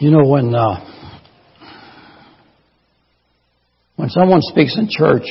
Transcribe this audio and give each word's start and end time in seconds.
You 0.00 0.12
know, 0.12 0.28
when, 0.28 0.54
uh, 0.54 0.78
when 3.96 4.08
someone 4.10 4.42
speaks 4.42 4.78
in 4.78 4.88
church, 4.88 5.24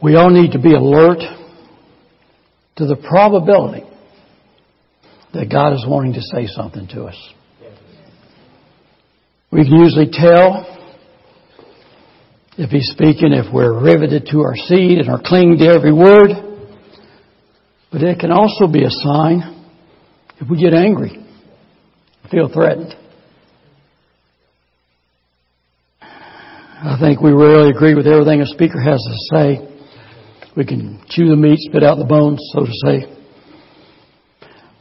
we 0.00 0.14
all 0.14 0.30
need 0.30 0.52
to 0.52 0.60
be 0.60 0.72
alert 0.72 1.18
to 2.76 2.86
the 2.86 2.94
probability 2.94 3.82
that 5.34 5.50
God 5.50 5.72
is 5.72 5.84
wanting 5.84 6.12
to 6.12 6.20
say 6.20 6.46
something 6.46 6.86
to 6.88 7.06
us. 7.06 7.34
We 9.50 9.64
can 9.64 9.80
usually 9.80 10.10
tell 10.12 10.76
if 12.56 12.70
He's 12.70 12.88
speaking 12.92 13.32
if 13.32 13.52
we're 13.52 13.82
riveted 13.82 14.28
to 14.30 14.42
our 14.42 14.54
seat 14.54 14.98
and 14.98 15.08
are 15.08 15.20
clinging 15.24 15.58
to 15.58 15.66
every 15.66 15.92
word. 15.92 16.30
But 17.90 18.02
it 18.02 18.20
can 18.20 18.30
also 18.30 18.68
be 18.68 18.84
a 18.84 18.90
sign 18.90 19.66
if 20.40 20.48
we 20.48 20.62
get 20.62 20.72
angry, 20.72 21.26
feel 22.30 22.48
threatened. 22.48 22.94
I 26.80 26.96
think 27.00 27.20
we 27.20 27.32
really 27.32 27.70
agree 27.70 27.96
with 27.96 28.06
everything 28.06 28.40
a 28.40 28.46
speaker 28.46 28.80
has 28.80 29.02
to 29.02 29.34
say. 29.34 29.58
We 30.56 30.64
can 30.64 31.02
chew 31.08 31.28
the 31.28 31.34
meat, 31.34 31.58
spit 31.58 31.82
out 31.82 31.98
the 31.98 32.04
bones, 32.04 32.38
so 32.54 32.66
to 32.66 32.72
say. 32.86 33.18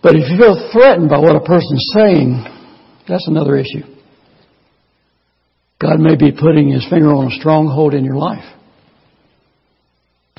But 0.04 0.14
if 0.16 0.30
you 0.30 0.38
feel 0.38 0.70
threatened 0.72 1.10
by 1.10 1.18
what 1.18 1.36
a 1.36 1.42
person's 1.42 1.90
saying, 1.98 2.46
that's 3.08 3.28
another 3.28 3.58
issue. 3.58 3.82
God 5.82 5.98
may 5.98 6.16
be 6.16 6.32
putting 6.32 6.70
His 6.70 6.86
finger 6.88 7.10
on 7.10 7.32
a 7.32 7.36
stronghold 7.36 7.96
in 7.96 8.06
your 8.06 8.18
life. 8.18 8.46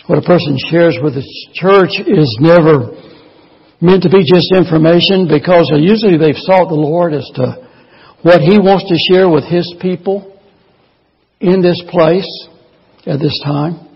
What 0.06 0.23
a 0.23 0.23
person 0.23 0.59
shares 0.70 0.97
with 1.03 1.15
the 1.15 1.27
church 1.55 1.98
is 2.06 2.39
never 2.41 2.95
meant 3.83 4.05
to 4.05 4.11
be 4.11 4.23
just 4.23 4.55
information 4.55 5.27
because 5.27 5.75
usually 5.75 6.19
they've 6.19 6.39
sought 6.39 6.69
the 6.70 6.79
Lord 6.79 7.15
as 7.15 7.29
to 7.34 7.67
what 8.23 8.43
He 8.43 8.62
wants 8.62 8.87
to 8.87 8.97
share 9.11 9.29
with 9.29 9.43
His 9.43 9.75
people 9.83 10.38
in 11.41 11.62
this 11.62 11.83
place 11.91 12.48
at 13.06 13.20
this 13.20 13.41
time. 13.44 13.86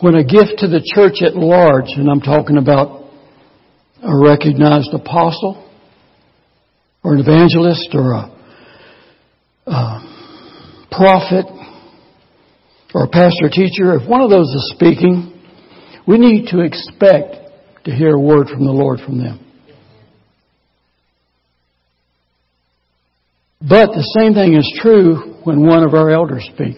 When 0.00 0.14
a 0.14 0.24
gift 0.24 0.58
to 0.58 0.68
the 0.68 0.80
church 0.94 1.22
at 1.22 1.36
large, 1.36 1.90
and 1.96 2.08
I'm 2.08 2.20
talking 2.20 2.56
about 2.56 3.04
a 4.02 4.16
recognized 4.16 4.94
apostle 4.94 5.68
or 7.04 7.14
an 7.14 7.20
evangelist 7.20 7.90
or 7.92 8.12
a, 8.12 8.36
a 9.66 10.86
prophet 10.90 11.44
or 12.94 13.04
a 13.04 13.08
pastor 13.08 13.50
teacher, 13.50 13.94
if 13.94 14.08
one 14.08 14.22
of 14.22 14.30
those 14.30 14.48
is 14.48 14.72
speaking, 14.74 15.38
we 16.08 16.16
need 16.16 16.46
to 16.48 16.60
expect 16.60 17.36
to 17.84 17.90
hear 17.92 18.14
a 18.14 18.20
word 18.20 18.48
from 18.48 18.64
the 18.64 18.72
Lord 18.72 19.00
from 19.00 19.18
them. 19.18 19.49
But 23.60 23.88
the 23.88 24.18
same 24.18 24.32
thing 24.32 24.54
is 24.54 24.78
true 24.80 25.36
when 25.44 25.66
one 25.66 25.82
of 25.82 25.92
our 25.92 26.10
elders 26.10 26.48
speak. 26.54 26.76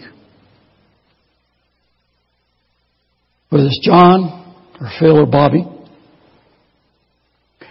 Whether 3.51 3.67
it's 3.67 3.81
John 3.85 4.57
or 4.81 4.91
Phil 4.99 5.19
or 5.19 5.27
Bobby. 5.27 5.65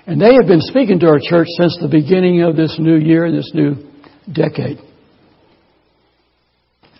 And 0.05 0.19
they 0.19 0.33
have 0.33 0.47
been 0.47 0.61
speaking 0.61 0.99
to 0.99 1.07
our 1.07 1.19
church 1.21 1.47
since 1.59 1.77
the 1.81 1.89
beginning 1.89 2.41
of 2.41 2.55
this 2.55 2.77
new 2.79 2.95
year 2.95 3.25
and 3.25 3.37
this 3.37 3.51
new 3.53 3.75
decade. 4.31 4.77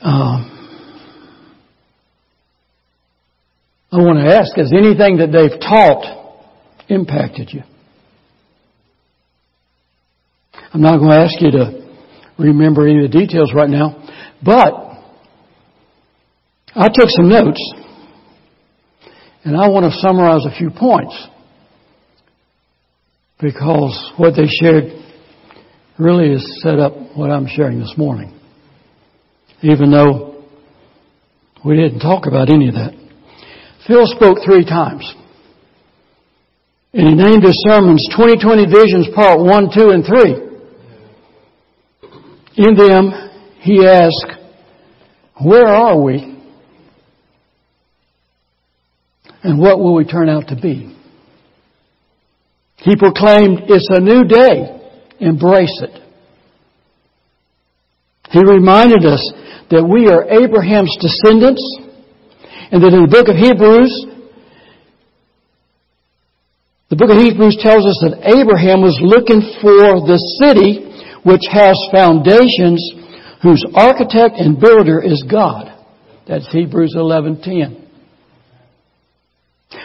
Um, 0.01 0.57
I 3.91 3.97
want 3.97 4.19
to 4.19 4.35
ask, 4.35 4.55
has 4.57 4.73
anything 4.73 5.17
that 5.17 5.31
they've 5.31 5.59
taught 5.59 6.39
impacted 6.89 7.49
you? 7.53 7.61
I'm 10.73 10.81
not 10.81 10.97
going 10.97 11.11
to 11.11 11.17
ask 11.17 11.41
you 11.41 11.51
to 11.51 11.80
remember 12.37 12.87
any 12.87 13.03
of 13.03 13.11
the 13.11 13.17
details 13.17 13.51
right 13.53 13.69
now, 13.69 14.01
but 14.43 14.73
I 16.75 16.87
took 16.87 17.09
some 17.09 17.29
notes 17.29 17.73
and 19.43 19.57
I 19.57 19.67
want 19.69 19.91
to 19.91 19.99
summarize 19.99 20.45
a 20.45 20.55
few 20.57 20.69
points 20.69 21.27
because 23.41 24.13
what 24.17 24.35
they 24.35 24.45
shared 24.45 24.85
really 25.97 26.31
is 26.31 26.61
set 26.61 26.79
up 26.79 26.93
what 27.15 27.31
I'm 27.31 27.47
sharing 27.47 27.79
this 27.79 27.93
morning. 27.97 28.37
Even 29.61 29.91
though 29.91 30.43
we 31.65 31.75
didn't 31.75 31.99
talk 31.99 32.25
about 32.27 32.49
any 32.49 32.69
of 32.69 32.75
that. 32.75 32.93
Phil 33.87 34.05
spoke 34.07 34.37
three 34.45 34.65
times. 34.65 35.11
And 36.93 37.07
he 37.07 37.15
named 37.15 37.43
his 37.43 37.57
sermons 37.67 38.07
2020 38.11 38.65
Visions 38.65 39.07
Part 39.15 39.39
1, 39.39 39.69
2, 39.75 39.89
and 39.89 40.05
3. 40.05 40.50
In 42.61 42.75
them, 42.75 43.11
he 43.61 43.83
asked, 43.87 44.37
Where 45.43 45.65
are 45.65 45.99
we? 45.99 46.37
And 49.41 49.59
what 49.59 49.79
will 49.79 49.95
we 49.95 50.05
turn 50.05 50.29
out 50.29 50.49
to 50.49 50.55
be? 50.55 50.95
He 52.77 52.95
proclaimed, 52.95 53.61
It's 53.65 53.87
a 53.89 53.99
new 53.99 54.25
day. 54.25 54.77
Embrace 55.19 55.81
it. 55.81 56.03
He 58.29 58.39
reminded 58.39 59.07
us 59.07 59.33
that 59.71 59.83
we 59.83 60.07
are 60.09 60.29
Abraham's 60.29 60.95
descendants 61.01 61.65
and 62.71 62.83
that 62.83 62.93
in 62.93 63.01
the 63.01 63.09
book 63.09 63.27
of 63.27 63.35
Hebrews, 63.37 64.05
the 66.89 66.95
book 66.95 67.09
of 67.09 67.17
Hebrews 67.17 67.57
tells 67.59 67.87
us 67.87 67.97
that 68.05 68.21
Abraham 68.21 68.81
was 68.81 68.99
looking 69.01 69.41
for 69.61 70.05
the 70.05 70.21
city 70.37 70.90
which 71.23 71.43
has 71.51 71.77
foundations, 71.91 72.81
whose 73.41 73.65
architect 73.73 74.35
and 74.37 74.59
builder 74.59 75.01
is 75.01 75.23
God. 75.29 75.67
That's 76.27 76.51
Hebrews 76.51 76.95
11:10. 76.95 77.81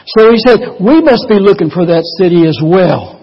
So 0.06 0.30
he 0.30 0.38
said, 0.38 0.58
we 0.80 1.00
must 1.00 1.26
be 1.28 1.38
looking 1.38 1.70
for 1.70 1.86
that 1.86 2.02
city 2.18 2.46
as 2.46 2.58
well. 2.62 3.14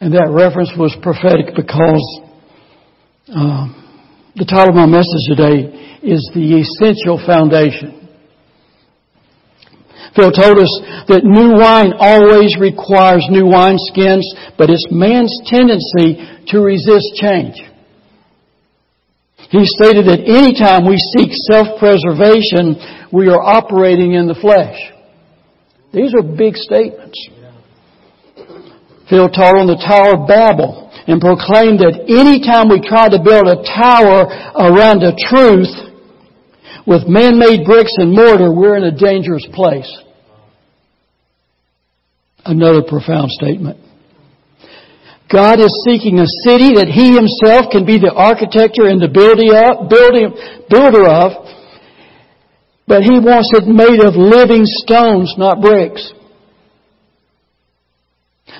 And 0.00 0.14
that 0.14 0.30
reference 0.30 0.72
was 0.76 0.96
prophetic 1.02 1.54
because 1.54 2.20
um, 3.28 3.76
the 4.34 4.46
title 4.46 4.70
of 4.70 4.74
my 4.74 4.86
message 4.86 5.28
today 5.28 5.98
is 6.02 6.24
The 6.32 6.64
Essential 6.64 7.20
Foundation. 7.26 7.99
Phil 10.16 10.32
told 10.32 10.58
us 10.58 10.72
that 11.06 11.22
new 11.22 11.54
wine 11.54 11.94
always 11.94 12.58
requires 12.58 13.26
new 13.30 13.46
wineskins, 13.46 14.26
but 14.58 14.70
it's 14.70 14.90
man's 14.90 15.30
tendency 15.46 16.18
to 16.50 16.58
resist 16.58 17.14
change. 17.14 17.62
He 19.50 19.66
stated 19.66 20.06
that 20.06 20.22
any 20.26 20.54
time 20.54 20.86
we 20.86 20.98
seek 21.18 21.30
self-preservation, 21.50 23.10
we 23.12 23.28
are 23.28 23.42
operating 23.42 24.14
in 24.14 24.26
the 24.26 24.38
flesh. 24.38 24.78
These 25.92 26.14
are 26.14 26.22
big 26.22 26.54
statements. 26.54 27.18
Phil 29.10 29.26
taught 29.26 29.58
on 29.58 29.66
the 29.66 29.78
Tower 29.82 30.22
of 30.22 30.30
Babel 30.30 30.86
and 31.10 31.18
proclaimed 31.18 31.82
that 31.82 32.06
any 32.06 32.38
time 32.38 32.70
we 32.70 32.78
try 32.78 33.10
to 33.10 33.18
build 33.18 33.50
a 33.50 33.58
tower 33.66 34.30
around 34.54 35.02
a 35.02 35.10
truth, 35.18 35.89
with 36.90 37.06
man-made 37.06 37.62
bricks 37.64 37.94
and 37.98 38.10
mortar, 38.10 38.50
we're 38.52 38.76
in 38.76 38.82
a 38.82 38.90
dangerous 38.90 39.46
place. 39.54 39.86
Another 42.44 42.82
profound 42.82 43.30
statement. 43.30 43.78
God 45.30 45.60
is 45.60 45.70
seeking 45.86 46.18
a 46.18 46.26
city 46.42 46.74
that 46.82 46.90
He 46.90 47.14
Himself 47.14 47.70
can 47.70 47.86
be 47.86 48.02
the 48.02 48.10
architecture 48.10 48.90
and 48.90 49.00
the 49.00 49.06
builder 49.06 51.06
of, 51.06 51.46
but 52.88 53.06
He 53.06 53.22
wants 53.22 53.54
it 53.54 53.70
made 53.70 54.02
of 54.02 54.18
living 54.18 54.66
stones, 54.66 55.38
not 55.38 55.62
bricks. 55.62 56.10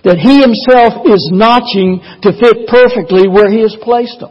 That 0.04 0.22
He 0.22 0.38
Himself 0.38 1.02
is 1.10 1.34
notching 1.34 1.98
to 2.22 2.30
fit 2.30 2.68
perfectly 2.68 3.26
where 3.26 3.50
He 3.50 3.62
has 3.62 3.74
placed 3.82 4.20
them. 4.20 4.30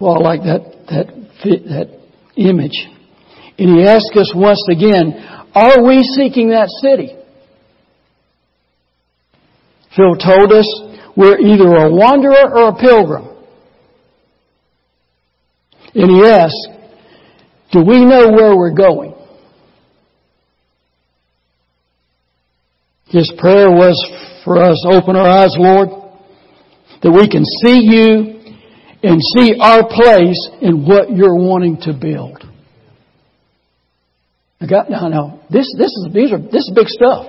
Well, 0.00 0.18
I 0.18 0.18
like 0.18 0.42
that, 0.42 0.86
that, 0.88 1.06
that 1.44 2.03
image. 2.36 2.86
And 3.58 3.78
he 3.78 3.84
asks 3.84 4.16
us 4.16 4.32
once 4.34 4.64
again, 4.70 5.14
are 5.54 5.84
we 5.84 6.02
seeking 6.02 6.48
that 6.48 6.68
city? 6.82 7.14
Phil 9.96 10.16
told 10.16 10.52
us 10.52 10.66
we're 11.16 11.38
either 11.38 11.86
a 11.86 11.90
wanderer 11.90 12.50
or 12.52 12.68
a 12.70 12.74
pilgrim. 12.74 13.28
And 15.94 16.10
he 16.10 16.24
asked, 16.24 16.68
do 17.70 17.80
we 17.80 18.04
know 18.04 18.30
where 18.30 18.56
we're 18.56 18.74
going? 18.74 19.14
His 23.06 23.32
prayer 23.38 23.70
was 23.70 23.94
for 24.44 24.60
us, 24.60 24.84
open 24.88 25.14
our 25.14 25.28
eyes, 25.28 25.54
Lord, 25.56 25.88
that 27.02 27.12
we 27.12 27.28
can 27.28 27.44
see 27.44 27.80
you 27.80 28.33
and 29.04 29.20
see 29.36 29.54
our 29.60 29.86
place 29.86 30.48
in 30.62 30.86
what 30.86 31.10
you're 31.14 31.36
wanting 31.36 31.76
to 31.82 31.92
build. 31.92 32.42
I 34.60 34.66
got 34.66 34.90
now. 34.90 35.40
This 35.50 35.68
this 35.76 35.90
is 35.92 36.08
these 36.14 36.32
are 36.32 36.38
this 36.38 36.64
is 36.64 36.72
big 36.74 36.88
stuff. 36.88 37.26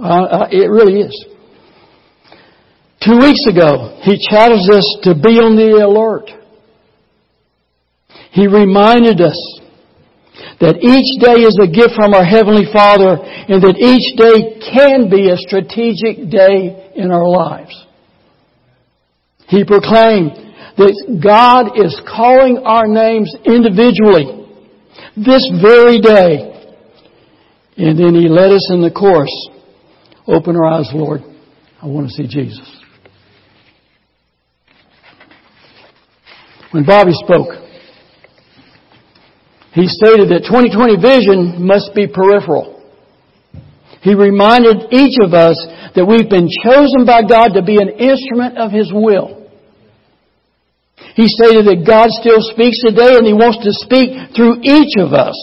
Uh, 0.00 0.04
uh, 0.04 0.48
it 0.50 0.70
really 0.70 1.00
is. 1.00 1.26
Two 3.04 3.18
weeks 3.18 3.44
ago, 3.46 4.00
He 4.02 4.16
challenged 4.30 4.72
us 4.72 4.86
to 5.02 5.14
be 5.14 5.36
on 5.36 5.54
the 5.56 5.84
alert. 5.84 6.30
He 8.30 8.46
reminded 8.46 9.20
us 9.20 9.36
that 10.60 10.80
each 10.80 11.20
day 11.20 11.42
is 11.44 11.58
a 11.60 11.68
gift 11.68 11.92
from 11.94 12.14
our 12.14 12.24
Heavenly 12.24 12.64
Father 12.72 13.20
and 13.20 13.60
that 13.60 13.76
each 13.76 14.16
day 14.16 14.56
can 14.72 15.10
be 15.10 15.28
a 15.28 15.36
strategic 15.36 16.30
day 16.30 16.92
in 16.96 17.10
our 17.10 17.28
lives. 17.28 17.74
He 19.48 19.64
proclaimed 19.64 20.51
that 20.76 21.20
God 21.22 21.78
is 21.78 22.00
calling 22.08 22.58
our 22.64 22.86
names 22.86 23.34
individually 23.44 24.46
this 25.16 25.48
very 25.60 26.00
day. 26.00 26.48
And 27.76 27.98
then 27.98 28.14
He 28.14 28.28
led 28.28 28.52
us 28.52 28.70
in 28.70 28.80
the 28.80 28.90
course. 28.90 29.32
Open 30.26 30.56
our 30.56 30.66
eyes, 30.66 30.90
Lord. 30.94 31.22
I 31.80 31.86
want 31.86 32.08
to 32.08 32.12
see 32.12 32.26
Jesus. 32.26 32.68
When 36.70 36.84
Bobby 36.84 37.12
spoke, 37.12 37.62
he 39.74 39.86
stated 39.88 40.28
that 40.28 40.44
2020 40.44 41.00
vision 41.00 41.66
must 41.66 41.94
be 41.94 42.06
peripheral. 42.06 42.80
He 44.02 44.14
reminded 44.14 44.92
each 44.92 45.16
of 45.22 45.32
us 45.32 45.56
that 45.94 46.04
we've 46.04 46.28
been 46.28 46.48
chosen 46.64 47.06
by 47.06 47.22
God 47.22 47.54
to 47.54 47.62
be 47.62 47.76
an 47.76 47.88
instrument 47.88 48.58
of 48.58 48.70
His 48.70 48.92
will. 48.92 49.41
He 51.14 51.28
stated 51.28 51.68
that 51.68 51.84
God 51.84 52.08
still 52.10 52.40
speaks 52.40 52.80
today 52.80 53.16
and 53.16 53.26
He 53.28 53.36
wants 53.36 53.60
to 53.64 53.72
speak 53.72 54.32
through 54.32 54.64
each 54.64 54.96
of 54.96 55.12
us. 55.12 55.36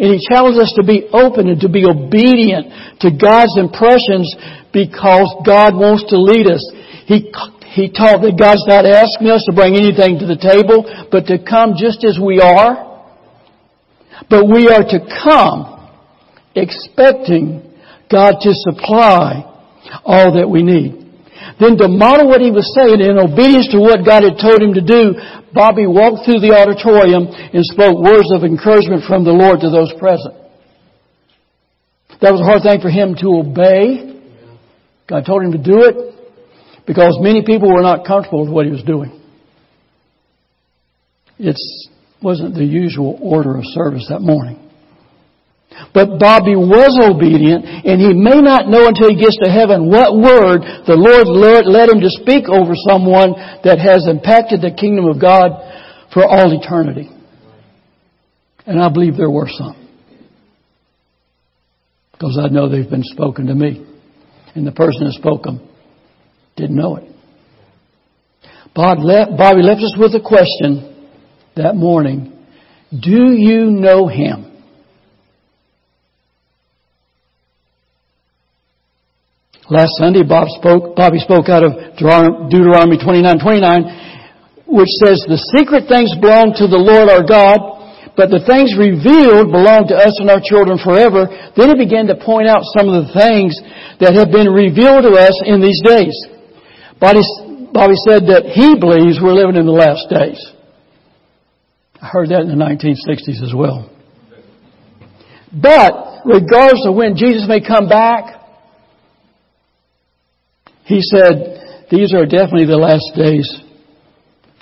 And 0.00 0.12
He 0.12 0.24
challenged 0.24 0.60
us 0.60 0.72
to 0.80 0.84
be 0.84 1.08
open 1.12 1.52
and 1.52 1.60
to 1.60 1.68
be 1.68 1.84
obedient 1.84 3.00
to 3.04 3.12
God's 3.12 3.56
impressions 3.60 4.30
because 4.72 5.28
God 5.44 5.76
wants 5.76 6.08
to 6.08 6.16
lead 6.16 6.48
us. 6.48 6.64
He, 7.04 7.28
he 7.76 7.92
taught 7.92 8.24
that 8.24 8.40
God's 8.40 8.64
not 8.64 8.88
asking 8.88 9.28
us 9.28 9.44
to 9.44 9.52
bring 9.52 9.76
anything 9.76 10.16
to 10.22 10.26
the 10.28 10.40
table, 10.40 10.88
but 11.12 11.28
to 11.28 11.36
come 11.36 11.76
just 11.76 12.04
as 12.08 12.16
we 12.16 12.40
are 12.40 12.92
but 14.28 14.46
we 14.46 14.68
are 14.68 14.82
to 14.82 14.98
come 15.22 15.90
expecting 16.54 17.62
God 18.10 18.36
to 18.40 18.52
supply 18.52 19.44
all 20.04 20.34
that 20.36 20.48
we 20.48 20.62
need. 20.62 21.01
Then 21.62 21.78
to 21.78 21.86
model 21.86 22.26
what 22.26 22.42
he 22.42 22.50
was 22.50 22.66
saying 22.74 22.98
in 22.98 23.22
obedience 23.22 23.70
to 23.70 23.78
what 23.78 24.02
God 24.02 24.26
had 24.26 24.34
told 24.34 24.58
him 24.58 24.74
to 24.74 24.82
do, 24.82 25.14
Bobby 25.54 25.86
walked 25.86 26.26
through 26.26 26.42
the 26.42 26.58
auditorium 26.58 27.30
and 27.30 27.62
spoke 27.62 28.02
words 28.02 28.34
of 28.34 28.42
encouragement 28.42 29.06
from 29.06 29.22
the 29.22 29.30
Lord 29.30 29.62
to 29.62 29.70
those 29.70 29.94
present. 29.94 30.34
That 32.18 32.34
was 32.34 32.42
a 32.42 32.44
hard 32.50 32.66
thing 32.66 32.82
for 32.82 32.90
him 32.90 33.14
to 33.22 33.46
obey. 33.46 34.18
God 35.06 35.22
told 35.24 35.46
him 35.46 35.52
to 35.52 35.62
do 35.62 35.86
it 35.86 36.18
because 36.84 37.18
many 37.20 37.46
people 37.46 37.70
were 37.70 37.82
not 37.82 38.06
comfortable 38.06 38.42
with 38.42 38.50
what 38.50 38.66
he 38.66 38.72
was 38.72 38.82
doing. 38.82 39.22
It 41.38 41.54
wasn't 42.20 42.56
the 42.56 42.64
usual 42.64 43.18
order 43.22 43.56
of 43.56 43.62
service 43.66 44.06
that 44.10 44.20
morning. 44.20 44.58
But 45.92 46.18
Bobby 46.18 46.56
was 46.56 46.96
obedient, 46.96 47.64
and 47.64 48.00
he 48.00 48.14
may 48.14 48.40
not 48.40 48.68
know 48.68 48.88
until 48.88 49.10
he 49.10 49.20
gets 49.20 49.36
to 49.44 49.50
heaven 49.50 49.88
what 49.88 50.16
word 50.16 50.62
the 50.86 50.96
Lord 50.96 51.28
led 51.66 51.88
him 51.88 52.00
to 52.00 52.08
speak 52.08 52.48
over 52.48 52.72
someone 52.88 53.32
that 53.64 53.78
has 53.78 54.08
impacted 54.08 54.62
the 54.62 54.72
kingdom 54.72 55.04
of 55.04 55.20
God 55.20 55.52
for 56.12 56.24
all 56.24 56.52
eternity. 56.52 57.10
And 58.66 58.80
I 58.80 58.88
believe 58.88 59.16
there 59.16 59.30
were 59.30 59.48
some. 59.48 59.76
Because 62.12 62.38
I 62.40 62.48
know 62.48 62.68
they've 62.68 62.88
been 62.88 63.02
spoken 63.02 63.46
to 63.46 63.54
me. 63.54 63.84
And 64.54 64.66
the 64.66 64.72
person 64.72 65.04
that 65.04 65.12
spoke 65.14 65.44
them 65.44 65.66
didn't 66.56 66.76
know 66.76 66.96
it. 66.96 67.04
Bobby 68.74 69.02
left 69.02 69.82
us 69.82 69.94
with 69.98 70.14
a 70.14 70.22
question 70.24 71.08
that 71.56 71.74
morning, 71.74 72.46
do 72.90 73.32
you 73.32 73.66
know 73.66 74.06
him? 74.06 74.51
Last 79.72 79.96
Sunday, 79.96 80.20
Bob 80.20 80.52
spoke, 80.60 80.92
Bobby 80.92 81.16
spoke 81.16 81.48
out 81.48 81.64
of 81.64 81.96
Deuteronomy 81.96 83.00
29, 83.00 83.24
29, 83.40 84.68
which 84.68 84.92
says, 85.00 85.24
the 85.24 85.40
secret 85.56 85.88
things 85.88 86.12
belong 86.20 86.52
to 86.60 86.68
the 86.68 86.76
Lord 86.76 87.08
our 87.08 87.24
God, 87.24 87.56
but 88.12 88.28
the 88.28 88.44
things 88.44 88.76
revealed 88.76 89.48
belong 89.48 89.88
to 89.88 89.96
us 89.96 90.12
and 90.20 90.28
our 90.28 90.44
children 90.44 90.76
forever. 90.76 91.24
Then 91.56 91.72
he 91.72 91.88
began 91.88 92.04
to 92.12 92.20
point 92.20 92.52
out 92.52 92.68
some 92.76 92.92
of 92.92 93.08
the 93.08 93.16
things 93.16 93.56
that 93.96 94.12
have 94.12 94.28
been 94.28 94.52
revealed 94.52 95.08
to 95.08 95.16
us 95.16 95.40
in 95.40 95.64
these 95.64 95.80
days. 95.80 96.12
Bobby, 97.00 97.24
Bobby 97.72 97.96
said 98.04 98.28
that 98.28 98.52
he 98.52 98.76
believes 98.76 99.24
we're 99.24 99.32
living 99.32 99.56
in 99.56 99.64
the 99.64 99.72
last 99.72 100.04
days. 100.12 100.36
I 101.96 102.12
heard 102.12 102.28
that 102.28 102.44
in 102.44 102.52
the 102.52 102.60
1960s 102.60 103.40
as 103.40 103.56
well. 103.56 103.88
But, 105.48 106.28
regardless 106.28 106.84
of 106.84 106.92
when 106.92 107.16
Jesus 107.16 107.48
may 107.48 107.64
come 107.64 107.88
back, 107.88 108.41
he 110.84 111.00
said, 111.00 111.86
these 111.90 112.14
are 112.14 112.26
definitely 112.26 112.66
the 112.66 112.76
last 112.76 113.12
days 113.16 113.60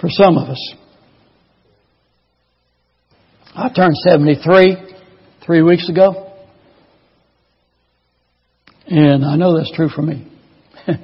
for 0.01 0.09
some 0.11 0.37
of 0.37 0.49
us. 0.49 0.75
I 3.55 3.69
turned 3.69 3.97
73 3.97 4.77
three 5.45 5.63
weeks 5.63 5.89
ago. 5.89 6.33
And 8.87 9.25
I 9.25 9.37
know 9.37 9.57
that's 9.57 9.73
true 9.75 9.89
for 9.89 10.03
me. 10.03 10.27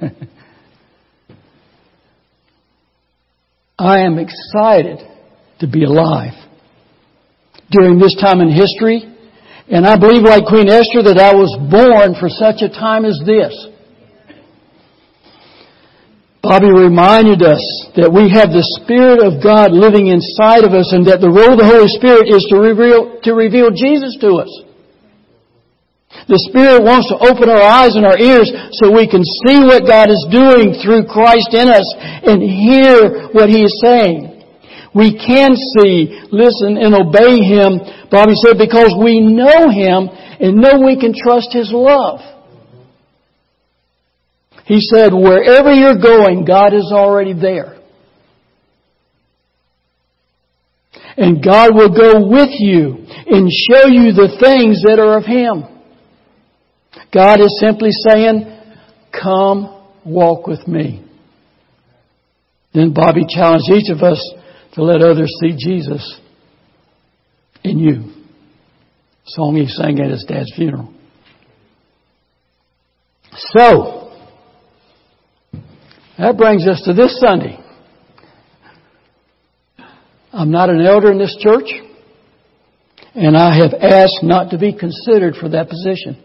I 3.79 3.99
am 3.99 4.17
excited 4.17 4.99
to 5.59 5.67
be 5.67 5.83
alive 5.83 6.33
during 7.69 7.99
this 7.99 8.15
time 8.19 8.41
in 8.41 8.49
history. 8.49 9.03
And 9.69 9.85
I 9.85 9.97
believe, 9.97 10.23
like 10.23 10.45
Queen 10.45 10.67
Esther, 10.67 11.03
that 11.03 11.19
I 11.19 11.33
was 11.33 11.55
born 11.69 12.15
for 12.19 12.29
such 12.29 12.61
a 12.61 12.69
time 12.69 13.05
as 13.05 13.21
this. 13.25 13.67
Bobby 16.47 16.71
reminded 16.71 17.43
us 17.43 17.59
that 17.99 18.07
we 18.07 18.31
have 18.31 18.55
the 18.55 18.63
Spirit 18.79 19.19
of 19.19 19.43
God 19.43 19.75
living 19.75 20.07
inside 20.07 20.63
of 20.63 20.71
us 20.71 20.95
and 20.95 21.03
that 21.03 21.19
the 21.19 21.27
role 21.27 21.51
of 21.51 21.59
the 21.59 21.67
Holy 21.67 21.91
Spirit 21.91 22.31
is 22.31 22.47
to 22.47 22.55
reveal, 22.55 23.19
to 23.27 23.35
reveal 23.35 23.67
Jesus 23.67 24.15
to 24.23 24.39
us. 24.39 24.51
The 26.31 26.39
Spirit 26.47 26.87
wants 26.87 27.11
to 27.11 27.19
open 27.19 27.51
our 27.51 27.59
eyes 27.59 27.99
and 27.99 28.07
our 28.07 28.15
ears 28.15 28.47
so 28.79 28.95
we 28.95 29.11
can 29.11 29.27
see 29.43 29.59
what 29.59 29.83
God 29.83 30.07
is 30.07 30.23
doing 30.31 30.79
through 30.79 31.11
Christ 31.11 31.51
in 31.51 31.67
us 31.67 31.87
and 32.23 32.39
hear 32.39 33.27
what 33.35 33.51
He 33.51 33.67
is 33.67 33.75
saying. 33.83 34.39
We 34.95 35.19
can 35.19 35.51
see, 35.51 36.15
listen, 36.31 36.79
and 36.79 36.95
obey 36.95 37.43
Him, 37.43 37.83
Bobby 38.07 38.39
said, 38.39 38.55
because 38.55 38.95
we 38.95 39.19
know 39.19 39.67
Him 39.67 40.07
and 40.39 40.63
know 40.63 40.79
we 40.79 40.95
can 40.95 41.11
trust 41.11 41.51
His 41.51 41.75
love. 41.75 42.23
He 44.67 44.81
said, 44.81 45.13
wherever 45.13 45.71
you're 45.71 45.97
going, 45.97 46.43
God 46.43 46.73
is 46.73 46.91
already 46.91 47.33
there. 47.33 47.77
And 51.15 51.41
God 51.43 51.73
will 51.73 51.89
go 51.89 52.27
with 52.27 52.49
you 52.51 53.05
and 53.27 53.49
show 53.49 53.87
you 53.87 54.11
the 54.11 54.37
things 54.41 54.83
that 54.83 54.99
are 54.99 55.17
of 55.17 55.25
Him. 55.25 55.63
God 57.13 57.39
is 57.39 57.57
simply 57.61 57.91
saying, 57.91 58.61
come 59.13 59.83
walk 60.05 60.45
with 60.47 60.67
me. 60.67 61.03
Then 62.73 62.93
Bobby 62.93 63.25
challenged 63.27 63.71
each 63.71 63.89
of 63.89 64.03
us 64.03 64.21
to 64.73 64.83
let 64.83 65.01
others 65.01 65.33
see 65.41 65.55
Jesus 65.57 66.19
in 67.63 67.79
you. 67.79 68.13
Song 69.25 69.55
he 69.55 69.65
sang 69.67 69.99
at 69.99 70.11
his 70.11 70.25
dad's 70.27 70.53
funeral. 70.55 70.93
So, 73.33 73.96
that 76.17 76.37
brings 76.37 76.67
us 76.67 76.81
to 76.85 76.93
this 76.93 77.19
Sunday. 77.19 77.59
I'm 80.33 80.51
not 80.51 80.69
an 80.69 80.81
elder 80.81 81.11
in 81.11 81.17
this 81.17 81.35
church, 81.39 81.69
and 83.15 83.35
I 83.37 83.55
have 83.57 83.73
asked 83.73 84.23
not 84.23 84.51
to 84.51 84.57
be 84.57 84.71
considered 84.71 85.35
for 85.35 85.49
that 85.49 85.69
position. 85.69 86.23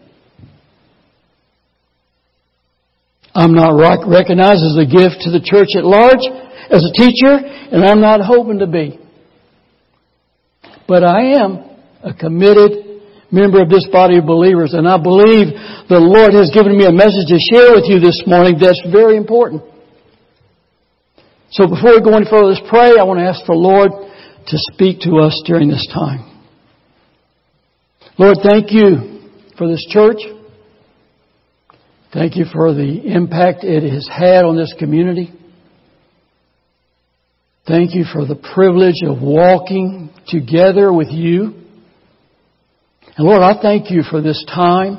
I'm 3.35 3.53
not 3.53 3.73
recognized 3.73 4.61
as 4.61 4.77
a 4.77 4.85
gift 4.85 5.25
to 5.25 5.31
the 5.31 5.41
church 5.43 5.69
at 5.75 5.83
large, 5.83 6.21
as 6.69 6.85
a 6.85 6.93
teacher, 6.93 7.41
and 7.73 7.83
I'm 7.83 7.99
not 7.99 8.21
hoping 8.21 8.59
to 8.59 8.67
be. 8.67 8.99
But 10.87 11.03
I 11.03 11.41
am 11.41 11.65
a 12.03 12.13
committed 12.13 13.01
member 13.31 13.61
of 13.61 13.69
this 13.69 13.87
body 13.91 14.17
of 14.17 14.25
believers, 14.25 14.73
and 14.73 14.87
I 14.87 15.01
believe 15.01 15.49
the 15.89 15.97
Lord 15.97 16.33
has 16.33 16.51
given 16.53 16.77
me 16.77 16.85
a 16.85 16.91
message 16.91 17.25
to 17.33 17.39
share 17.41 17.73
with 17.73 17.85
you 17.89 17.99
this 17.99 18.21
morning 18.27 18.57
that's 18.61 18.81
very 18.91 19.17
important. 19.17 19.72
So 21.53 21.67
before 21.67 21.91
we 21.91 22.01
go 22.01 22.15
any 22.17 22.25
further, 22.25 22.47
let's 22.47 22.67
pray. 22.67 22.97
I 22.97 23.03
want 23.03 23.19
to 23.19 23.25
ask 23.25 23.45
the 23.45 23.53
Lord 23.53 23.91
to 23.91 24.57
speak 24.73 25.01
to 25.01 25.17
us 25.17 25.39
during 25.45 25.69
this 25.69 25.87
time. 25.93 26.41
Lord, 28.17 28.37
thank 28.41 28.71
you 28.71 29.29
for 29.55 29.67
this 29.67 29.85
church. 29.87 30.17
Thank 32.11 32.37
you 32.37 32.45
for 32.51 32.73
the 32.73 33.01
impact 33.05 33.63
it 33.63 33.83
has 33.87 34.07
had 34.11 34.45
on 34.45 34.57
this 34.57 34.73
community. 34.79 35.31
Thank 37.67 37.93
you 37.93 38.05
for 38.11 38.25
the 38.25 38.35
privilege 38.35 39.03
of 39.05 39.21
walking 39.21 40.09
together 40.27 40.91
with 40.91 41.09
you. 41.11 41.53
And 43.15 43.27
Lord, 43.27 43.43
I 43.43 43.61
thank 43.61 43.91
you 43.91 44.01
for 44.01 44.23
this 44.23 44.43
time 44.47 44.97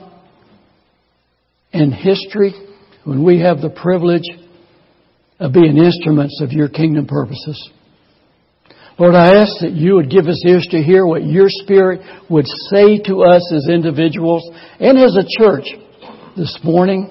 in 1.73 1.91
history 1.91 2.55
when 3.03 3.25
we 3.25 3.41
have 3.41 3.61
the 3.61 3.71
privilege 3.71 4.23
of 5.45 5.53
being 5.53 5.77
instruments 5.77 6.41
of 6.41 6.53
your 6.53 6.71
kingdom 6.71 7.07
purposes. 7.07 7.71
Lord, 8.99 9.15
I 9.15 9.43
ask 9.43 9.61
that 9.61 9.73
you 9.73 9.97
would 9.97 10.09
give 10.09 10.27
us 10.27 10.43
ears 10.47 10.67
to 10.71 10.83
hear 10.83 11.05
what 11.05 11.23
your 11.23 11.49
Spirit 11.51 12.01
would 12.31 12.47
say 12.47 12.99
to 13.05 13.25
us 13.25 13.53
as 13.53 13.69
individuals 13.69 14.49
and 14.81 14.99
as 14.99 15.17
a 15.17 15.27
church 15.39 15.67
this 16.35 16.59
morning. 16.65 17.11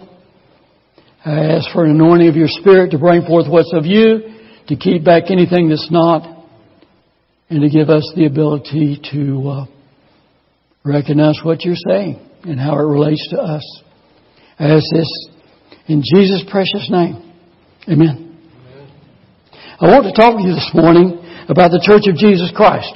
I 1.23 1.53
ask 1.53 1.71
for 1.71 1.85
an 1.85 1.91
anointing 1.91 2.27
of 2.29 2.35
your 2.35 2.47
Spirit 2.47 2.89
to 2.91 2.97
bring 2.97 3.21
forth 3.21 3.45
what's 3.47 3.71
of 3.71 3.85
you, 3.85 4.21
to 4.67 4.75
keep 4.77 5.05
back 5.05 5.29
anything 5.29 5.69
that's 5.69 5.91
not, 5.91 6.47
and 7.51 7.61
to 7.61 7.69
give 7.69 7.89
us 7.89 8.11
the 8.15 8.25
ability 8.25 8.99
to 9.11 9.47
uh, 9.47 9.65
recognize 10.83 11.39
what 11.43 11.63
you're 11.63 11.75
saying 11.87 12.19
and 12.45 12.59
how 12.59 12.79
it 12.79 12.83
relates 12.83 13.29
to 13.29 13.37
us. 13.37 13.81
I 14.57 14.69
ask 14.69 14.85
this 14.91 15.29
in 15.85 16.01
Jesus' 16.01 16.43
precious 16.49 16.89
name. 16.89 17.31
Amen. 17.87 18.07
Amen. 18.07 18.22
I 19.81 19.89
want 19.89 20.05
to 20.05 20.13
talk 20.13 20.37
to 20.37 20.43
you 20.45 20.53
this 20.53 20.69
morning 20.77 21.17
about 21.49 21.73
the 21.73 21.81
Church 21.81 22.05
of 22.05 22.13
Jesus 22.13 22.53
Christ. 22.53 22.93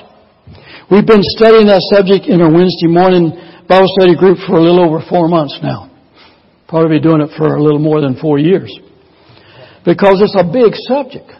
We've 0.93 1.09
been 1.09 1.25
studying 1.25 1.65
that 1.73 1.81
subject 1.89 2.29
in 2.29 2.37
our 2.37 2.53
Wednesday 2.53 2.85
morning 2.85 3.33
Bible 3.65 3.89
study 3.97 4.13
group 4.13 4.37
for 4.45 4.61
a 4.61 4.63
little 4.63 4.85
over 4.85 5.01
four 5.09 5.25
months 5.25 5.57
now. 5.65 5.89
Probably 6.69 7.01
be 7.01 7.03
doing 7.03 7.25
it 7.25 7.33
for 7.33 7.57
a 7.57 7.61
little 7.61 7.81
more 7.81 7.97
than 7.97 8.13
four 8.21 8.37
years. 8.37 8.69
Because 9.89 10.21
it's 10.21 10.37
a 10.37 10.45
big 10.45 10.77
subject. 10.85 11.33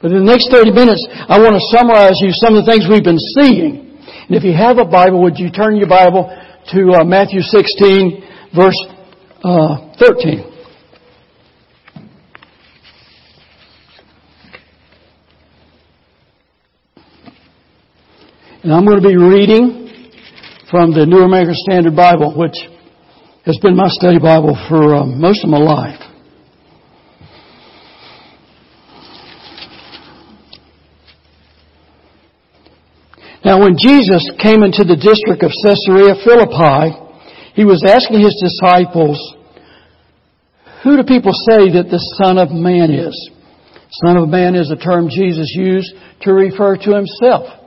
But 0.00 0.16
in 0.16 0.24
the 0.24 0.30
next 0.32 0.48
30 0.48 0.72
minutes, 0.72 1.04
I 1.12 1.36
want 1.44 1.60
to 1.60 1.64
summarize 1.68 2.16
you 2.24 2.32
some 2.32 2.56
of 2.56 2.64
the 2.64 2.68
things 2.72 2.88
we've 2.88 3.04
been 3.04 3.20
seeing. 3.36 4.00
And 4.00 4.32
if 4.32 4.48
you 4.48 4.56
have 4.56 4.80
a 4.80 4.88
Bible, 4.88 5.20
would 5.28 5.36
you 5.36 5.52
turn 5.52 5.76
your 5.76 5.92
Bible 5.92 6.24
to 6.72 6.80
uh, 6.96 7.04
Matthew 7.04 7.44
16, 7.44 8.56
verse 8.56 8.80
uh, 9.44 9.92
13. 10.00 10.53
And 18.64 18.72
I'm 18.72 18.86
going 18.86 18.96
to 18.96 19.06
be 19.06 19.18
reading 19.18 19.92
from 20.70 20.90
the 20.90 21.04
New 21.04 21.18
American 21.18 21.52
Standard 21.68 21.94
Bible, 21.94 22.32
which 22.32 22.56
has 23.44 23.58
been 23.60 23.76
my 23.76 23.88
study 23.88 24.18
Bible 24.18 24.56
for 24.70 24.94
uh, 24.94 25.04
most 25.04 25.44
of 25.44 25.50
my 25.50 25.58
life. 25.58 26.00
Now 33.44 33.60
when 33.60 33.76
Jesus 33.76 34.32
came 34.40 34.62
into 34.62 34.80
the 34.80 34.96
district 34.96 35.44
of 35.44 35.52
Caesarea 35.60 36.16
Philippi, 36.24 36.96
he 37.52 37.66
was 37.66 37.84
asking 37.84 38.24
his 38.24 38.32
disciples, 38.40 39.20
who 40.82 40.96
do 40.96 41.04
people 41.04 41.36
say 41.52 41.68
that 41.76 41.92
the 41.92 42.00
Son 42.16 42.38
of 42.38 42.48
Man 42.50 42.90
is? 42.90 43.12
Son 44.06 44.16
of 44.16 44.30
Man 44.30 44.54
is 44.54 44.70
a 44.70 44.76
term 44.76 45.10
Jesus 45.10 45.52
used 45.54 45.92
to 46.22 46.32
refer 46.32 46.78
to 46.78 46.96
himself. 46.96 47.60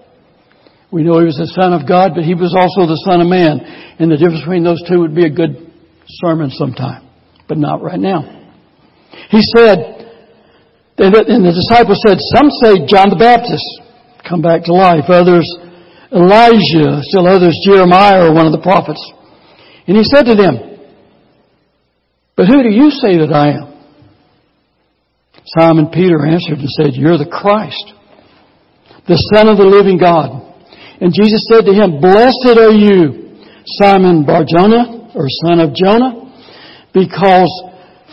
We 0.97 1.05
know 1.05 1.21
he 1.21 1.29
was 1.29 1.37
the 1.37 1.53
Son 1.53 1.77
of 1.77 1.85
God, 1.85 2.17
but 2.17 2.25
he 2.25 2.33
was 2.33 2.57
also 2.57 2.89
the 2.89 2.97
Son 3.05 3.21
of 3.21 3.29
Man. 3.29 3.61
And 4.01 4.09
the 4.09 4.17
difference 4.17 4.41
between 4.41 4.65
those 4.65 4.81
two 4.89 5.05
would 5.05 5.13
be 5.13 5.29
a 5.29 5.29
good 5.29 5.69
sermon 6.25 6.49
sometime, 6.49 7.05
but 7.45 7.61
not 7.61 7.85
right 7.85 8.01
now. 8.01 8.25
He 9.29 9.45
said, 9.53 9.77
and 10.97 11.13
the 11.13 11.53
disciples 11.53 12.01
said, 12.01 12.17
some 12.33 12.49
say 12.65 12.89
John 12.89 13.13
the 13.13 13.21
Baptist, 13.21 13.61
come 14.25 14.41
back 14.41 14.65
to 14.65 14.73
life. 14.73 15.05
Others, 15.05 15.45
Elijah, 16.09 17.05
still 17.05 17.29
others, 17.29 17.53
Jeremiah 17.61 18.25
or 18.25 18.33
one 18.33 18.49
of 18.49 18.51
the 18.51 18.65
prophets. 18.65 19.05
And 19.85 20.01
he 20.01 20.03
said 20.03 20.25
to 20.25 20.33
them, 20.33 20.81
but 22.33 22.49
who 22.49 22.63
do 22.65 22.73
you 22.73 22.89
say 22.89 23.21
that 23.21 23.29
I 23.29 23.53
am? 23.53 23.69
Simon 25.45 25.93
Peter 25.93 26.25
answered 26.25 26.57
and 26.57 26.69
said, 26.73 26.97
you're 26.97 27.21
the 27.21 27.29
Christ, 27.29 27.93
the 29.05 29.21
Son 29.29 29.47
of 29.47 29.61
the 29.61 29.69
living 29.69 29.99
God. 29.99 30.45
And 30.99 31.13
Jesus 31.13 31.45
said 31.51 31.65
to 31.65 31.73
him, 31.73 32.01
Blessed 32.01 32.57
are 32.57 32.73
you, 32.73 33.37
Simon 33.77 34.25
Barjona, 34.25 35.13
or 35.13 35.29
son 35.45 35.59
of 35.61 35.73
Jonah, 35.73 36.25
because 36.93 37.51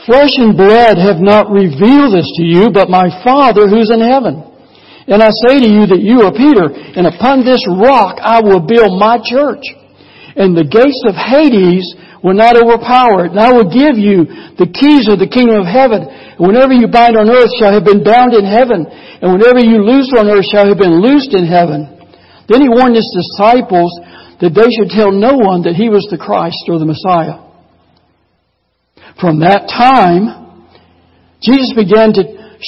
flesh 0.05 0.37
and 0.37 0.57
blood 0.57 1.01
have 1.01 1.21
not 1.21 1.49
revealed 1.49 2.13
this 2.13 2.29
to 2.37 2.45
you, 2.45 2.69
but 2.73 2.93
my 2.93 3.09
Father 3.25 3.69
who's 3.69 3.91
in 3.91 4.01
heaven. 4.01 4.45
And 5.09 5.21
I 5.21 5.29
say 5.45 5.61
to 5.61 5.69
you 5.69 5.85
that 5.93 6.01
you 6.01 6.25
are 6.25 6.33
Peter, 6.33 6.73
and 6.97 7.09
upon 7.09 7.45
this 7.45 7.61
rock 7.69 8.21
I 8.21 8.41
will 8.41 8.65
build 8.65 8.97
my 9.01 9.21
church. 9.21 9.65
And 10.37 10.57
the 10.57 10.67
gates 10.67 11.05
of 11.07 11.15
Hades 11.15 11.85
will 12.25 12.35
not 12.35 12.57
overpower 12.59 13.29
it. 13.29 13.37
And 13.37 13.41
I 13.41 13.53
will 13.53 13.69
give 13.69 13.95
you 14.01 14.27
the 14.57 14.67
keys 14.67 15.07
of 15.07 15.23
the 15.23 15.31
kingdom 15.31 15.63
of 15.63 15.69
heaven. 15.69 16.09
And 16.09 16.43
whenever 16.43 16.75
you 16.75 16.91
bind 16.91 17.15
on 17.15 17.31
earth 17.31 17.53
shall 17.61 17.71
have 17.71 17.87
been 17.87 18.03
bound 18.03 18.35
in 18.35 18.43
heaven. 18.43 18.89
And 18.89 19.39
whenever 19.39 19.63
you 19.63 19.85
loose 19.85 20.11
on 20.17 20.27
earth 20.27 20.49
shall 20.51 20.67
have 20.67 20.81
been 20.81 20.99
loosed 20.99 21.37
in 21.37 21.47
heaven. 21.47 21.94
Then 22.49 22.61
he 22.61 22.69
warned 22.69 22.97
his 22.97 23.09
disciples 23.13 23.93
that 24.41 24.53
they 24.53 24.69
should 24.75 24.93
tell 24.93 25.13
no 25.13 25.39
one 25.39 25.63
that 25.65 25.79
he 25.79 25.89
was 25.89 26.05
the 26.11 26.21
Christ 26.21 26.69
or 26.69 26.79
the 26.79 26.89
Messiah. 26.89 27.41
From 29.21 29.41
that 29.41 29.71
time, 29.71 30.67
Jesus 31.41 31.73
began 31.73 32.13
to 32.19 32.23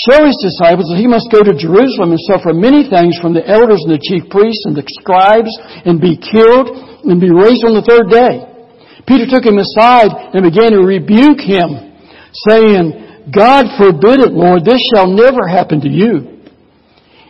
show 0.06 0.28
his 0.28 0.38
disciples 0.38 0.92
that 0.92 1.00
he 1.00 1.08
must 1.08 1.32
go 1.32 1.40
to 1.42 1.56
Jerusalem 1.56 2.12
and 2.12 2.22
suffer 2.28 2.52
many 2.52 2.86
things 2.86 3.16
from 3.18 3.32
the 3.32 3.44
elders 3.44 3.82
and 3.82 3.92
the 3.92 4.02
chief 4.02 4.28
priests 4.28 4.68
and 4.68 4.76
the 4.76 4.84
scribes 5.00 5.50
and 5.84 6.00
be 6.00 6.20
killed 6.20 6.70
and 7.08 7.18
be 7.18 7.32
raised 7.32 7.64
on 7.64 7.74
the 7.74 7.84
third 7.84 8.12
day. 8.12 8.44
Peter 9.08 9.26
took 9.26 9.46
him 9.46 9.56
aside 9.58 10.12
and 10.34 10.44
began 10.44 10.74
to 10.74 10.82
rebuke 10.82 11.40
him, 11.40 11.94
saying, 12.46 13.30
God 13.32 13.66
forbid 13.78 14.22
it, 14.22 14.34
Lord, 14.34 14.66
this 14.66 14.82
shall 14.92 15.08
never 15.08 15.46
happen 15.46 15.80
to 15.82 15.90
you. 15.90 16.35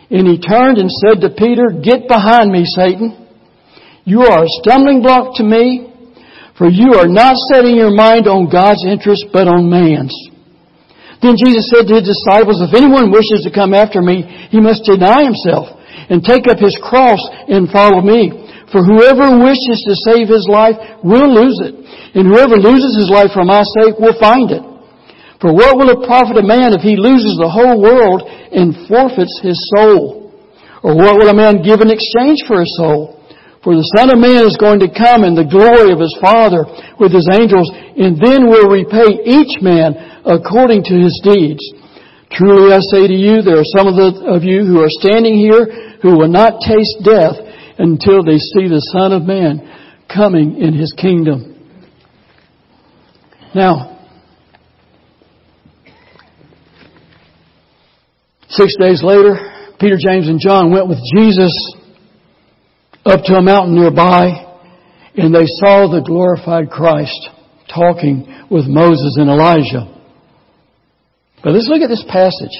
And 0.09 0.27
he 0.27 0.39
turned 0.39 0.77
and 0.77 0.89
said 0.89 1.19
to 1.21 1.35
Peter, 1.35 1.67
Get 1.83 2.07
behind 2.07 2.51
me, 2.51 2.63
Satan. 2.63 3.27
You 4.07 4.23
are 4.23 4.43
a 4.43 4.53
stumbling 4.63 5.01
block 5.01 5.35
to 5.35 5.43
me, 5.43 5.91
for 6.57 6.69
you 6.69 6.95
are 6.95 7.11
not 7.11 7.35
setting 7.51 7.75
your 7.75 7.91
mind 7.91 8.25
on 8.25 8.49
God's 8.49 8.87
interest, 8.87 9.27
but 9.33 9.51
on 9.51 9.69
man's. 9.69 10.15
Then 11.21 11.35
Jesus 11.35 11.67
said 11.67 11.91
to 11.91 11.99
his 11.99 12.07
disciples, 12.07 12.63
If 12.63 12.71
anyone 12.71 13.11
wishes 13.11 13.43
to 13.43 13.51
come 13.51 13.73
after 13.73 14.01
me, 14.01 14.23
he 14.47 14.63
must 14.63 14.87
deny 14.87 15.27
himself 15.27 15.75
and 16.07 16.23
take 16.23 16.47
up 16.47 16.61
his 16.61 16.77
cross 16.79 17.19
and 17.51 17.67
follow 17.67 17.99
me. 17.99 18.31
For 18.71 18.83
whoever 18.83 19.43
wishes 19.43 19.83
to 19.87 19.95
save 20.07 20.27
his 20.31 20.47
life 20.47 20.75
will 21.03 21.27
lose 21.27 21.59
it, 21.67 21.75
and 22.15 22.27
whoever 22.27 22.55
loses 22.55 22.95
his 22.95 23.11
life 23.11 23.31
for 23.33 23.43
my 23.43 23.63
sake 23.63 23.99
will 23.99 24.15
find 24.19 24.51
it. 24.51 24.63
For 25.39 25.53
what 25.53 25.77
will 25.77 25.93
it 25.93 26.07
profit 26.07 26.41
a 26.41 26.45
man 26.45 26.73
if 26.73 26.81
he 26.81 26.97
loses 26.97 27.37
the 27.37 27.49
whole 27.49 27.77
world 27.77 28.25
and 28.25 28.73
forfeits 28.89 29.37
his 29.45 29.57
soul? 29.77 30.33
Or 30.81 30.97
what 30.97 31.17
will 31.17 31.29
a 31.29 31.37
man 31.37 31.61
give 31.61 31.81
in 31.81 31.93
exchange 31.93 32.41
for 32.49 32.61
his 32.61 32.73
soul? 32.77 33.17
For 33.63 33.75
the 33.75 33.91
Son 33.97 34.13
of 34.13 34.17
Man 34.21 34.47
is 34.47 34.55
going 34.55 34.79
to 34.79 34.87
come 34.87 35.27
in 35.27 35.35
the 35.35 35.45
glory 35.45 35.91
of 35.91 35.99
his 35.99 36.15
Father 36.21 36.63
with 36.97 37.11
his 37.11 37.27
angels, 37.27 37.67
and 37.99 38.15
then 38.15 38.47
will 38.47 38.71
repay 38.71 39.27
each 39.27 39.59
man 39.59 40.23
according 40.23 40.87
to 40.87 40.95
his 40.95 41.19
deeds. 41.19 41.61
Truly 42.31 42.71
I 42.71 42.79
say 42.79 43.07
to 43.07 43.17
you, 43.17 43.41
there 43.41 43.59
are 43.59 43.73
some 43.75 43.91
of, 43.91 43.99
the, 43.99 44.23
of 44.29 44.47
you 44.47 44.63
who 44.63 44.79
are 44.79 44.93
standing 45.01 45.35
here 45.35 45.99
who 46.01 46.15
will 46.17 46.31
not 46.31 46.61
taste 46.63 47.03
death 47.03 47.35
until 47.77 48.23
they 48.23 48.37
see 48.37 48.71
the 48.71 48.83
Son 48.93 49.11
of 49.11 49.23
Man 49.23 49.59
coming 50.07 50.61
in 50.61 50.73
his 50.73 50.93
kingdom. 50.95 51.59
Now, 53.53 53.96
Six 58.49 58.75
days 58.79 59.03
later, 59.03 59.35
Peter, 59.79 59.97
James, 59.99 60.27
and 60.27 60.39
John 60.39 60.71
went 60.71 60.87
with 60.87 60.99
Jesus 61.15 61.53
up 63.05 63.23
to 63.25 63.35
a 63.35 63.41
mountain 63.41 63.75
nearby 63.75 64.47
and 65.17 65.33
they 65.33 65.45
saw 65.59 65.89
the 65.89 66.05
glorified 66.05 66.69
Christ 66.69 67.29
talking 67.73 68.29
with 68.49 68.65
Moses 68.69 69.17
and 69.17 69.29
Elijah. 69.29 69.89
But 71.43 71.53
let's 71.53 71.67
look 71.67 71.81
at 71.81 71.89
this 71.89 72.05
passage. 72.07 72.53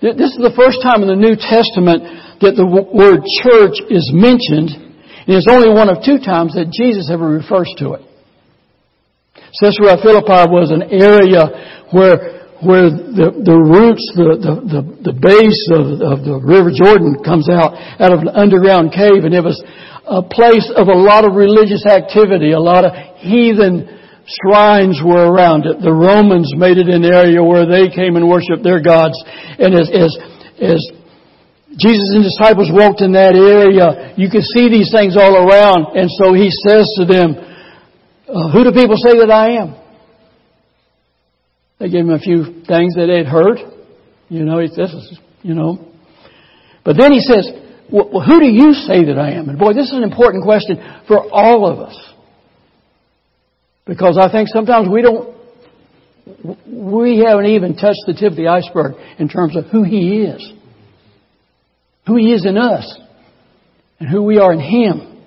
This 0.00 0.34
is 0.34 0.42
the 0.42 0.56
first 0.56 0.82
time 0.82 1.04
in 1.04 1.08
the 1.08 1.20
New 1.20 1.36
Testament 1.38 2.02
that 2.42 2.58
the 2.58 2.66
word 2.66 3.22
church 3.44 3.78
is 3.86 4.10
mentioned, 4.10 4.74
and 4.74 5.32
it's 5.36 5.46
only 5.46 5.70
one 5.70 5.86
of 5.86 6.02
two 6.02 6.18
times 6.18 6.58
that 6.58 6.74
Jesus 6.74 7.06
ever 7.12 7.28
refers 7.28 7.70
to 7.78 7.94
it. 7.94 8.02
Caesarea 9.60 10.00
Philippi 10.02 10.48
was 10.50 10.72
an 10.72 10.90
area 10.90 11.86
where 11.92 12.41
where 12.62 12.90
the, 12.90 13.34
the 13.42 13.58
roots, 13.58 14.06
the, 14.14 14.38
the, 14.38 14.82
the, 15.10 15.16
base 15.18 15.62
of, 15.74 15.98
of 15.98 16.18
the 16.22 16.38
River 16.38 16.70
Jordan 16.70 17.18
comes 17.26 17.50
out 17.50 17.74
out 17.98 18.14
of 18.14 18.22
an 18.22 18.30
underground 18.30 18.94
cave 18.94 19.26
and 19.26 19.34
it 19.34 19.42
was 19.42 19.58
a 20.06 20.22
place 20.22 20.70
of 20.74 20.86
a 20.86 20.94
lot 20.94 21.26
of 21.26 21.34
religious 21.34 21.86
activity, 21.86 22.54
a 22.54 22.62
lot 22.62 22.86
of 22.86 22.94
heathen 23.18 23.86
shrines 24.26 25.02
were 25.02 25.26
around 25.26 25.66
it. 25.66 25.82
The 25.82 25.92
Romans 25.92 26.54
made 26.54 26.78
it 26.78 26.86
an 26.86 27.02
area 27.02 27.42
where 27.42 27.66
they 27.66 27.90
came 27.90 28.14
and 28.14 28.30
worshiped 28.30 28.62
their 28.62 28.78
gods. 28.78 29.18
And 29.58 29.74
as, 29.74 29.90
as, 29.90 30.10
as 30.62 30.80
Jesus 31.74 32.14
and 32.14 32.22
disciples 32.22 32.70
walked 32.70 33.02
in 33.02 33.12
that 33.18 33.34
area, 33.34 34.14
you 34.14 34.30
could 34.30 34.46
see 34.54 34.70
these 34.70 34.94
things 34.94 35.18
all 35.18 35.34
around. 35.34 35.98
And 35.98 36.06
so 36.10 36.34
he 36.34 36.50
says 36.66 36.86
to 36.98 37.04
them, 37.06 37.34
uh, 38.30 38.54
who 38.54 38.64
do 38.64 38.70
people 38.70 38.96
say 38.96 39.18
that 39.18 39.30
I 39.30 39.58
am? 39.58 39.81
They 41.82 41.88
gave 41.88 42.04
him 42.04 42.10
a 42.10 42.20
few 42.20 42.44
things 42.44 42.94
that 42.94 43.06
they'd. 43.10 43.26
You 44.28 44.44
know, 44.44 44.60
this 44.60 44.78
is, 44.78 45.18
you 45.42 45.52
know. 45.52 45.84
But 46.84 46.96
then 46.96 47.10
he 47.10 47.18
says, 47.18 47.50
well, 47.90 48.22
who 48.24 48.38
do 48.38 48.46
you 48.46 48.72
say 48.72 49.04
that 49.06 49.18
I 49.18 49.32
am? 49.32 49.48
And 49.48 49.58
boy, 49.58 49.72
this 49.72 49.88
is 49.88 49.92
an 49.92 50.04
important 50.04 50.44
question 50.44 50.76
for 51.08 51.28
all 51.32 51.68
of 51.68 51.80
us. 51.80 51.98
Because 53.84 54.16
I 54.16 54.30
think 54.30 54.48
sometimes 54.48 54.88
we 54.88 55.02
don't, 55.02 55.36
we 56.68 57.18
haven't 57.18 57.46
even 57.46 57.74
touched 57.74 58.04
the 58.06 58.14
tip 58.14 58.30
of 58.30 58.36
the 58.36 58.46
iceberg 58.46 58.94
in 59.18 59.28
terms 59.28 59.56
of 59.56 59.64
who 59.66 59.82
He 59.82 60.22
is. 60.22 60.52
Who 62.06 62.16
He 62.16 62.32
is 62.32 62.46
in 62.46 62.56
us. 62.56 62.96
And 63.98 64.08
who 64.08 64.22
we 64.22 64.38
are 64.38 64.52
in 64.52 64.60
Him. 64.60 65.20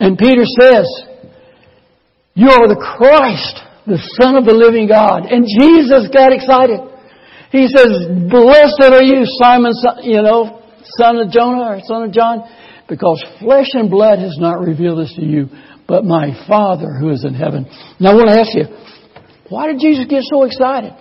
And 0.00 0.18
Peter 0.18 0.44
says, 0.44 0.86
You 2.34 2.50
are 2.50 2.66
the 2.66 2.96
Christ, 2.98 3.69
the 3.86 3.98
Son 4.20 4.36
of 4.36 4.44
the 4.44 4.54
living 4.54 4.88
God. 4.88 5.26
And 5.26 5.46
Jesus 5.46 6.08
got 6.12 6.32
excited. 6.32 6.80
He 7.50 7.66
says, 7.66 8.06
Blessed 8.30 8.82
are 8.92 9.02
you, 9.02 9.24
Simon, 9.40 9.72
you 10.02 10.22
know, 10.22 10.62
son 10.98 11.16
of 11.16 11.30
Jonah 11.30 11.74
or 11.74 11.80
son 11.84 12.04
of 12.04 12.12
John, 12.12 12.48
because 12.88 13.24
flesh 13.40 13.70
and 13.72 13.90
blood 13.90 14.18
has 14.18 14.36
not 14.38 14.60
revealed 14.60 14.98
this 14.98 15.14
to 15.16 15.24
you, 15.24 15.48
but 15.86 16.04
my 16.04 16.30
Father 16.46 16.94
who 16.94 17.10
is 17.10 17.24
in 17.24 17.34
heaven. 17.34 17.66
Now 17.98 18.12
I 18.12 18.14
want 18.14 18.28
to 18.28 18.38
ask 18.38 18.54
you, 18.54 18.64
why 19.48 19.66
did 19.66 19.80
Jesus 19.80 20.06
get 20.08 20.22
so 20.24 20.44
excited? 20.44 20.92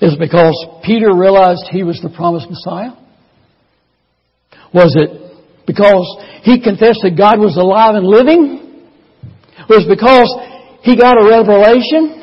Is 0.00 0.16
because 0.16 0.66
Peter 0.84 1.14
realized 1.14 1.64
he 1.70 1.82
was 1.82 2.00
the 2.02 2.10
promised 2.10 2.48
Messiah? 2.50 2.92
Was 4.72 4.94
it 4.96 5.23
because 5.66 6.18
he 6.42 6.60
confessed 6.62 7.00
that 7.02 7.16
God 7.16 7.38
was 7.38 7.56
alive 7.56 7.94
and 7.94 8.06
living? 8.06 8.60
Was 9.68 9.86
because 9.88 10.28
he 10.82 10.96
got 10.96 11.20
a 11.20 11.24
revelation? 11.24 12.22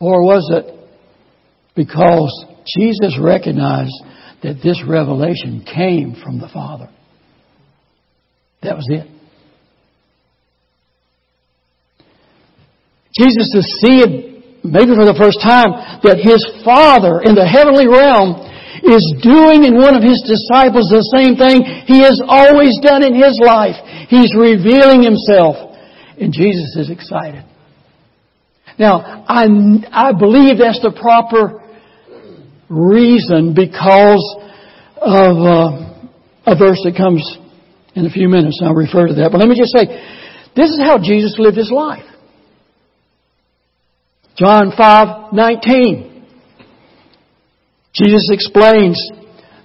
Or 0.00 0.22
was 0.22 0.48
it 0.52 0.74
because 1.74 2.44
Jesus 2.76 3.18
recognized 3.20 3.94
that 4.42 4.60
this 4.62 4.82
revelation 4.86 5.64
came 5.64 6.16
from 6.22 6.38
the 6.38 6.48
Father. 6.52 6.88
That 8.62 8.76
was 8.76 8.86
it. 8.90 9.06
Jesus 13.18 13.50
to 13.54 13.62
see 13.62 13.98
it, 13.98 14.64
maybe 14.64 14.94
for 14.94 15.06
the 15.06 15.18
first 15.18 15.40
time, 15.42 16.00
that 16.02 16.18
his 16.22 16.38
Father 16.64 17.22
in 17.24 17.34
the 17.34 17.46
heavenly 17.46 17.88
realm 17.88 18.46
is 18.88 19.04
doing 19.22 19.64
in 19.64 19.76
one 19.76 19.94
of 19.94 20.02
his 20.02 20.20
disciples 20.24 20.88
the 20.88 21.04
same 21.12 21.36
thing 21.36 21.62
he 21.86 22.00
has 22.00 22.20
always 22.24 22.78
done 22.80 23.04
in 23.04 23.14
his 23.14 23.38
life. 23.38 23.76
He's 24.08 24.32
revealing 24.34 25.02
himself. 25.02 25.56
And 26.20 26.32
Jesus 26.32 26.74
is 26.76 26.90
excited. 26.90 27.44
Now, 28.78 29.24
I, 29.28 29.46
I 29.92 30.12
believe 30.12 30.58
that's 30.58 30.80
the 30.80 30.92
proper 30.92 31.62
reason 32.68 33.54
because 33.54 34.24
of 34.96 35.36
uh, 35.36 36.52
a 36.52 36.56
verse 36.56 36.80
that 36.84 36.94
comes 36.96 37.22
in 37.94 38.06
a 38.06 38.10
few 38.10 38.28
minutes. 38.28 38.60
I'll 38.62 38.74
refer 38.74 39.08
to 39.08 39.14
that. 39.14 39.30
But 39.32 39.38
let 39.38 39.48
me 39.48 39.56
just 39.56 39.72
say, 39.72 39.86
this 40.54 40.70
is 40.70 40.80
how 40.80 40.98
Jesus 40.98 41.36
lived 41.38 41.56
his 41.56 41.70
life. 41.70 42.04
John 44.36 44.72
5, 44.76 45.32
19. 45.32 46.07
Jesus 47.98 48.30
explains, 48.30 48.96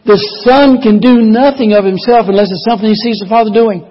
the 0.03 0.17
Son 0.43 0.81
can 0.81 0.99
do 0.99 1.21
nothing 1.21 1.77
of 1.77 1.85
himself 1.85 2.25
unless 2.27 2.49
it's 2.49 2.65
something 2.65 2.89
he 2.89 2.97
sees 2.97 3.21
the 3.21 3.29
Father 3.29 3.53
doing. 3.53 3.85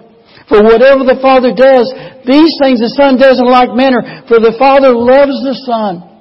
For 0.51 0.59
whatever 0.59 1.07
the 1.07 1.17
Father 1.23 1.55
does, 1.55 1.87
these 2.27 2.51
things 2.59 2.83
the 2.83 2.91
Son 2.93 3.15
does 3.15 3.39
in 3.39 3.47
like 3.47 3.71
manner, 3.71 4.27
for 4.27 4.43
the 4.43 4.53
Father 4.59 4.91
loves 4.91 5.39
the 5.41 5.55
Son 5.63 6.13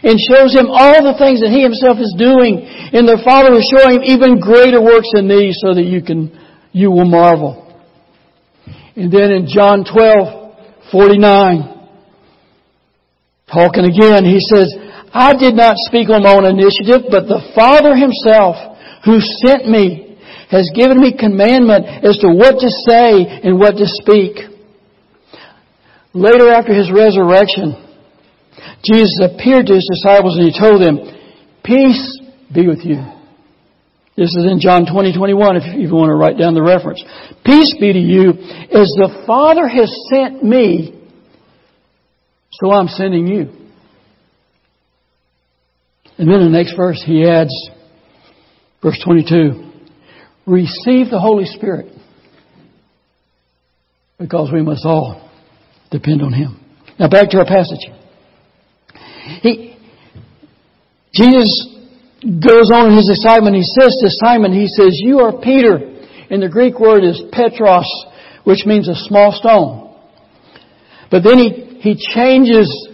and 0.00 0.16
shows 0.16 0.56
him 0.56 0.70
all 0.70 1.04
the 1.04 1.18
things 1.18 1.44
that 1.44 1.52
he 1.52 1.60
himself 1.60 1.98
is 2.00 2.14
doing. 2.16 2.64
And 2.64 3.04
the 3.04 3.20
Father 3.20 3.52
will 3.52 3.66
show 3.66 3.84
him 3.90 4.00
even 4.06 4.40
greater 4.40 4.80
works 4.80 5.10
than 5.12 5.28
these 5.28 5.58
so 5.60 5.74
that 5.74 5.84
you 5.84 6.00
can, 6.00 6.32
you 6.72 6.90
will 6.90 7.04
marvel. 7.04 7.60
And 8.96 9.12
then 9.12 9.32
in 9.32 9.44
John 9.50 9.84
12, 9.84 10.88
49, 10.92 11.88
talking 13.52 13.84
again, 13.84 14.24
he 14.24 14.40
says, 14.40 14.72
I 15.12 15.36
did 15.36 15.54
not 15.54 15.76
speak 15.88 16.08
on 16.08 16.22
my 16.22 16.32
own 16.32 16.44
initiative, 16.48 17.08
but 17.10 17.28
the 17.28 17.52
Father 17.54 17.94
himself 17.94 18.56
who 19.04 19.20
sent 19.44 19.68
me 19.68 20.16
has 20.50 20.70
given 20.74 21.00
me 21.00 21.16
commandment 21.16 21.84
as 22.04 22.16
to 22.18 22.28
what 22.32 22.60
to 22.60 22.68
say 22.88 23.24
and 23.44 23.58
what 23.58 23.76
to 23.76 23.84
speak. 23.84 24.40
Later 26.14 26.52
after 26.52 26.72
his 26.72 26.90
resurrection, 26.92 27.76
Jesus 28.84 29.20
appeared 29.20 29.66
to 29.66 29.74
his 29.74 29.88
disciples 29.88 30.36
and 30.36 30.48
he 30.48 30.58
told 30.58 30.80
them, 30.80 30.98
Peace 31.64 32.20
be 32.52 32.66
with 32.66 32.84
you. 32.84 33.00
This 34.16 34.28
is 34.36 34.44
in 34.44 34.60
John 34.60 34.84
20, 34.84 35.16
21, 35.16 35.56
if 35.56 35.62
you 35.78 35.94
want 35.94 36.10
to 36.10 36.14
write 36.14 36.36
down 36.38 36.52
the 36.52 36.62
reference. 36.62 37.02
Peace 37.46 37.74
be 37.80 37.92
to 37.92 37.98
you. 37.98 38.30
As 38.68 38.92
the 39.00 39.24
Father 39.26 39.66
has 39.66 39.88
sent 40.12 40.44
me, 40.44 41.00
so 42.52 42.70
I'm 42.70 42.88
sending 42.88 43.26
you. 43.26 43.61
And 46.22 46.30
then 46.30 46.38
in 46.38 46.52
the 46.52 46.56
next 46.56 46.76
verse, 46.76 47.02
he 47.04 47.24
adds, 47.28 47.50
verse 48.80 48.96
22, 49.04 49.72
receive 50.46 51.10
the 51.10 51.18
Holy 51.18 51.46
Spirit. 51.46 51.92
Because 54.20 54.52
we 54.52 54.62
must 54.62 54.84
all 54.84 55.28
depend 55.90 56.22
on 56.22 56.32
Him. 56.32 56.64
Now 56.96 57.08
back 57.08 57.30
to 57.30 57.38
our 57.38 57.44
passage. 57.44 57.90
He, 59.42 59.76
Jesus 61.12 61.66
goes 62.22 62.70
on 62.72 62.92
in 62.92 62.96
his 62.98 63.10
excitement. 63.10 63.56
He 63.56 63.64
says 63.64 63.98
to 64.00 64.08
Simon, 64.08 64.52
he 64.52 64.68
says, 64.68 65.00
you 65.02 65.18
are 65.18 65.32
Peter. 65.42 65.78
And 66.30 66.40
the 66.40 66.48
Greek 66.48 66.78
word 66.78 67.02
is 67.02 67.20
Petros, 67.32 68.06
which 68.44 68.64
means 68.64 68.88
a 68.88 68.94
small 68.94 69.32
stone. 69.32 69.92
But 71.10 71.24
then 71.24 71.38
he, 71.38 71.80
he 71.80 71.96
changes 72.14 72.90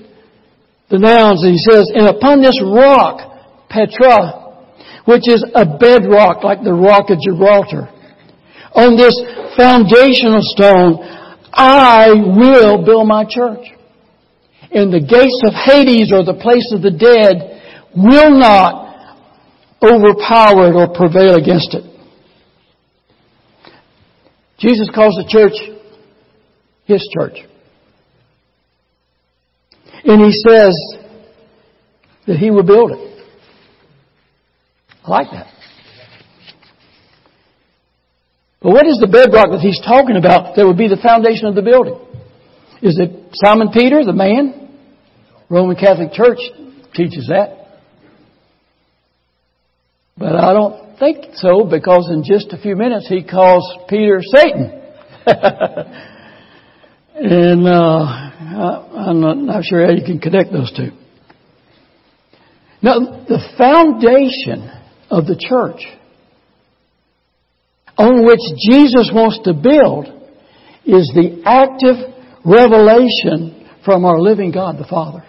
the 0.90 0.98
nouns 0.98 1.44
and 1.44 1.52
he 1.52 1.58
says, 1.58 1.90
and 1.94 2.08
upon 2.08 2.40
this 2.40 2.60
rock, 2.64 3.20
Petra, 3.68 4.64
which 5.04 5.28
is 5.28 5.44
a 5.54 5.64
bedrock 5.64 6.44
like 6.44 6.62
the 6.62 6.72
rock 6.72 7.10
of 7.10 7.20
Gibraltar, 7.20 7.88
on 8.74 8.96
this 8.96 9.14
foundational 9.56 10.40
stone, 10.40 11.00
I 11.52 12.12
will 12.12 12.84
build 12.84 13.06
my 13.08 13.24
church 13.24 13.66
and 14.70 14.92
the 14.92 15.00
gates 15.00 15.40
of 15.46 15.54
Hades 15.54 16.12
or 16.12 16.24
the 16.24 16.38
place 16.38 16.72
of 16.72 16.82
the 16.82 16.90
dead 16.90 17.58
will 17.96 18.38
not 18.38 19.16
overpower 19.82 20.68
it 20.68 20.76
or 20.76 20.88
prevail 20.94 21.36
against 21.36 21.74
it. 21.74 21.84
Jesus 24.58 24.90
calls 24.94 25.14
the 25.14 25.26
church 25.28 25.54
His 26.84 27.08
church. 27.16 27.38
And 30.08 30.24
He 30.24 30.32
says 30.32 30.74
that 32.26 32.36
He 32.38 32.50
will 32.50 32.64
build 32.64 32.92
it. 32.92 33.24
I 35.04 35.10
like 35.10 35.30
that. 35.30 35.46
But 38.60 38.70
what 38.72 38.86
is 38.86 38.98
the 38.98 39.06
bedrock 39.06 39.50
that 39.52 39.60
He's 39.60 39.80
talking 39.80 40.16
about 40.16 40.56
that 40.56 40.66
would 40.66 40.78
be 40.78 40.88
the 40.88 40.96
foundation 40.96 41.46
of 41.46 41.54
the 41.54 41.62
building? 41.62 42.00
Is 42.80 42.98
it 42.98 43.30
Simon 43.34 43.68
Peter, 43.70 44.02
the 44.04 44.12
man? 44.12 44.76
Roman 45.50 45.76
Catholic 45.76 46.12
Church 46.12 46.38
teaches 46.94 47.28
that. 47.28 47.56
But 50.16 50.36
I 50.36 50.52
don't 50.52 50.98
think 50.98 51.34
so 51.34 51.64
because 51.64 52.08
in 52.10 52.24
just 52.24 52.52
a 52.52 52.58
few 52.58 52.76
minutes 52.76 53.08
he 53.08 53.22
calls 53.22 53.64
Peter 53.88 54.20
Satan. 54.22 54.82
and 57.20 57.66
uh, 57.66 57.72
I'm 57.72 59.20
not, 59.20 59.38
not 59.38 59.64
sure 59.64 59.84
how 59.84 59.92
you 59.92 60.04
can 60.04 60.20
connect 60.20 60.52
those 60.52 60.72
two. 60.74 60.90
Now, 62.80 62.98
the 63.00 63.40
foundation 63.58 64.70
of 65.10 65.26
the 65.26 65.36
church 65.36 65.82
on 67.96 68.24
which 68.24 68.38
Jesus 68.70 69.10
wants 69.12 69.40
to 69.44 69.52
build 69.52 70.06
is 70.86 71.10
the 71.12 71.42
active 71.44 72.14
revelation 72.44 73.68
from 73.84 74.04
our 74.04 74.20
living 74.20 74.52
God 74.52 74.78
the 74.78 74.86
Father. 74.88 75.24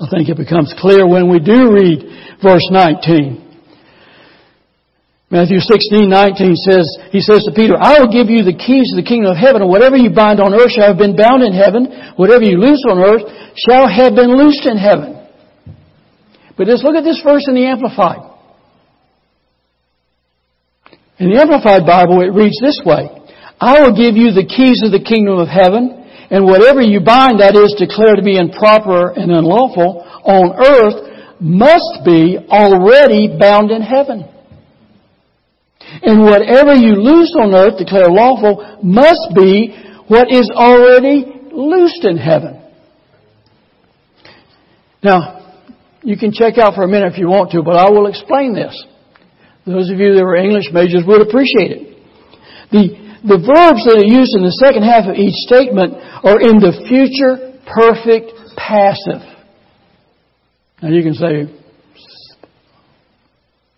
I 0.00 0.08
think 0.08 0.28
it 0.28 0.36
becomes 0.36 0.74
clear 0.78 1.06
when 1.06 1.30
we 1.30 1.38
do 1.40 1.72
read 1.72 2.38
verse 2.42 2.66
19. 2.70 3.41
Matthew 5.32 5.64
16, 5.64 6.12
19 6.12 6.60
says, 6.60 6.84
he 7.08 7.24
says 7.24 7.48
to 7.48 7.56
Peter, 7.56 7.72
I 7.80 7.96
will 7.96 8.12
give 8.12 8.28
you 8.28 8.44
the 8.44 8.52
keys 8.52 8.92
to 8.92 9.00
the 9.00 9.08
kingdom 9.08 9.32
of 9.32 9.40
heaven, 9.40 9.64
and 9.64 9.72
whatever 9.72 9.96
you 9.96 10.12
bind 10.12 10.44
on 10.44 10.52
earth 10.52 10.76
shall 10.76 10.92
have 10.92 11.00
been 11.00 11.16
bound 11.16 11.40
in 11.40 11.56
heaven, 11.56 11.88
whatever 12.20 12.44
you 12.44 12.60
loose 12.60 12.84
on 12.84 13.00
earth 13.00 13.24
shall 13.56 13.88
have 13.88 14.12
been 14.12 14.28
loosed 14.28 14.68
in 14.68 14.76
heaven. 14.76 15.24
But 16.60 16.68
let's 16.68 16.84
look 16.84 17.00
at 17.00 17.08
this 17.08 17.24
verse 17.24 17.48
in 17.48 17.56
the 17.56 17.64
Amplified. 17.64 18.28
In 21.16 21.32
the 21.32 21.40
Amplified 21.40 21.88
Bible, 21.88 22.20
it 22.20 22.36
reads 22.36 22.60
this 22.60 22.84
way, 22.84 23.08
I 23.56 23.80
will 23.80 23.96
give 23.96 24.20
you 24.20 24.36
the 24.36 24.44
keys 24.44 24.84
of 24.84 24.92
the 24.92 25.00
kingdom 25.00 25.40
of 25.40 25.48
heaven, 25.48 25.96
and 26.28 26.44
whatever 26.44 26.84
you 26.84 27.00
bind, 27.00 27.40
that 27.40 27.56
is 27.56 27.72
declared 27.80 28.20
to 28.20 28.26
be 28.26 28.36
improper 28.36 29.16
and 29.16 29.32
unlawful 29.32 30.04
on 30.28 30.60
earth, 30.60 31.40
must 31.40 32.04
be 32.04 32.36
already 32.36 33.32
bound 33.32 33.72
in 33.72 33.80
heaven. 33.80 34.28
And 36.00 36.22
whatever 36.22 36.74
you 36.74 36.94
loose 36.94 37.34
on 37.38 37.54
earth, 37.54 37.78
declare 37.78 38.08
lawful, 38.08 38.80
must 38.82 39.34
be 39.34 39.76
what 40.08 40.30
is 40.32 40.50
already 40.54 41.26
loosed 41.52 42.04
in 42.04 42.16
heaven. 42.16 42.62
Now, 45.02 45.54
you 46.02 46.16
can 46.16 46.32
check 46.32 46.58
out 46.58 46.74
for 46.74 46.84
a 46.84 46.88
minute 46.88 47.12
if 47.12 47.18
you 47.18 47.28
want 47.28 47.50
to, 47.52 47.62
but 47.62 47.76
I 47.76 47.90
will 47.90 48.06
explain 48.06 48.54
this. 48.54 48.74
Those 49.66 49.90
of 49.90 49.98
you 49.98 50.14
that 50.14 50.24
were 50.24 50.36
English 50.36 50.70
majors 50.72 51.04
would 51.06 51.20
appreciate 51.20 51.70
it. 51.70 51.98
The 52.72 53.02
the 53.22 53.38
verbs 53.38 53.86
that 53.86 54.02
are 54.02 54.10
used 54.10 54.34
in 54.34 54.42
the 54.42 54.58
second 54.58 54.82
half 54.82 55.06
of 55.06 55.14
each 55.14 55.34
statement 55.46 55.94
are 55.94 56.42
in 56.42 56.58
the 56.58 56.74
future 56.90 57.54
perfect 57.70 58.34
passive. 58.56 59.22
Now 60.82 60.88
you 60.88 61.02
can 61.04 61.14
say, 61.14 61.46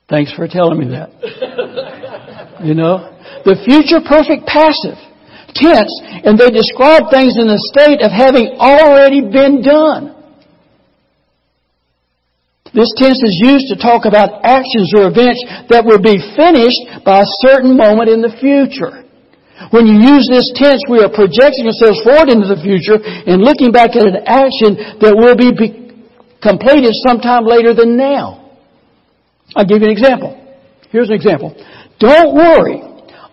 thanks 0.08 0.32
for 0.32 0.48
telling 0.48 0.78
me 0.78 0.96
that. 0.96 1.12
You 2.64 2.74
know, 2.74 3.12
the 3.44 3.60
future 3.68 4.00
perfect 4.00 4.48
passive 4.48 4.96
tense, 5.54 5.92
and 6.24 6.34
they 6.34 6.50
describe 6.50 7.12
things 7.12 7.38
in 7.38 7.46
the 7.46 7.60
state 7.70 8.02
of 8.02 8.10
having 8.10 8.58
already 8.58 9.22
been 9.22 9.62
done. 9.62 10.10
This 12.74 12.90
tense 12.98 13.22
is 13.22 13.38
used 13.38 13.70
to 13.70 13.78
talk 13.78 14.02
about 14.02 14.42
actions 14.42 14.90
or 14.98 15.06
events 15.06 15.38
that 15.70 15.86
will 15.86 16.02
be 16.02 16.18
finished 16.34 17.06
by 17.06 17.22
a 17.22 17.32
certain 17.46 17.78
moment 17.78 18.10
in 18.10 18.18
the 18.18 18.34
future. 18.42 19.06
When 19.70 19.86
you 19.86 19.94
use 19.94 20.26
this 20.26 20.50
tense, 20.58 20.82
we 20.90 20.98
are 20.98 21.08
projecting 21.08 21.70
ourselves 21.70 22.02
forward 22.02 22.26
into 22.26 22.50
the 22.50 22.58
future 22.58 22.98
and 22.98 23.38
looking 23.46 23.70
back 23.70 23.94
at 23.94 24.02
an 24.02 24.26
action 24.26 24.98
that 24.98 25.14
will 25.14 25.38
be 25.38 25.54
completed 26.42 26.90
sometime 27.06 27.46
later 27.46 27.72
than 27.78 27.94
now. 27.94 28.58
I'll 29.54 29.64
give 29.64 29.78
you 29.78 29.86
an 29.86 29.94
example. 29.94 30.34
Here's 30.90 31.08
an 31.08 31.14
example. 31.14 31.54
Don't 31.98 32.34
worry. 32.34 32.80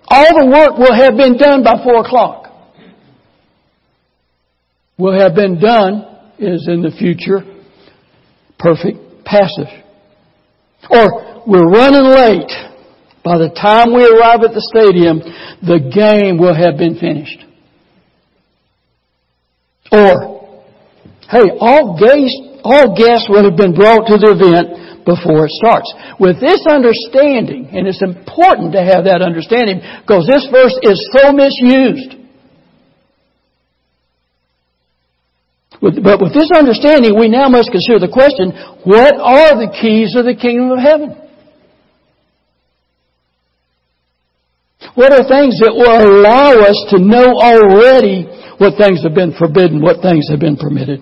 All 0.08 0.39
the 0.39 0.45
work 0.45 0.78
will 0.78 0.93
have 0.93 1.15
been 1.15 1.38
done 1.38 1.63
by 1.63 1.84
four 1.84 2.06
o'clock. 2.06 2.47
Will 4.97 5.17
have 5.17 5.36
been 5.36 5.60
done 5.60 6.06
is 6.38 6.67
in 6.67 6.82
the 6.82 6.91
future 6.91 7.41
perfect 8.60 9.26
passive. 9.26 9.71
Or 10.89 11.43
we're 11.47 11.67
running 11.67 12.06
late. 12.06 12.52
By 13.24 13.38
the 13.38 13.50
time 13.50 13.93
we 13.93 14.02
arrive 14.06 14.41
at 14.41 14.54
the 14.54 14.65
stadium, 14.74 15.21
the 15.62 15.80
game 15.93 16.38
will 16.38 16.56
have 16.56 16.78
been 16.78 16.97
finished. 16.97 17.45
Or, 19.91 20.63
hey, 21.30 21.54
all 21.60 21.97
guests, 22.00 22.38
all 22.63 22.95
guests 22.97 23.30
will 23.30 23.45
have 23.45 23.58
been 23.58 23.74
brought 23.76 24.08
to 24.08 24.17
the 24.17 24.34
event 24.34 24.81
before 25.06 25.46
it 25.46 25.54
starts. 25.58 25.90
With 26.20 26.40
this 26.40 26.62
understanding, 26.70 27.70
and 27.74 27.88
it's 27.88 28.02
important 28.02 28.74
to 28.74 28.82
have 28.84 29.06
that 29.06 29.22
understanding 29.22 29.82
because 30.02 30.28
this 30.28 30.48
verse 30.52 30.78
is 30.84 30.98
so 31.18 31.32
misused. 31.34 32.22
But 35.82 36.22
with 36.22 36.34
this 36.38 36.54
understanding, 36.54 37.18
we 37.18 37.28
now 37.28 37.50
must 37.50 37.72
consider 37.72 37.98
the 37.98 38.14
question, 38.14 38.54
what 38.86 39.18
are 39.18 39.58
the 39.58 39.74
keys 39.74 40.14
of 40.16 40.26
the 40.26 40.38
kingdom 40.38 40.70
of 40.70 40.78
heaven? 40.78 41.18
What 44.94 45.14
are 45.14 45.26
things 45.26 45.58
that 45.58 45.74
will 45.74 45.90
allow 45.90 46.54
us 46.62 46.78
to 46.94 47.02
know 47.02 47.34
already 47.34 48.30
what 48.62 48.78
things 48.78 49.02
have 49.02 49.16
been 49.16 49.34
forbidden, 49.34 49.82
what 49.82 50.02
things 50.06 50.30
have 50.30 50.40
been 50.40 50.58
permitted? 50.58 51.02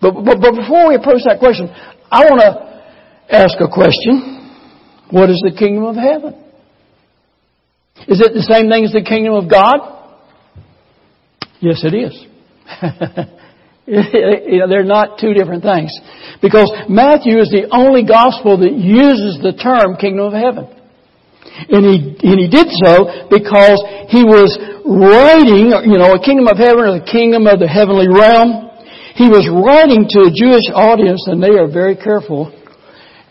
But, 0.00 0.12
but, 0.12 0.40
but 0.40 0.52
before 0.52 0.92
we 0.92 0.94
approach 0.94 1.24
that 1.24 1.40
question, 1.40 1.72
I 2.10 2.24
want 2.24 2.40
to 2.40 3.34
ask 3.34 3.54
a 3.60 3.68
question. 3.68 4.34
What 5.10 5.30
is 5.30 5.40
the 5.44 5.54
kingdom 5.56 5.84
of 5.84 5.96
heaven? 5.96 6.34
Is 8.06 8.20
it 8.20 8.32
the 8.32 8.42
same 8.42 8.70
thing 8.70 8.84
as 8.84 8.92
the 8.92 9.02
kingdom 9.02 9.34
of 9.34 9.50
God? 9.50 9.98
Yes, 11.60 11.82
it 11.82 11.94
is. 11.96 12.14
they're 13.88 14.84
not 14.84 15.18
two 15.18 15.34
different 15.34 15.64
things. 15.64 15.90
Because 16.40 16.70
Matthew 16.88 17.40
is 17.40 17.50
the 17.50 17.66
only 17.72 18.04
gospel 18.04 18.58
that 18.60 18.72
uses 18.72 19.40
the 19.42 19.56
term 19.56 19.96
kingdom 19.96 20.30
of 20.30 20.36
heaven. 20.36 20.68
And 21.68 21.82
he, 21.82 22.14
and 22.22 22.38
he 22.38 22.46
did 22.46 22.70
so 22.84 23.26
because 23.26 23.82
he 24.12 24.22
was 24.22 24.54
writing, 24.86 25.74
you 25.90 25.98
know, 25.98 26.14
a 26.14 26.22
kingdom 26.22 26.46
of 26.46 26.56
heaven 26.56 26.86
or 26.86 27.00
the 27.00 27.08
kingdom 27.10 27.50
of 27.50 27.58
the 27.58 27.66
heavenly 27.66 28.06
realm. 28.06 28.67
He 29.18 29.26
was 29.26 29.50
writing 29.50 30.06
to 30.14 30.30
a 30.30 30.32
Jewish 30.32 30.70
audience 30.70 31.26
and 31.26 31.42
they 31.42 31.58
are 31.58 31.66
very 31.66 31.96
careful 31.96 32.54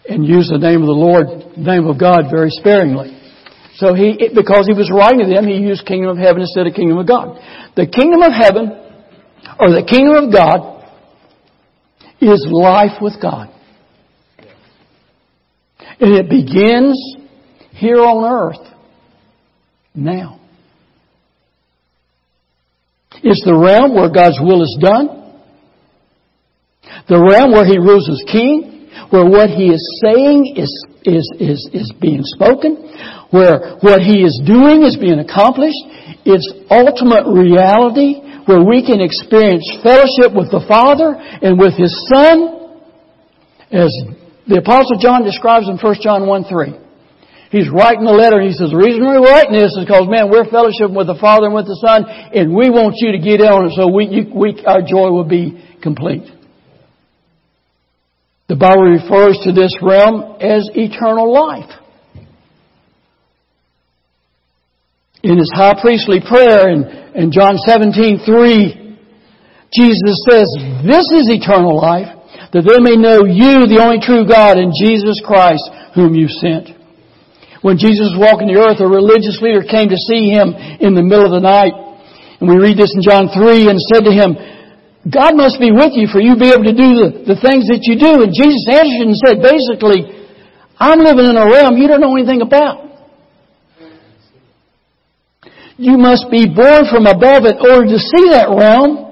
and 0.04 0.28
use 0.28 0.52
the 0.52 0.60
name 0.60 0.82
of 0.84 0.91
the 0.91 1.00
Lord, 1.00 1.56
name 1.56 1.88
of 1.88 1.97
God 1.97 2.28
very 2.30 2.52
sparingly. 2.52 3.15
So 3.80 3.93
he, 3.93 4.19
because 4.36 4.67
he 4.67 4.76
was 4.76 4.91
writing 4.91 5.23
to 5.23 5.32
them, 5.32 5.47
he 5.47 5.56
used 5.56 5.88
kingdom 5.88 6.12
of 6.12 6.17
heaven 6.17 6.41
instead 6.41 6.67
of 6.67 6.73
kingdom 6.73 6.97
of 6.97 7.08
God. 7.08 7.39
The 7.80 7.88
kingdom 7.88 8.19
of 8.19 8.34
heaven 8.36 8.67
or 9.58 9.71
the 9.71 9.88
kingdom 9.88 10.28
of 10.28 10.34
God 10.34 10.84
is 12.19 12.45
life 12.52 13.00
with 13.00 13.15
God. 13.21 13.47
And 16.02 16.19
it 16.19 16.30
begins 16.30 17.00
here 17.71 18.04
on 18.04 18.28
earth 18.28 18.76
now. 19.95 20.41
It's 23.23 23.45
the 23.45 23.56
realm 23.56 23.95
where 23.95 24.12
God's 24.12 24.38
will 24.41 24.62
is 24.63 24.78
done. 24.82 25.16
The 27.08 27.20
realm 27.20 27.56
where 27.56 27.65
He 27.65 27.80
rules 27.80 28.08
as 28.12 28.20
King, 28.28 28.91
where 29.10 29.24
what 29.24 29.50
He 29.50 29.72
is 29.72 29.84
saying 30.04 30.60
is, 30.60 30.72
is, 31.08 31.24
is, 31.39 31.60
is 31.72 31.88
being 32.00 32.24
spoken, 32.24 32.84
where 33.32 33.80
what 33.80 34.04
He 34.04 34.28
is 34.28 34.36
doing 34.43 34.84
is 34.84 35.00
being 35.00 35.24
accomplished. 35.24 35.80
It's 36.28 36.48
ultimate 36.67 37.24
reality 37.24 38.20
where 38.43 38.63
we 38.63 38.84
can 38.84 39.00
experience 39.00 39.63
fellowship 39.84 40.36
with 40.36 40.52
the 40.52 40.63
Father 40.67 41.15
and 41.15 41.56
with 41.60 41.76
His 41.80 41.96
Son, 42.12 42.76
as 43.72 43.91
the 44.48 44.60
Apostle 44.60 45.00
John 45.00 45.24
describes 45.24 45.67
in 45.67 45.76
1 45.80 45.96
John 46.04 46.28
1 46.28 46.43
3. 46.48 46.88
He's 47.52 47.72
writing 47.72 48.04
the 48.04 48.12
letter 48.12 48.43
and 48.43 48.52
he 48.52 48.56
says, 48.56 48.76
the 48.76 48.80
reason 48.80 49.08
we're 49.08 49.24
writing 49.24 49.56
this 49.56 49.72
is 49.72 49.88
because, 49.88 50.04
man, 50.12 50.28
we're 50.28 50.43
fellowship 50.52 50.91
with 50.91 51.08
the 51.08 51.15
Father 51.15 51.48
and 51.48 51.56
with 51.56 51.67
the 51.67 51.80
Son 51.80 52.04
and 52.04 52.52
we 52.52 52.67
want 52.67 53.00
you 53.00 53.15
to 53.15 53.20
get 53.24 53.39
in 53.39 53.48
on 53.48 53.72
it 53.72 53.74
so 53.80 53.88
we, 53.88 54.04
you, 54.12 54.28
we, 54.36 54.52
our 54.67 54.84
joy 54.84 55.08
will 55.15 55.28
be 55.28 55.56
complete. 55.80 56.28
The 58.47 58.55
Bible 58.55 58.88
refers 58.88 59.36
to 59.43 59.51
this 59.51 59.75
realm 59.83 60.39
as 60.39 60.69
eternal 60.71 61.27
life. 61.33 61.69
In 65.23 65.38
his 65.38 65.51
high 65.53 65.75
priestly 65.81 66.23
prayer 66.23 66.71
in, 66.71 66.88
in 67.15 67.31
John 67.31 67.57
17, 67.57 68.23
3, 68.23 68.88
Jesus 69.75 70.23
says, 70.23 70.47
this 70.88 71.12
is 71.12 71.27
eternal 71.27 71.75
life, 71.75 72.07
that 72.55 72.63
they 72.63 72.79
may 72.79 72.95
know 72.95 73.27
you, 73.27 73.67
the 73.67 73.83
only 73.83 73.99
true 73.99 74.23
God, 74.23 74.55
and 74.55 74.71
Jesus 74.71 75.19
Christ, 75.19 75.67
whom 75.91 76.15
you 76.15 76.31
sent. 76.31 76.71
When 77.60 77.75
Jesus 77.75 78.15
was 78.15 78.21
walking 78.21 78.47
the 78.47 78.63
earth, 78.63 78.79
a 78.79 78.88
religious 78.88 79.43
leader 79.43 79.67
came 79.67 79.91
to 79.91 79.99
see 79.99 80.31
him 80.31 80.55
in 80.79 80.95
the 80.95 81.03
middle 81.03 81.27
of 81.27 81.36
the 81.36 81.43
night. 81.43 81.75
And 82.39 82.47
we 82.47 82.55
read 82.55 82.79
this 82.79 82.95
in 82.95 83.03
John 83.03 83.27
3 83.27 83.67
and 83.67 83.75
said 83.91 84.07
to 84.07 84.13
him, 84.15 84.39
God 85.08 85.38
must 85.38 85.60
be 85.60 85.72
with 85.72 85.96
you 85.96 86.10
for 86.12 86.20
you 86.20 86.36
to 86.36 86.41
be 86.41 86.52
able 86.52 86.67
to 86.67 86.76
do 86.76 86.89
the, 87.00 87.10
the 87.32 87.38
things 87.39 87.70
that 87.72 87.86
you 87.88 87.96
do. 87.96 88.26
And 88.26 88.34
Jesus 88.34 88.65
answered 88.67 89.08
and 89.08 89.15
said, 89.15 89.36
basically, 89.39 90.04
I'm 90.76 91.00
living 91.00 91.30
in 91.30 91.38
a 91.38 91.48
realm 91.48 91.78
you 91.78 91.88
don't 91.88 92.02
know 92.02 92.17
anything 92.17 92.41
about. 92.43 92.84
You 95.78 95.96
must 95.96 96.28
be 96.34 96.50
born 96.50 96.89
from 96.89 97.06
above 97.06 97.46
in 97.46 97.56
order 97.62 97.86
to 97.86 98.00
see 98.02 98.26
that 98.34 98.50
realm. 98.50 99.06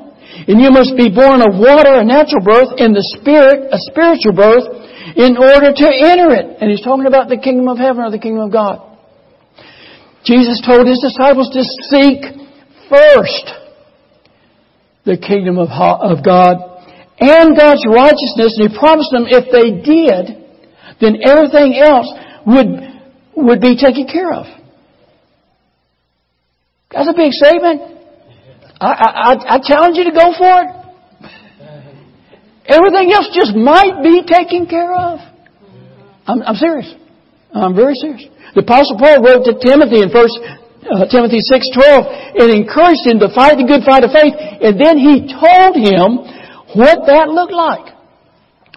And 0.49 0.59
you 0.59 0.69
must 0.73 0.97
be 0.97 1.07
born 1.07 1.39
of 1.39 1.55
water, 1.55 2.01
a 2.01 2.05
natural 2.05 2.43
birth, 2.43 2.75
and 2.77 2.91
the 2.91 3.05
Spirit, 3.17 3.71
a 3.71 3.79
spiritual 3.87 4.35
birth, 4.35 4.67
in 5.15 5.37
order 5.37 5.71
to 5.71 5.87
enter 5.87 6.33
it. 6.35 6.59
And 6.59 6.69
he's 6.69 6.83
talking 6.83 7.07
about 7.07 7.29
the 7.29 7.37
kingdom 7.37 7.69
of 7.69 7.77
heaven 7.77 8.03
or 8.03 8.11
the 8.11 8.19
kingdom 8.19 8.43
of 8.43 8.51
God. 8.51 8.83
Jesus 10.25 10.59
told 10.65 10.89
his 10.89 10.99
disciples 10.99 11.53
to 11.53 11.61
seek 11.93 12.25
first 12.89 13.64
the 15.05 15.17
kingdom 15.17 15.57
of, 15.57 15.69
God 16.25 16.57
and 17.19 17.55
God's 17.55 17.85
righteousness, 17.87 18.57
and 18.57 18.69
He 18.69 18.77
promised 18.77 19.11
them 19.11 19.25
if 19.29 19.47
they 19.53 19.79
did, 19.79 20.43
then 20.99 21.21
everything 21.23 21.77
else 21.77 22.09
would, 22.45 22.67
would 23.37 23.61
be 23.61 23.77
taken 23.77 24.07
care 24.07 24.33
of. 24.33 24.45
That's 26.91 27.09
a 27.09 27.15
big 27.15 27.31
statement. 27.31 27.81
I, 28.79 28.87
I, 28.87 29.55
I 29.55 29.59
challenge 29.63 29.97
you 29.97 30.05
to 30.05 30.15
go 30.15 30.33
for 30.37 30.53
it. 30.63 30.69
Everything 32.67 33.11
else 33.13 33.29
just 33.33 33.55
might 33.55 34.01
be 34.01 34.25
taken 34.25 34.65
care 34.65 34.93
of. 34.93 35.19
I'm, 36.25 36.41
I'm 36.41 36.55
serious. 36.55 36.93
I'm 37.53 37.75
very 37.75 37.93
serious. 37.95 38.25
The 38.55 38.61
Apostle 38.61 38.97
Paul 38.97 39.21
wrote 39.21 39.45
to 39.45 39.53
Timothy 39.61 40.01
in 40.01 40.09
First 40.09 40.39
uh, 40.85 41.05
Timothy 41.09 41.41
six 41.41 41.67
twelve 41.73 42.05
and 42.09 42.49
encouraged 42.53 43.05
him 43.05 43.17
to 43.19 43.29
fight 43.33 43.57
the 43.57 43.65
good 43.65 43.83
fight 43.83 44.05
of 44.05 44.11
faith, 44.13 44.33
and 44.37 44.77
then 44.77 44.97
he 44.97 45.25
told 45.25 45.73
him 45.75 46.23
what 46.77 47.05
that 47.07 47.29
looked 47.29 47.53
like. 47.53 47.93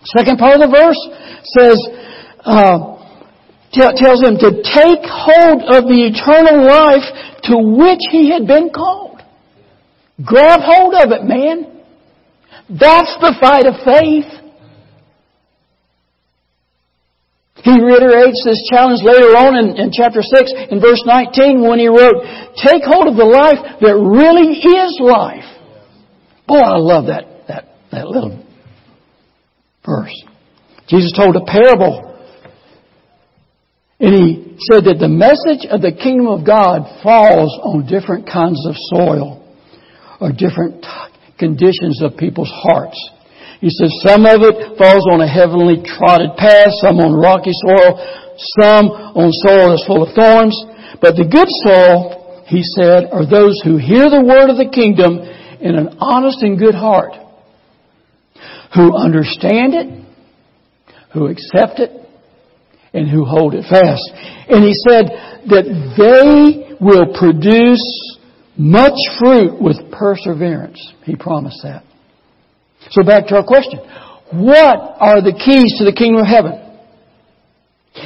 Second 0.04 0.38
part 0.38 0.60
of 0.60 0.68
the 0.68 0.72
verse 0.72 1.00
says, 1.58 1.78
uh, 2.44 2.96
tells 3.72 4.22
him 4.22 4.38
to 4.38 4.62
take 4.62 5.04
hold 5.04 5.60
of 5.68 5.84
the 5.84 6.08
eternal 6.08 6.64
life 6.64 7.04
to 7.44 7.58
which 7.58 8.00
he 8.10 8.30
had 8.30 8.46
been 8.46 8.70
called. 8.70 9.20
Grab 10.24 10.60
hold 10.62 10.94
of 10.94 11.12
it, 11.12 11.24
man. 11.24 11.82
That's 12.68 13.14
the 13.20 13.36
fight 13.40 13.66
of 13.66 13.74
faith. 13.84 14.26
He 17.68 17.76
reiterates 17.85 18.40
this 18.48 18.64
challenge 18.72 19.04
later 19.04 19.37
on 19.37 19.52
in, 19.61 19.76
in, 19.76 19.92
chapter 19.92 20.22
6 20.24 20.72
in 20.72 20.81
verse 20.81 21.04
19 21.04 21.61
when 21.61 21.78
he 21.78 21.88
wrote, 21.88 22.24
Take 22.57 22.81
hold 22.81 23.12
of 23.12 23.16
the 23.20 23.28
life 23.28 23.61
that 23.85 23.92
really 23.92 24.57
is 24.57 24.96
life. 24.96 25.44
Boy, 26.48 26.64
I 26.64 26.81
love 26.81 27.12
that, 27.12 27.44
that, 27.46 27.68
that 27.92 28.09
little 28.09 28.42
verse. 29.85 30.16
Jesus 30.88 31.12
told 31.12 31.37
a 31.37 31.44
parable. 31.44 32.16
And 34.00 34.14
he 34.14 34.57
said 34.70 34.85
that 34.85 34.96
the 34.98 35.12
message 35.12 35.68
of 35.68 35.83
the 35.83 35.92
kingdom 35.92 36.28
of 36.28 36.46
God 36.46 36.88
falls 37.02 37.52
on 37.61 37.85
different 37.85 38.24
kinds 38.24 38.64
of 38.64 38.76
soil 38.96 39.44
or 40.20 40.33
different 40.33 40.87
conditions 41.38 42.00
of 42.00 42.16
people's 42.16 42.50
hearts. 42.64 42.96
He 43.60 43.70
says 43.70 43.90
some 44.06 44.24
of 44.24 44.42
it 44.42 44.78
falls 44.78 45.06
on 45.10 45.20
a 45.20 45.26
heavenly 45.26 45.82
trodden 45.82 46.30
path, 46.38 46.70
some 46.78 47.02
on 47.02 47.12
rocky 47.18 47.50
soil, 47.66 47.98
some 48.60 48.86
on 49.18 49.34
soil 49.46 49.74
that's 49.74 49.86
full 49.86 50.06
of 50.06 50.14
thorns. 50.14 50.54
But 51.02 51.18
the 51.18 51.26
good 51.26 51.50
soil, 51.66 52.46
he 52.46 52.62
said, 52.62 53.10
are 53.10 53.26
those 53.26 53.60
who 53.64 53.76
hear 53.76 54.06
the 54.06 54.22
word 54.22 54.50
of 54.50 54.56
the 54.56 54.70
kingdom 54.70 55.18
in 55.60 55.74
an 55.74 55.98
honest 55.98 56.42
and 56.42 56.58
good 56.58 56.74
heart, 56.74 57.14
who 58.74 58.94
understand 58.96 59.74
it, 59.74 60.06
who 61.12 61.26
accept 61.26 61.80
it, 61.80 61.90
and 62.94 63.10
who 63.10 63.24
hold 63.24 63.54
it 63.54 63.64
fast. 63.68 64.06
And 64.48 64.62
he 64.62 64.74
said 64.86 65.10
that 65.50 65.66
they 65.98 66.76
will 66.78 67.10
produce 67.18 67.82
much 68.56 68.94
fruit 69.18 69.60
with 69.60 69.90
perseverance. 69.90 70.94
He 71.04 71.16
promised 71.16 71.58
that. 71.64 71.88
So 72.90 73.03
back 73.05 73.27
to 73.29 73.37
our 73.37 73.44
question. 73.44 73.81
What 74.33 74.79
are 75.01 75.20
the 75.20 75.33
keys 75.33 75.79
to 75.79 75.85
the 75.85 75.96
kingdom 75.96 76.22
of 76.22 76.29
heaven? 76.29 76.68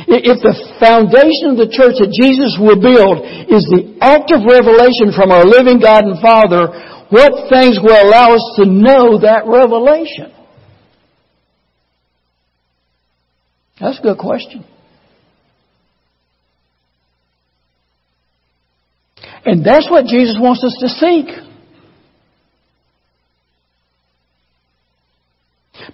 If 0.09 0.41
the 0.41 0.55
foundation 0.81 1.53
of 1.53 1.59
the 1.61 1.69
church 1.69 2.01
that 2.01 2.11
Jesus 2.15 2.57
will 2.57 2.81
build 2.81 3.27
is 3.51 3.67
the 3.69 3.99
active 4.01 4.47
revelation 4.47 5.13
from 5.13 5.31
our 5.31 5.45
living 5.45 5.83
God 5.83 6.09
and 6.09 6.17
Father, 6.23 6.71
what 7.13 7.51
things 7.53 7.77
will 7.83 7.99
allow 7.99 8.33
us 8.33 8.47
to 8.57 8.65
know 8.65 9.21
that 9.21 9.45
revelation? 9.45 10.33
That's 13.79 13.99
a 13.99 14.03
good 14.03 14.19
question. 14.19 14.65
And 19.45 19.67
that's 19.67 19.91
what 19.91 20.07
Jesus 20.07 20.39
wants 20.41 20.63
us 20.63 20.77
to 20.81 20.89
seek. 20.89 21.27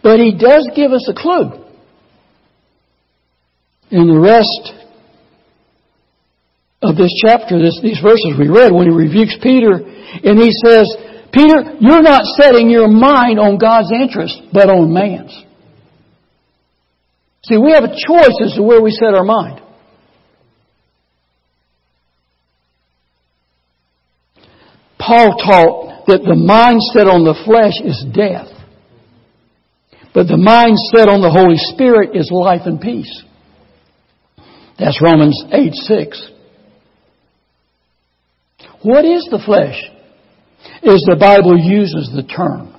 But 0.03 0.20
he 0.20 0.37
does 0.37 0.68
give 0.74 0.92
us 0.92 1.09
a 1.09 1.14
clue. 1.14 1.64
In 3.90 4.07
the 4.07 4.20
rest 4.20 4.72
of 6.83 6.96
this 6.96 7.12
chapter, 7.24 7.59
this, 7.61 7.81
these 7.83 8.01
verses 8.03 8.35
we 8.38 8.48
read, 8.48 8.72
when 8.72 8.87
he 8.88 8.94
rebukes 8.94 9.37
Peter, 9.42 9.72
and 9.72 10.38
he 10.38 10.53
says, 10.53 10.87
Peter, 11.33 11.77
you're 11.81 12.03
not 12.03 12.24
setting 12.37 12.70
your 12.70 12.88
mind 12.88 13.38
on 13.38 13.59
God's 13.59 13.90
interest, 13.92 14.40
but 14.53 14.68
on 14.68 14.92
man's. 14.92 15.33
See, 17.44 17.57
we 17.57 17.72
have 17.72 17.85
a 17.85 17.88
choice 17.88 18.38
as 18.44 18.55
to 18.57 18.62
where 18.62 18.83
we 18.83 18.90
set 18.90 19.14
our 19.14 19.24
mind. 19.24 19.62
Paul 24.98 25.37
taught 25.38 26.07
that 26.09 26.22
the 26.22 26.35
mindset 26.35 27.11
on 27.11 27.24
the 27.24 27.35
flesh 27.44 27.81
is 27.83 28.05
death. 28.12 28.57
But 30.18 30.26
the 30.26 30.35
mindset 30.35 31.07
on 31.07 31.20
the 31.20 31.31
Holy 31.31 31.54
Spirit 31.57 32.16
is 32.16 32.28
life 32.33 32.62
and 32.64 32.81
peace. 32.81 33.22
That's 34.76 35.00
Romans 35.00 35.40
8 35.52 35.72
6. 35.72 36.31
What 38.83 39.04
is 39.04 39.28
the 39.31 39.38
flesh? 39.46 39.81
Is 40.83 41.07
the 41.09 41.14
Bible 41.20 41.57
uses 41.57 42.11
the 42.12 42.24
term. 42.24 42.74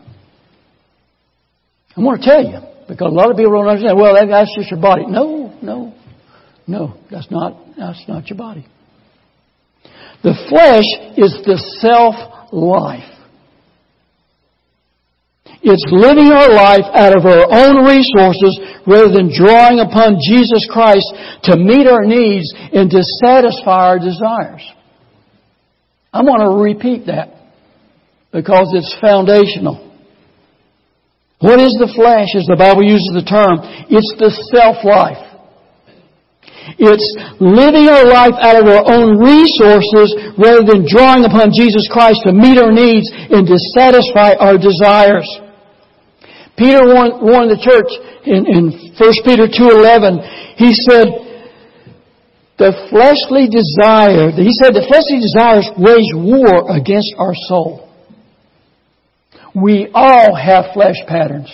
I 1.95 2.01
want 2.01 2.21
to 2.21 2.29
tell 2.29 2.43
you, 2.43 2.59
because 2.89 3.09
a 3.09 3.15
lot 3.15 3.31
of 3.31 3.37
people 3.37 3.53
don't 3.53 3.69
understand, 3.69 3.97
well, 3.97 4.15
that's 4.15 4.53
just 4.53 4.69
your 4.69 4.81
body. 4.81 5.05
No, 5.07 5.57
no, 5.61 5.93
no, 6.67 6.97
that's 7.09 7.31
not, 7.31 7.55
that's 7.77 8.03
not 8.05 8.27
your 8.27 8.37
body. 8.37 8.67
The 10.23 10.35
flesh 10.49 11.15
is 11.15 11.39
the 11.45 11.55
self 11.79 12.51
life. 12.51 13.18
It's 15.61 15.83
living 15.91 16.31
our 16.31 16.55
life 16.55 16.87
out 16.95 17.17
of 17.17 17.25
our 17.27 17.43
own 17.51 17.83
resources 17.83 18.55
rather 18.87 19.11
than 19.11 19.27
drawing 19.27 19.83
upon 19.83 20.15
Jesus 20.23 20.63
Christ 20.71 21.03
to 21.51 21.59
meet 21.59 21.85
our 21.85 22.05
needs 22.05 22.47
and 22.55 22.89
to 22.89 23.03
satisfy 23.19 23.91
our 23.91 23.99
desires. 23.99 24.63
I 26.13 26.23
want 26.23 26.41
to 26.47 26.63
repeat 26.63 27.07
that 27.07 27.35
because 28.31 28.71
it's 28.73 28.95
foundational. 29.01 29.83
What 31.39 31.59
is 31.59 31.75
the 31.75 31.91
flesh 31.91 32.35
as 32.35 32.47
the 32.47 32.55
Bible 32.55 32.83
uses 32.83 33.11
the 33.11 33.27
term? 33.27 33.59
It's 33.91 34.13
the 34.15 34.31
self-life. 34.55 35.27
It's 36.77 37.07
living 37.39 37.89
our 37.89 38.05
life 38.07 38.35
out 38.39 38.59
of 38.59 38.67
our 38.67 38.83
own 38.87 39.19
resources 39.19 40.15
rather 40.39 40.63
than 40.63 40.87
drawing 40.87 41.25
upon 41.25 41.51
Jesus 41.51 41.83
Christ 41.91 42.23
to 42.27 42.31
meet 42.31 42.59
our 42.59 42.71
needs 42.71 43.09
and 43.11 43.43
to 43.47 43.57
satisfy 43.75 44.39
our 44.39 44.55
desires. 44.55 45.27
Peter 46.59 46.83
warned, 46.83 47.23
warned 47.23 47.49
the 47.49 47.61
church 47.63 47.87
in, 48.27 48.43
in 48.45 48.63
1 48.99 49.23
Peter 49.23 49.47
2.11. 49.47 50.59
He 50.59 50.75
said, 50.75 51.07
the 52.59 52.75
fleshly 52.91 53.47
desire, 53.47 54.35
he 54.35 54.51
said 54.51 54.75
the 54.75 54.83
fleshly 54.83 55.23
desires 55.23 55.71
wage 55.79 56.11
war 56.11 56.75
against 56.75 57.15
our 57.17 57.31
soul. 57.47 57.87
We 59.55 59.87
all 59.93 60.35
have 60.35 60.73
flesh 60.73 60.97
patterns. 61.07 61.49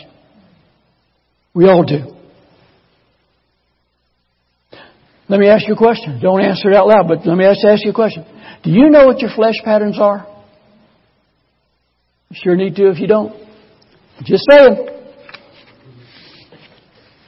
We 1.53 1.69
all 1.69 1.83
do. 1.83 2.15
Let 5.29 5.39
me 5.39 5.47
ask 5.47 5.67
you 5.67 5.75
a 5.75 5.77
question. 5.77 6.19
Don't 6.19 6.41
answer 6.41 6.69
it 6.71 6.75
out 6.75 6.87
loud, 6.87 7.07
but 7.07 7.25
let 7.25 7.37
me 7.37 7.45
ask, 7.45 7.63
ask 7.63 7.85
you 7.85 7.91
a 7.91 7.93
question. 7.93 8.25
Do 8.63 8.71
you 8.71 8.89
know 8.89 9.05
what 9.05 9.19
your 9.19 9.31
flesh 9.35 9.61
patterns 9.63 9.99
are? 9.99 10.27
You 12.29 12.37
sure 12.43 12.55
need 12.55 12.75
to 12.75 12.89
if 12.89 12.99
you 12.99 13.07
don't. 13.07 13.35
Just 14.23 14.43
saying. 14.49 14.94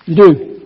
Do. 0.08 0.62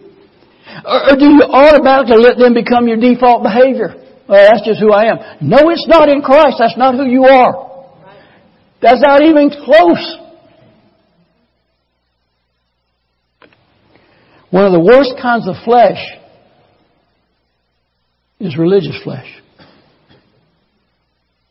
Or, 0.85 1.11
or 1.11 1.15
do 1.17 1.25
you 1.25 1.41
automatically 1.43 2.17
let 2.17 2.37
them 2.37 2.53
become 2.53 2.87
your 2.87 2.97
default 2.97 3.43
behavior? 3.43 3.95
Well, 4.27 4.47
that's 4.49 4.65
just 4.65 4.79
who 4.79 4.91
I 4.91 5.11
am. 5.11 5.17
No, 5.41 5.57
it's 5.69 5.87
not 5.87 6.07
in 6.09 6.21
Christ. 6.21 6.57
That's 6.59 6.77
not 6.77 6.95
who 6.95 7.05
you 7.05 7.25
are. 7.25 7.71
That's 8.81 9.01
not 9.01 9.21
even 9.21 9.49
close. 9.49 10.17
One 14.49 14.65
of 14.65 14.71
the 14.71 14.79
worst 14.79 15.13
kinds 15.21 15.47
of 15.47 15.55
flesh 15.63 15.99
is 18.39 18.57
religious 18.57 18.99
flesh. 19.03 19.27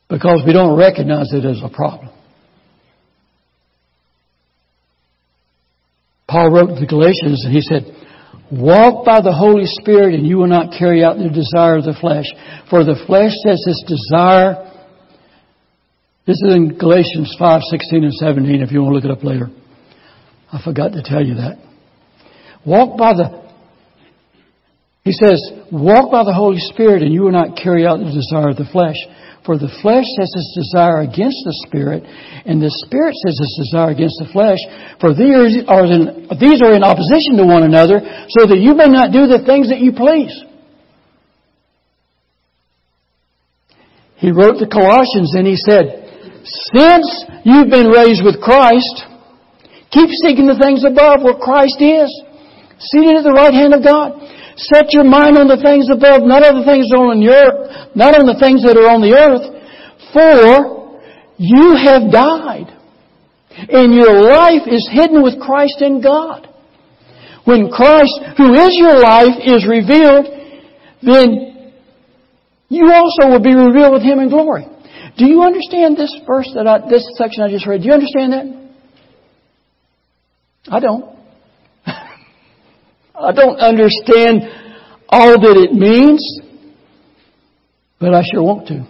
Because 0.09 0.43
we 0.47 0.53
don't 0.53 0.77
recognize 0.77 1.33
it 1.33 1.45
as 1.45 1.61
a 1.63 1.69
problem. 1.69 2.10
Paul 6.31 6.51
wrote 6.51 6.69
to 6.75 6.81
the 6.81 6.87
Galatians 6.87 7.45
and 7.45 7.53
he 7.53 7.61
said, 7.61 7.91
Walk 8.53 9.05
by 9.05 9.21
the 9.21 9.35
Holy 9.35 9.67
Spirit 9.67 10.15
and 10.15 10.27
you 10.27 10.39
will 10.39 10.47
not 10.47 10.79
carry 10.79 11.03
out 11.03 11.19
the 11.19 11.29
desire 11.29 11.79
of 11.79 11.85
the 11.85 11.99
flesh. 12.01 12.27
For 12.71 12.85
the 12.85 12.95
flesh 13.07 13.35
says 13.43 13.59
its 13.67 13.83
desire. 13.87 14.71
This 16.27 16.39
is 16.39 16.55
in 16.55 16.79
Galatians 16.79 17.35
5, 17.39 17.63
16 17.71 18.05
and 18.05 18.15
17 18.15 18.63
if 18.63 18.71
you 18.71 18.83
want 18.83 18.93
to 18.93 18.97
look 18.97 19.05
it 19.05 19.11
up 19.11 19.25
later. 19.25 19.51
I 20.53 20.63
forgot 20.63 20.93
to 20.93 21.03
tell 21.03 21.25
you 21.25 21.35
that. 21.35 21.59
Walk 22.65 22.99
by 22.99 23.15
the, 23.15 23.51
he 25.03 25.13
says, 25.13 25.41
walk 25.73 26.11
by 26.11 26.25
the 26.25 26.35
Holy 26.35 26.59
Spirit 26.59 27.03
and 27.03 27.13
you 27.13 27.23
will 27.23 27.33
not 27.33 27.57
carry 27.57 27.87
out 27.87 27.99
the 27.99 28.05
desire 28.05 28.51
of 28.51 28.57
the 28.57 28.69
flesh. 28.71 28.99
For 29.45 29.57
the 29.57 29.73
flesh 29.81 30.05
has 30.21 30.29
its 30.37 30.53
desire 30.53 31.01
against 31.01 31.41
the 31.49 31.57
Spirit, 31.65 32.05
and 32.45 32.61
the 32.61 32.69
Spirit 32.85 33.17
has 33.25 33.37
its 33.41 33.57
desire 33.57 33.89
against 33.89 34.21
the 34.21 34.29
flesh. 34.37 34.61
For 35.01 35.17
these 35.17 35.65
are, 35.65 35.89
in, 35.89 36.29
these 36.37 36.61
are 36.61 36.77
in 36.77 36.85
opposition 36.85 37.41
to 37.41 37.49
one 37.49 37.65
another, 37.65 38.05
so 38.29 38.45
that 38.45 38.61
you 38.61 38.77
may 38.77 38.93
not 38.93 39.17
do 39.17 39.25
the 39.25 39.41
things 39.49 39.73
that 39.73 39.81
you 39.81 39.97
please. 39.97 40.33
He 44.21 44.29
wrote 44.29 44.61
to 44.61 44.69
Colossians 44.69 45.33
and 45.33 45.49
he 45.49 45.57
said, 45.57 46.45
Since 46.77 47.09
you've 47.49 47.73
been 47.73 47.89
raised 47.89 48.21
with 48.21 48.37
Christ, 48.45 49.09
keep 49.89 50.13
seeking 50.21 50.45
the 50.45 50.61
things 50.61 50.85
above 50.85 51.25
where 51.25 51.41
Christ 51.41 51.81
is, 51.81 52.13
seated 52.93 53.17
at 53.17 53.25
the 53.25 53.33
right 53.33 53.57
hand 53.57 53.73
of 53.73 53.81
God. 53.81 54.21
Set 54.69 54.93
your 54.93 55.05
mind 55.05 55.39
on 55.41 55.49
the 55.49 55.57
things 55.57 55.89
above, 55.89 56.21
not 56.21 56.45
on 56.45 56.61
the 56.61 56.67
things 56.69 56.93
on 56.93 57.17
the 57.17 57.33
earth, 57.33 57.97
not 57.97 58.13
on 58.13 58.29
the 58.29 58.37
things 58.37 58.61
that 58.61 58.77
are 58.77 58.93
on 58.93 59.01
the 59.01 59.17
earth. 59.17 59.49
For 60.13 61.01
you 61.41 61.81
have 61.81 62.13
died. 62.13 62.69
And 63.57 63.95
your 63.95 64.21
life 64.21 64.69
is 64.69 64.89
hidden 64.93 65.23
with 65.23 65.41
Christ 65.41 65.81
in 65.81 66.03
God. 66.03 66.47
When 67.45 67.71
Christ, 67.71 68.21
who 68.37 68.53
is 68.53 68.77
your 68.77 69.01
life, 69.01 69.41
is 69.41 69.65
revealed, 69.65 70.29
then 71.01 71.73
you 72.69 72.93
also 72.93 73.33
will 73.33 73.43
be 73.43 73.55
revealed 73.55 73.93
with 73.93 74.03
Him 74.03 74.21
in 74.21 74.29
glory. 74.29 74.67
Do 75.17 75.25
you 75.27 75.43
understand 75.43 75.97
this 75.97 76.15
verse 76.27 76.51
that 76.55 76.67
I, 76.67 76.89
this 76.89 77.09
section 77.17 77.43
I 77.43 77.49
just 77.49 77.67
read? 77.67 77.81
Do 77.81 77.89
you 77.89 77.95
understand 77.95 78.33
that? 78.33 78.47
I 80.71 80.81
don't. 80.81 81.20
I 83.21 83.33
don't 83.33 83.59
understand 83.59 84.43
all 85.09 85.41
that 85.41 85.57
it 85.57 85.73
means, 85.73 86.41
but 87.99 88.15
I 88.15 88.23
sure 88.33 88.43
want 88.43 88.69
to. 88.69 88.87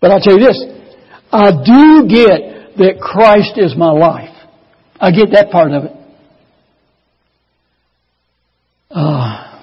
But 0.00 0.10
I'll 0.10 0.20
tell 0.20 0.38
you 0.38 0.46
this, 0.46 0.64
I 1.32 1.50
do 1.50 2.06
get 2.08 2.76
that 2.76 3.00
Christ 3.00 3.52
is 3.56 3.74
my 3.76 3.90
life. 3.90 4.34
I 5.00 5.10
get 5.10 5.32
that 5.32 5.50
part 5.50 5.72
of 5.72 5.84
it. 5.84 5.92
Uh, 8.90 9.60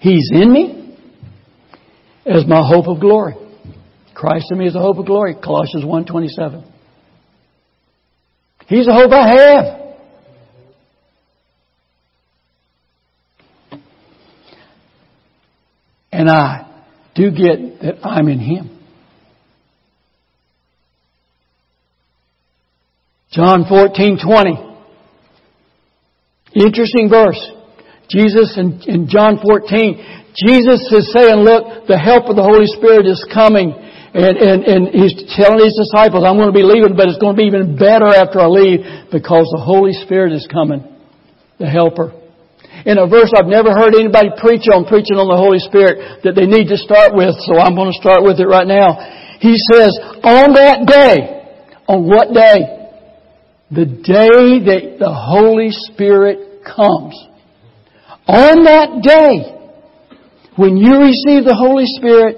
he's 0.00 0.30
in 0.32 0.52
me 0.52 0.96
as 2.26 2.46
my 2.46 2.66
hope 2.66 2.86
of 2.88 3.00
glory. 3.00 3.34
Christ 4.14 4.46
in 4.50 4.58
me 4.58 4.66
is 4.66 4.72
the 4.72 4.80
hope 4.80 4.98
of 4.98 5.06
glory. 5.06 5.34
Colossians 5.34 5.84
1.27. 5.84 6.64
He's 8.66 8.86
the 8.86 8.94
hope 8.94 9.12
I 9.12 9.28
have. 9.28 9.83
And 16.14 16.30
I 16.30 16.70
do 17.16 17.32
get 17.32 17.82
that 17.82 18.06
I'm 18.06 18.28
in 18.28 18.38
Him. 18.38 18.70
John 23.32 23.64
14, 23.68 24.20
20. 24.24 24.74
Interesting 26.54 27.10
verse. 27.10 27.50
Jesus 28.08 28.54
in, 28.56 28.80
in 28.86 29.08
John 29.08 29.40
14, 29.42 30.34
Jesus 30.36 30.86
is 30.92 31.12
saying, 31.12 31.42
look, 31.42 31.88
the 31.88 31.98
help 31.98 32.26
of 32.26 32.36
the 32.36 32.44
Holy 32.44 32.66
Spirit 32.78 33.06
is 33.06 33.26
coming. 33.34 33.72
And, 33.74 34.36
and, 34.38 34.62
and 34.62 34.88
he's 34.94 35.34
telling 35.34 35.64
his 35.64 35.74
disciples, 35.74 36.22
I'm 36.24 36.36
going 36.36 36.46
to 36.46 36.54
be 36.54 36.62
leaving, 36.62 36.94
but 36.94 37.08
it's 37.08 37.18
going 37.18 37.34
to 37.34 37.40
be 37.42 37.48
even 37.48 37.74
better 37.74 38.06
after 38.06 38.38
I 38.38 38.46
leave 38.46 39.10
because 39.10 39.50
the 39.50 39.60
Holy 39.60 39.94
Spirit 40.06 40.32
is 40.32 40.46
coming. 40.46 40.86
The 41.58 41.66
helper 41.66 42.23
in 42.84 42.98
a 42.98 43.06
verse 43.06 43.32
I've 43.34 43.48
never 43.48 43.72
heard 43.72 43.94
anybody 43.94 44.28
preach 44.36 44.68
on, 44.72 44.84
preaching 44.84 45.16
on 45.16 45.28
the 45.28 45.40
Holy 45.40 45.58
Spirit 45.58 46.22
that 46.24 46.36
they 46.36 46.44
need 46.44 46.68
to 46.68 46.76
start 46.76 47.16
with, 47.16 47.32
so 47.48 47.56
I'm 47.56 47.74
going 47.74 47.92
to 47.92 47.98
start 47.98 48.22
with 48.22 48.38
it 48.40 48.46
right 48.46 48.68
now. 48.68 49.00
He 49.40 49.56
says, 49.56 49.96
on 50.22 50.52
that 50.54 50.84
day, 50.84 51.44
on 51.88 52.06
what 52.08 52.32
day? 52.32 52.84
The 53.70 53.86
day 53.86 54.60
that 54.68 54.96
the 55.00 55.12
Holy 55.12 55.70
Spirit 55.70 56.64
comes. 56.64 57.16
On 58.26 58.64
that 58.64 59.00
day, 59.02 59.54
when 60.56 60.76
you 60.76 61.00
receive 61.00 61.44
the 61.44 61.56
Holy 61.56 61.84
Spirit, 61.86 62.36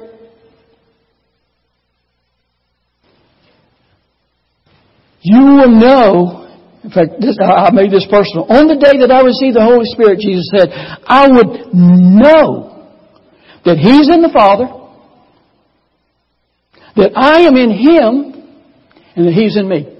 you 5.23 5.39
will 5.39 5.69
know 5.69 6.46
in 6.87 6.92
fact, 6.92 7.20
this, 7.20 7.37
I 7.42 7.72
made 7.72 7.90
this 7.90 8.07
personal. 8.09 8.46
On 8.46 8.68
the 8.68 8.77
day 8.79 9.03
that 9.03 9.11
I 9.11 9.27
received 9.27 9.57
the 9.57 9.66
Holy 9.66 9.87
Spirit, 9.90 10.20
Jesus 10.20 10.46
said, 10.55 10.70
I 10.70 11.27
would 11.27 11.75
know 11.75 12.94
that 13.64 13.77
He's 13.77 14.09
in 14.09 14.22
the 14.22 14.31
Father, 14.33 14.70
that 16.94 17.11
I 17.18 17.40
am 17.40 17.57
in 17.57 17.70
Him, 17.75 18.62
and 19.16 19.27
that 19.27 19.33
He's 19.35 19.57
in 19.57 19.68
me. 19.68 19.99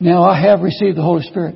Now 0.00 0.24
I 0.24 0.40
have 0.42 0.62
received 0.62 0.98
the 0.98 1.02
Holy 1.02 1.22
Spirit. 1.22 1.54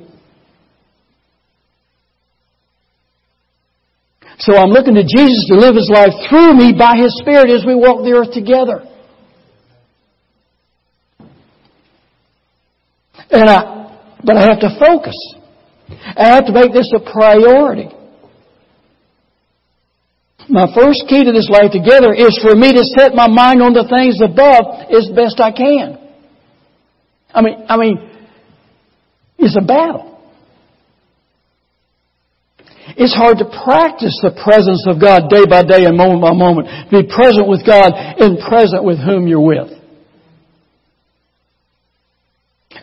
So 4.39 4.55
I'm 4.55 4.69
looking 4.69 4.95
to 4.95 5.03
Jesus 5.03 5.45
to 5.49 5.55
live 5.55 5.75
His 5.75 5.91
life 5.93 6.13
through 6.29 6.53
me 6.55 6.71
by 6.71 6.95
His 6.95 7.19
Spirit 7.19 7.49
as 7.49 7.65
we 7.67 7.75
walk 7.75 8.05
the 8.05 8.13
earth 8.13 8.31
together. 8.31 8.86
And 13.29 13.49
I, 13.49 14.17
but 14.23 14.37
I 14.37 14.41
have 14.41 14.59
to 14.61 14.77
focus. 14.79 15.15
I 15.89 16.35
have 16.35 16.45
to 16.45 16.53
make 16.53 16.73
this 16.73 16.91
a 16.95 16.99
priority. 16.99 17.89
My 20.49 20.65
first 20.73 21.03
key 21.09 21.25
to 21.25 21.31
this 21.31 21.49
life 21.49 21.71
together 21.71 22.13
is 22.13 22.39
for 22.41 22.55
me 22.55 22.71
to 22.71 22.83
set 22.97 23.13
my 23.13 23.27
mind 23.27 23.61
on 23.61 23.73
the 23.73 23.83
things 23.83 24.21
above 24.23 24.87
as 24.91 25.11
best 25.13 25.39
I 25.39 25.51
can. 25.51 25.99
I 27.33 27.41
mean, 27.41 27.65
I 27.67 27.77
mean, 27.77 28.09
it's 29.37 29.57
a 29.57 29.65
battle. 29.65 30.17
It's 32.95 33.13
hard 33.13 33.37
to 33.39 33.45
practice 33.45 34.17
the 34.23 34.31
presence 34.31 34.87
of 34.87 34.99
God 34.99 35.29
day 35.29 35.45
by 35.45 35.61
day 35.61 35.85
and 35.85 35.97
moment 35.97 36.21
by 36.21 36.31
moment. 36.31 36.89
Be 36.89 37.03
present 37.03 37.47
with 37.47 37.65
God 37.67 37.91
and 37.93 38.39
present 38.39 38.83
with 38.83 38.97
whom 38.97 39.27
you're 39.27 39.43
with. 39.43 39.76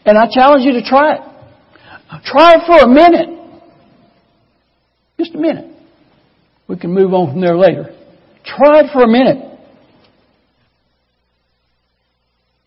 And 0.04 0.18
I 0.18 0.26
challenge 0.30 0.64
you 0.64 0.72
to 0.74 0.82
try 0.82 1.14
it. 1.14 1.20
Try 2.24 2.54
it 2.54 2.66
for 2.66 2.84
a 2.84 2.88
minute. 2.88 3.28
Just 5.18 5.34
a 5.34 5.38
minute. 5.38 5.70
We 6.68 6.76
can 6.76 6.92
move 6.92 7.12
on 7.14 7.32
from 7.32 7.40
there 7.40 7.56
later. 7.56 7.94
Try 8.44 8.80
it 8.80 8.92
for 8.92 9.02
a 9.02 9.08
minute. 9.08 9.50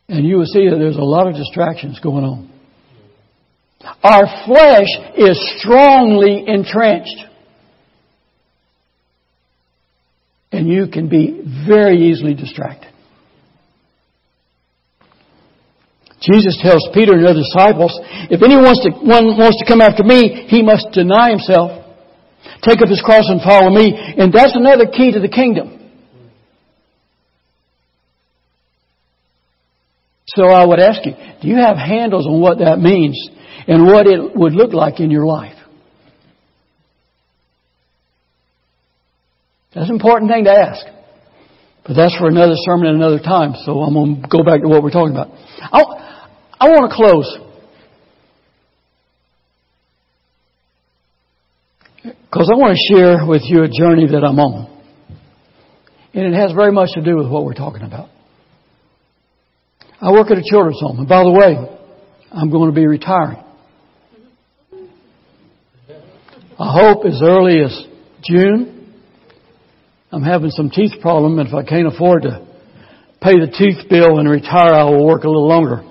And 0.09 0.25
you 0.25 0.37
will 0.37 0.45
see 0.45 0.69
that 0.69 0.77
there's 0.77 0.97
a 0.97 1.01
lot 1.01 1.27
of 1.27 1.35
distractions 1.35 1.99
going 1.99 2.23
on. 2.23 2.49
Our 4.03 4.45
flesh 4.45 4.87
is 5.17 5.59
strongly 5.59 6.43
entrenched. 6.47 7.25
And 10.51 10.67
you 10.67 10.87
can 10.87 11.09
be 11.09 11.43
very 11.67 12.09
easily 12.09 12.33
distracted. 12.33 12.91
Jesus 16.27 16.59
tells 16.61 16.83
Peter 16.93 17.15
and 17.15 17.23
the 17.23 17.31
other 17.31 17.39
disciples, 17.39 17.95
if 18.27 18.43
anyone 18.43 18.67
wants 18.67 18.83
to, 18.83 18.91
wants 18.99 19.63
to 19.63 19.65
come 19.65 19.79
after 19.79 20.03
me, 20.03 20.47
he 20.51 20.61
must 20.61 20.91
deny 20.91 21.31
himself, 21.31 21.71
take 22.67 22.83
up 22.83 22.89
his 22.91 22.99
cross 22.99 23.31
and 23.31 23.39
follow 23.39 23.71
me. 23.71 23.95
And 23.95 24.33
that's 24.33 24.55
another 24.55 24.91
key 24.91 25.15
to 25.15 25.21
the 25.23 25.31
kingdom. 25.31 25.79
So 30.27 30.43
I 30.47 30.65
would 30.65 30.79
ask 30.79 31.05
you, 31.05 31.13
do 31.41 31.47
you 31.47 31.55
have 31.55 31.77
handles 31.77 32.27
on 32.27 32.41
what 32.41 32.59
that 32.59 32.79
means 32.79 33.17
and 33.65 33.87
what 33.87 34.05
it 34.05 34.35
would 34.35 34.51
look 34.53 34.73
like 34.73 34.99
in 34.99 35.09
your 35.09 35.25
life? 35.25 35.55
That's 39.73 39.89
an 39.89 39.95
important 39.95 40.29
thing 40.29 40.43
to 40.43 40.51
ask. 40.51 40.85
But 41.85 41.95
that's 41.95 42.17
for 42.17 42.27
another 42.27 42.55
sermon 42.57 42.87
at 42.87 42.95
another 42.95 43.19
time, 43.19 43.53
so 43.63 43.79
I'm 43.79 43.93
going 43.93 44.21
to 44.21 44.27
go 44.27 44.43
back 44.43 44.61
to 44.61 44.67
what 44.67 44.83
we're 44.83 44.91
talking 44.91 45.15
about. 45.15 45.29
I 46.59 46.69
want 46.69 46.89
to 46.89 46.95
close. 46.95 47.37
Because 52.03 52.49
I 52.51 52.57
want 52.57 52.77
to 52.77 52.95
share 52.95 53.25
with 53.25 53.43
you 53.45 53.63
a 53.63 53.67
journey 53.67 54.07
that 54.07 54.23
I'm 54.23 54.39
on. 54.39 54.73
And 56.13 56.33
it 56.33 56.37
has 56.37 56.51
very 56.51 56.71
much 56.71 56.89
to 56.93 57.01
do 57.01 57.15
with 57.17 57.27
what 57.29 57.45
we're 57.45 57.53
talking 57.53 57.83
about. 57.83 58.09
I 60.01 60.11
work 60.11 60.31
at 60.31 60.37
a 60.37 60.43
children's 60.43 60.79
home. 60.79 60.99
And 60.99 61.07
by 61.07 61.23
the 61.23 61.31
way, 61.31 61.55
I'm 62.31 62.49
going 62.49 62.69
to 62.69 62.75
be 62.75 62.87
retiring. 62.87 63.43
I 66.59 66.71
hope 66.73 67.05
as 67.05 67.21
early 67.21 67.61
as 67.63 67.85
June. 68.23 68.95
I'm 70.11 70.23
having 70.23 70.49
some 70.49 70.69
teeth 70.69 70.93
problem 71.01 71.37
and 71.37 71.47
if 71.47 71.53
I 71.53 71.63
can't 71.63 71.87
afford 71.87 72.23
to 72.23 72.47
pay 73.21 73.33
the 73.33 73.47
tooth 73.47 73.89
bill 73.89 74.19
and 74.19 74.29
retire, 74.29 74.73
I 74.73 74.83
will 74.85 75.05
work 75.05 75.23
a 75.23 75.27
little 75.27 75.47
longer. 75.47 75.83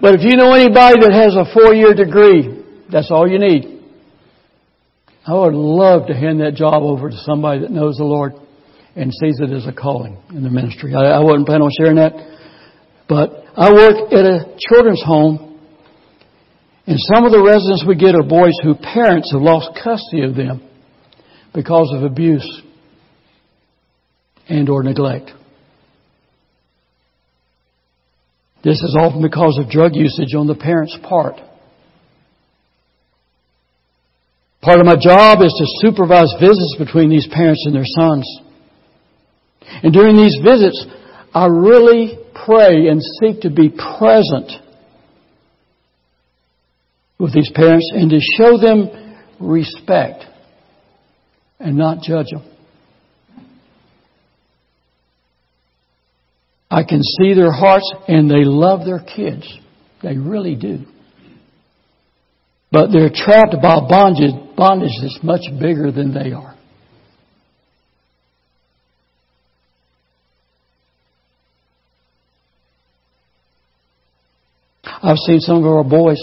But 0.00 0.14
if 0.14 0.20
you 0.22 0.36
know 0.36 0.54
anybody 0.54 0.96
that 1.00 1.12
has 1.12 1.36
a 1.36 1.52
four-year 1.52 1.94
degree, 1.94 2.64
that's 2.90 3.10
all 3.10 3.28
you 3.28 3.38
need. 3.38 3.80
I 5.26 5.34
would 5.34 5.54
love 5.54 6.06
to 6.06 6.14
hand 6.14 6.40
that 6.40 6.54
job 6.54 6.82
over 6.82 7.10
to 7.10 7.16
somebody 7.18 7.60
that 7.60 7.70
knows 7.70 7.96
the 7.96 8.04
Lord 8.04 8.32
and 8.96 9.12
sees 9.12 9.38
it 9.38 9.50
as 9.50 9.66
a 9.66 9.72
calling 9.72 10.20
in 10.30 10.42
the 10.42 10.50
ministry. 10.50 10.94
I, 10.94 11.02
I 11.02 11.20
wasn't 11.20 11.46
planning 11.46 11.62
on 11.62 11.70
sharing 11.78 11.96
that, 11.96 12.12
but 13.08 13.44
I 13.56 13.72
work 13.72 14.12
at 14.12 14.24
a 14.24 14.56
children's 14.58 15.02
home, 15.04 15.58
and 16.86 16.98
some 16.98 17.24
of 17.24 17.32
the 17.32 17.42
residents 17.42 17.84
we 17.86 17.94
get 17.94 18.14
are 18.14 18.22
boys 18.22 18.54
whose 18.62 18.78
parents 18.82 19.30
have 19.32 19.42
lost 19.42 19.78
custody 19.84 20.24
of 20.24 20.34
them 20.34 20.66
because 21.54 21.92
of 21.94 22.02
abuse 22.02 22.62
and 24.48 24.68
or 24.68 24.82
neglect. 24.82 25.30
This 28.62 28.82
is 28.82 28.96
often 28.98 29.22
because 29.22 29.58
of 29.58 29.70
drug 29.70 29.94
usage 29.94 30.34
on 30.34 30.46
the 30.46 30.54
parent's 30.54 30.96
part. 31.02 31.36
Part 34.60 34.78
of 34.78 34.86
my 34.86 34.96
job 35.00 35.40
is 35.40 35.54
to 35.56 35.88
supervise 35.88 36.34
visits 36.38 36.76
between 36.78 37.08
these 37.08 37.26
parents 37.32 37.64
and 37.64 37.74
their 37.74 37.86
sons. 37.86 38.40
And 39.82 39.92
during 39.92 40.16
these 40.16 40.36
visits, 40.44 40.84
I 41.32 41.46
really 41.46 42.18
pray 42.44 42.88
and 42.88 43.00
seek 43.20 43.42
to 43.42 43.50
be 43.50 43.70
present 43.70 44.52
with 47.18 47.32
these 47.32 47.50
parents 47.54 47.90
and 47.94 48.10
to 48.10 48.20
show 48.36 48.58
them 48.58 49.16
respect 49.38 50.24
and 51.58 51.76
not 51.76 52.02
judge 52.02 52.26
them. 52.30 52.49
I 56.70 56.84
can 56.84 57.02
see 57.02 57.34
their 57.34 57.50
hearts 57.50 57.92
and 58.06 58.30
they 58.30 58.44
love 58.44 58.84
their 58.84 59.00
kids. 59.00 59.46
They 60.02 60.16
really 60.16 60.54
do. 60.54 60.84
But 62.70 62.92
they're 62.92 63.10
trapped 63.12 63.56
by 63.60 63.80
bondage, 63.88 64.34
bondage 64.56 64.92
that's 65.02 65.18
much 65.22 65.42
bigger 65.60 65.90
than 65.90 66.14
they 66.14 66.32
are. 66.32 66.56
I've 75.02 75.16
seen 75.16 75.40
some 75.40 75.56
of 75.56 75.66
our 75.66 75.82
boys 75.82 76.20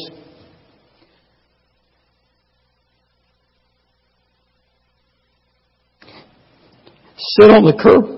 sit 7.17 7.49
on 7.49 7.65
the 7.65 7.77
curb 7.81 8.16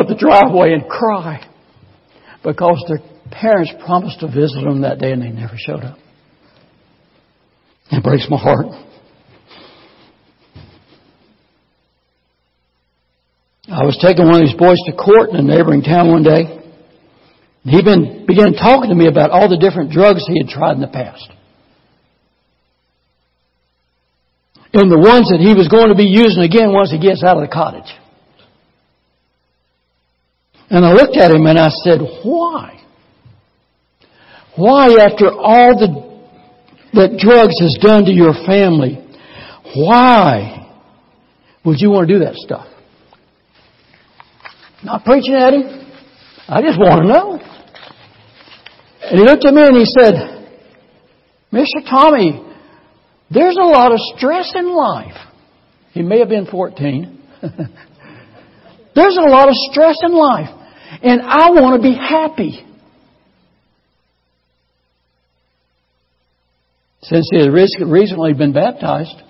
of 0.00 0.08
the 0.08 0.14
driveway 0.14 0.72
and 0.72 0.88
cry 0.88 1.46
because 2.42 2.82
their 2.88 2.98
parents 3.30 3.72
promised 3.84 4.20
to 4.20 4.26
visit 4.26 4.62
them 4.62 4.82
that 4.82 4.98
day 4.98 5.12
and 5.12 5.22
they 5.22 5.30
never 5.30 5.54
showed 5.56 5.82
up. 5.82 5.98
It 7.90 8.02
breaks 8.02 8.26
my 8.28 8.38
heart. 8.38 8.66
I 13.68 13.84
was 13.84 13.98
taking 14.00 14.26
one 14.26 14.40
of 14.40 14.46
these 14.46 14.56
boys 14.56 14.78
to 14.86 14.92
court 14.94 15.30
in 15.30 15.36
a 15.36 15.42
neighboring 15.42 15.82
town 15.82 16.10
one 16.10 16.22
day. 16.22 16.62
He 17.64 17.82
been, 17.82 18.24
began 18.26 18.54
talking 18.54 18.90
to 18.90 18.94
me 18.94 19.08
about 19.08 19.30
all 19.30 19.48
the 19.48 19.58
different 19.58 19.90
drugs 19.90 20.24
he 20.26 20.38
had 20.38 20.48
tried 20.48 20.74
in 20.74 20.80
the 20.80 20.86
past. 20.86 21.26
And 24.72 24.90
the 24.90 24.98
ones 24.98 25.30
that 25.34 25.40
he 25.42 25.54
was 25.54 25.66
going 25.66 25.88
to 25.88 25.96
be 25.96 26.06
using 26.06 26.42
again 26.42 26.72
once 26.72 26.92
he 26.92 26.98
gets 26.98 27.24
out 27.24 27.38
of 27.38 27.42
the 27.42 27.52
cottage. 27.52 27.90
And 30.70 30.84
I 30.84 30.92
looked 30.92 31.16
at 31.16 31.30
him 31.30 31.46
and 31.46 31.58
I 31.58 31.68
said, 31.68 32.00
why? 32.24 32.82
Why 34.56 34.88
after 35.00 35.30
all 35.30 35.78
the, 35.78 36.18
that 36.94 37.18
drugs 37.18 37.60
has 37.60 37.78
done 37.80 38.04
to 38.06 38.12
your 38.12 38.32
family, 38.46 38.98
why 39.74 40.72
would 41.64 41.80
you 41.80 41.90
want 41.90 42.08
to 42.08 42.14
do 42.14 42.24
that 42.24 42.34
stuff? 42.34 42.66
Not 44.82 45.04
preaching 45.04 45.34
at 45.34 45.52
him. 45.52 45.92
I 46.48 46.62
just 46.62 46.78
want 46.78 47.02
to 47.02 47.08
know. 47.08 47.40
And 49.02 49.18
he 49.18 49.24
looked 49.24 49.44
at 49.44 49.54
me 49.54 49.62
and 49.62 49.76
he 49.76 49.84
said, 49.84 50.14
Mr. 51.52 51.88
Tommy, 51.88 52.42
there's 53.30 53.56
a 53.56 53.64
lot 53.64 53.92
of 53.92 53.98
stress 54.16 54.52
in 54.54 54.74
life. 54.74 55.16
He 55.92 56.02
may 56.02 56.18
have 56.18 56.28
been 56.28 56.46
14. 56.46 57.22
There's 58.96 59.18
a 59.18 59.28
lot 59.28 59.48
of 59.48 59.54
stress 59.70 59.98
in 60.02 60.12
life. 60.12 60.48
And 61.02 61.20
I 61.20 61.50
want 61.50 61.80
to 61.80 61.88
be 61.88 61.94
happy. 61.94 62.66
Since 67.02 67.28
he 67.30 67.40
had 67.40 67.52
recently 67.52 68.32
been 68.32 68.54
baptized, 68.54 69.22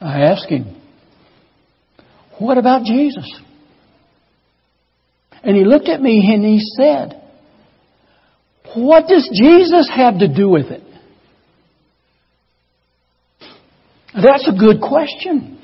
I 0.00 0.22
asked 0.22 0.48
him, 0.48 0.80
What 2.38 2.56
about 2.56 2.84
Jesus? 2.84 3.30
And 5.42 5.56
he 5.56 5.64
looked 5.64 5.88
at 5.88 6.00
me 6.00 6.32
and 6.34 6.42
he 6.42 6.60
said, 6.78 7.22
What 8.74 9.06
does 9.08 9.28
Jesus 9.32 9.90
have 9.94 10.18
to 10.20 10.34
do 10.34 10.48
with 10.48 10.66
it? 10.66 10.82
That's 14.14 14.48
a 14.48 14.58
good 14.58 14.80
question. 14.80 15.59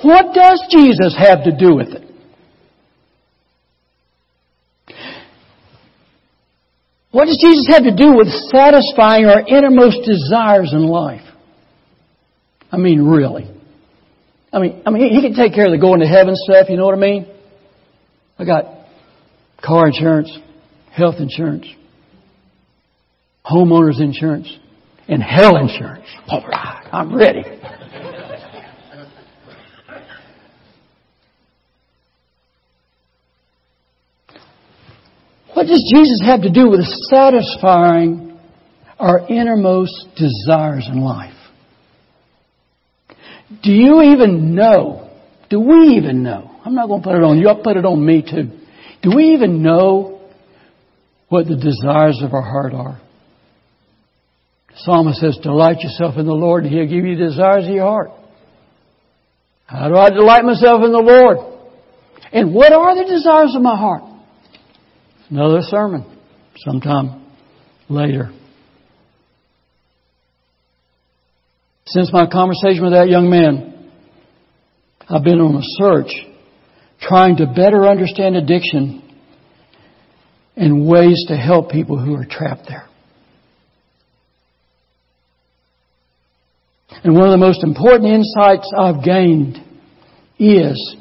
What 0.00 0.34
does 0.34 0.64
Jesus 0.70 1.14
have 1.18 1.44
to 1.44 1.56
do 1.56 1.76
with 1.76 1.88
it? 1.88 2.02
What 7.10 7.26
does 7.26 7.38
Jesus 7.38 7.68
have 7.68 7.84
to 7.84 7.94
do 7.94 8.16
with 8.16 8.28
satisfying 8.50 9.26
our 9.26 9.46
innermost 9.46 9.98
desires 10.04 10.72
in 10.72 10.86
life? 10.86 11.20
I 12.72 12.78
mean, 12.78 13.04
really. 13.04 13.46
I 14.50 14.58
mean, 14.58 14.82
I 14.86 14.90
mean, 14.90 15.12
he 15.12 15.20
can 15.20 15.34
take 15.34 15.54
care 15.54 15.66
of 15.66 15.72
the 15.72 15.78
going 15.78 16.00
to 16.00 16.06
heaven 16.06 16.34
stuff, 16.34 16.68
you 16.70 16.76
know 16.78 16.86
what 16.86 16.94
I 16.94 16.98
mean? 16.98 17.26
I 18.38 18.44
got 18.44 18.64
car 19.62 19.86
insurance, 19.86 20.30
health 20.90 21.16
insurance, 21.18 21.66
homeowners 23.44 24.00
insurance, 24.00 24.50
and 25.06 25.22
hell 25.22 25.56
insurance. 25.56 26.06
All 26.28 26.44
right, 26.46 26.88
I'm 26.92 27.14
ready. 27.14 27.42
What 35.54 35.66
does 35.66 35.84
Jesus 35.94 36.22
have 36.24 36.42
to 36.42 36.50
do 36.50 36.70
with 36.70 36.80
satisfying 37.10 38.38
our 38.98 39.26
innermost 39.28 40.08
desires 40.16 40.88
in 40.90 41.00
life? 41.00 41.34
Do 43.62 43.70
you 43.70 44.02
even 44.02 44.54
know? 44.54 45.10
Do 45.50 45.60
we 45.60 45.96
even 45.96 46.22
know? 46.22 46.50
I'm 46.64 46.74
not 46.74 46.86
going 46.86 47.02
to 47.02 47.08
put 47.08 47.16
it 47.16 47.22
on 47.22 47.38
you, 47.38 47.48
I'll 47.48 47.62
put 47.62 47.76
it 47.76 47.84
on 47.84 48.04
me 48.04 48.22
too. 48.22 48.58
Do 49.02 49.14
we 49.14 49.34
even 49.34 49.62
know 49.62 50.22
what 51.28 51.46
the 51.46 51.56
desires 51.56 52.20
of 52.22 52.32
our 52.32 52.42
heart 52.42 52.72
are? 52.72 53.00
The 54.68 54.74
psalmist 54.76 55.20
says, 55.20 55.38
Delight 55.42 55.80
yourself 55.80 56.16
in 56.16 56.24
the 56.24 56.32
Lord, 56.32 56.64
and 56.64 56.72
He'll 56.72 56.86
give 56.86 57.04
you 57.04 57.16
the 57.16 57.26
desires 57.26 57.66
of 57.66 57.74
your 57.74 57.84
heart. 57.84 58.10
How 59.66 59.88
do 59.88 59.96
I 59.96 60.10
delight 60.10 60.44
myself 60.44 60.82
in 60.84 60.92
the 60.92 60.98
Lord? 60.98 61.38
And 62.32 62.54
what 62.54 62.72
are 62.72 62.94
the 62.94 63.10
desires 63.10 63.54
of 63.54 63.62
my 63.62 63.76
heart? 63.76 64.11
Another 65.32 65.62
sermon 65.62 66.04
sometime 66.58 67.24
later. 67.88 68.30
Since 71.86 72.12
my 72.12 72.26
conversation 72.30 72.82
with 72.82 72.92
that 72.92 73.08
young 73.08 73.30
man, 73.30 73.90
I've 75.08 75.24
been 75.24 75.40
on 75.40 75.56
a 75.56 75.62
search 75.62 76.12
trying 77.00 77.36
to 77.36 77.46
better 77.46 77.88
understand 77.88 78.36
addiction 78.36 79.02
and 80.54 80.86
ways 80.86 81.24
to 81.28 81.36
help 81.36 81.70
people 81.70 81.98
who 81.98 82.14
are 82.14 82.26
trapped 82.28 82.68
there. 82.68 82.86
And 87.04 87.14
one 87.14 87.28
of 87.28 87.30
the 87.30 87.38
most 87.38 87.64
important 87.64 88.12
insights 88.12 88.70
I've 88.78 89.02
gained 89.02 89.56
is 90.38 90.96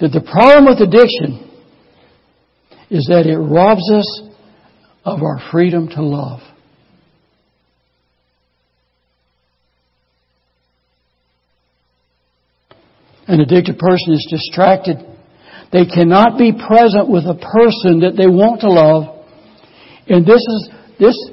that 0.00 0.12
the 0.12 0.20
problem 0.20 0.66
with 0.66 0.86
addiction 0.86 1.45
is 2.90 3.06
that 3.06 3.26
it 3.26 3.36
robs 3.36 3.90
us 3.92 4.22
of 5.04 5.22
our 5.22 5.40
freedom 5.50 5.88
to 5.88 6.02
love. 6.02 6.40
An 13.28 13.40
addicted 13.40 13.78
person 13.78 14.14
is 14.14 14.26
distracted. 14.30 14.98
They 15.72 15.84
cannot 15.84 16.38
be 16.38 16.52
present 16.52 17.08
with 17.08 17.24
a 17.24 17.34
person 17.34 18.00
that 18.00 18.14
they 18.16 18.28
want 18.28 18.60
to 18.60 18.70
love. 18.70 19.26
And 20.08 20.24
this 20.24 20.40
is, 20.40 20.70
this, 21.00 21.30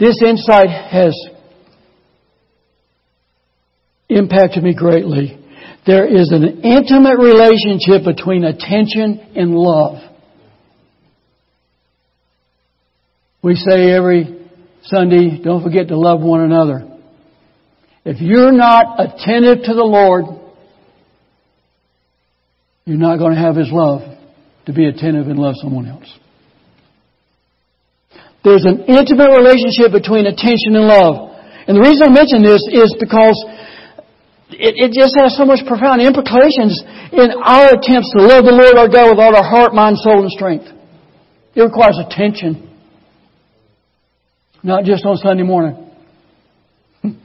this 0.00 0.20
insight 0.20 0.68
has 0.68 1.16
impacted 4.08 4.64
me 4.64 4.74
greatly. 4.74 5.38
There 5.86 6.06
is 6.06 6.32
an 6.32 6.62
intimate 6.62 7.18
relationship 7.18 8.04
between 8.04 8.44
attention 8.44 9.32
and 9.36 9.54
love. 9.54 10.07
We 13.42 13.54
say 13.54 13.92
every 13.92 14.48
Sunday, 14.82 15.40
don't 15.42 15.62
forget 15.62 15.88
to 15.88 15.98
love 15.98 16.20
one 16.20 16.40
another. 16.40 16.88
If 18.04 18.20
you're 18.20 18.52
not 18.52 18.98
attentive 18.98 19.64
to 19.64 19.74
the 19.74 19.84
Lord, 19.84 20.24
you're 22.84 22.96
not 22.96 23.18
going 23.18 23.34
to 23.34 23.40
have 23.40 23.54
His 23.54 23.70
love 23.70 24.00
to 24.66 24.72
be 24.72 24.86
attentive 24.86 25.28
and 25.28 25.38
love 25.38 25.54
someone 25.60 25.86
else. 25.86 26.08
There's 28.44 28.64
an 28.64 28.84
intimate 28.88 29.30
relationship 29.36 29.92
between 29.92 30.26
attention 30.26 30.74
and 30.74 30.86
love. 30.86 31.36
And 31.68 31.76
the 31.76 31.84
reason 31.84 32.08
I 32.08 32.12
mention 32.12 32.42
this 32.42 32.64
is 32.64 32.96
because 32.98 33.36
it, 34.50 34.88
it, 34.88 34.90
just 34.96 35.12
has 35.20 35.36
so 35.36 35.44
much 35.44 35.60
profound 35.68 36.00
implications 36.00 36.80
in 37.12 37.28
our 37.44 37.76
attempts 37.76 38.08
to 38.16 38.24
love 38.24 38.48
the 38.48 38.56
Lord 38.56 38.78
our 38.80 38.88
God 38.88 39.12
with 39.12 39.20
all 39.20 39.36
our 39.36 39.44
heart, 39.44 39.74
mind, 39.74 39.98
soul, 39.98 40.22
and 40.24 40.32
strength. 40.32 40.64
It 41.54 41.60
requires 41.60 42.00
attention. 42.00 42.67
Not 44.62 44.84
just 44.84 45.04
on 45.04 45.16
Sunday 45.16 45.44
morning. 45.44 45.84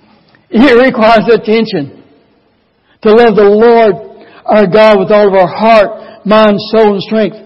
It 0.55 0.77
requires 0.77 1.25
attention. 1.33 2.03
To 3.01 3.09
love 3.11 3.35
the 3.35 3.41
Lord 3.41 4.13
our 4.45 4.67
God 4.67 4.99
with 4.99 5.11
all 5.11 5.27
of 5.27 5.33
our 5.33 5.47
heart, 5.47 6.25
mind, 6.25 6.59
soul, 6.69 6.93
and 6.93 7.01
strength. 7.01 7.37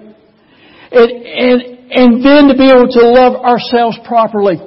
And, 0.91 1.11
and, 1.11 1.61
and 1.91 2.25
then 2.25 2.47
to 2.49 2.55
be 2.57 2.67
able 2.69 2.87
to 2.89 3.03
love 3.07 3.35
ourselves 3.35 3.97
properly. 4.05 4.57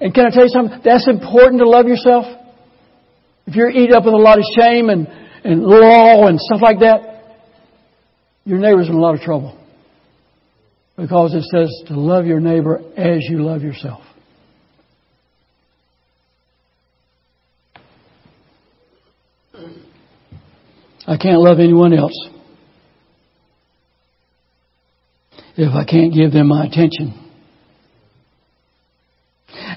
And 0.00 0.14
can 0.14 0.26
I 0.26 0.30
tell 0.30 0.44
you 0.44 0.50
something? 0.50 0.80
That's 0.84 1.08
important 1.08 1.60
to 1.60 1.68
love 1.68 1.86
yourself. 1.86 2.26
If 3.46 3.54
you're 3.54 3.70
eaten 3.70 3.94
up 3.94 4.04
with 4.04 4.14
a 4.14 4.18
lot 4.18 4.38
of 4.38 4.44
shame 4.56 4.88
and, 4.88 5.06
and 5.44 5.62
law 5.62 6.26
and 6.26 6.38
stuff 6.38 6.60
like 6.62 6.80
that, 6.80 7.10
your 8.44 8.58
neighbor's 8.58 8.88
in 8.88 8.94
a 8.94 9.00
lot 9.00 9.14
of 9.14 9.20
trouble. 9.20 9.58
Because 10.96 11.34
it 11.34 11.42
says 11.44 11.88
to 11.88 11.98
love 11.98 12.26
your 12.26 12.40
neighbor 12.40 12.80
as 12.96 13.24
you 13.28 13.42
love 13.42 13.62
yourself. 13.62 14.03
I 21.06 21.16
can't 21.16 21.40
love 21.40 21.58
anyone 21.58 21.92
else 21.92 22.18
if 25.56 25.72
I 25.74 25.84
can't 25.84 26.12
give 26.12 26.32
them 26.32 26.48
my 26.48 26.64
attention. 26.64 27.20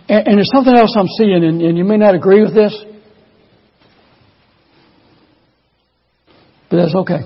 And, 0.09 0.27
and 0.27 0.37
there's 0.37 0.49
something 0.53 0.75
else 0.75 0.95
I'm 0.97 1.07
seeing, 1.17 1.43
and, 1.43 1.61
and 1.61 1.77
you 1.77 1.83
may 1.83 1.97
not 1.97 2.15
agree 2.15 2.41
with 2.41 2.55
this, 2.55 2.75
but 6.69 6.77
that's 6.77 6.95
okay. 6.95 7.19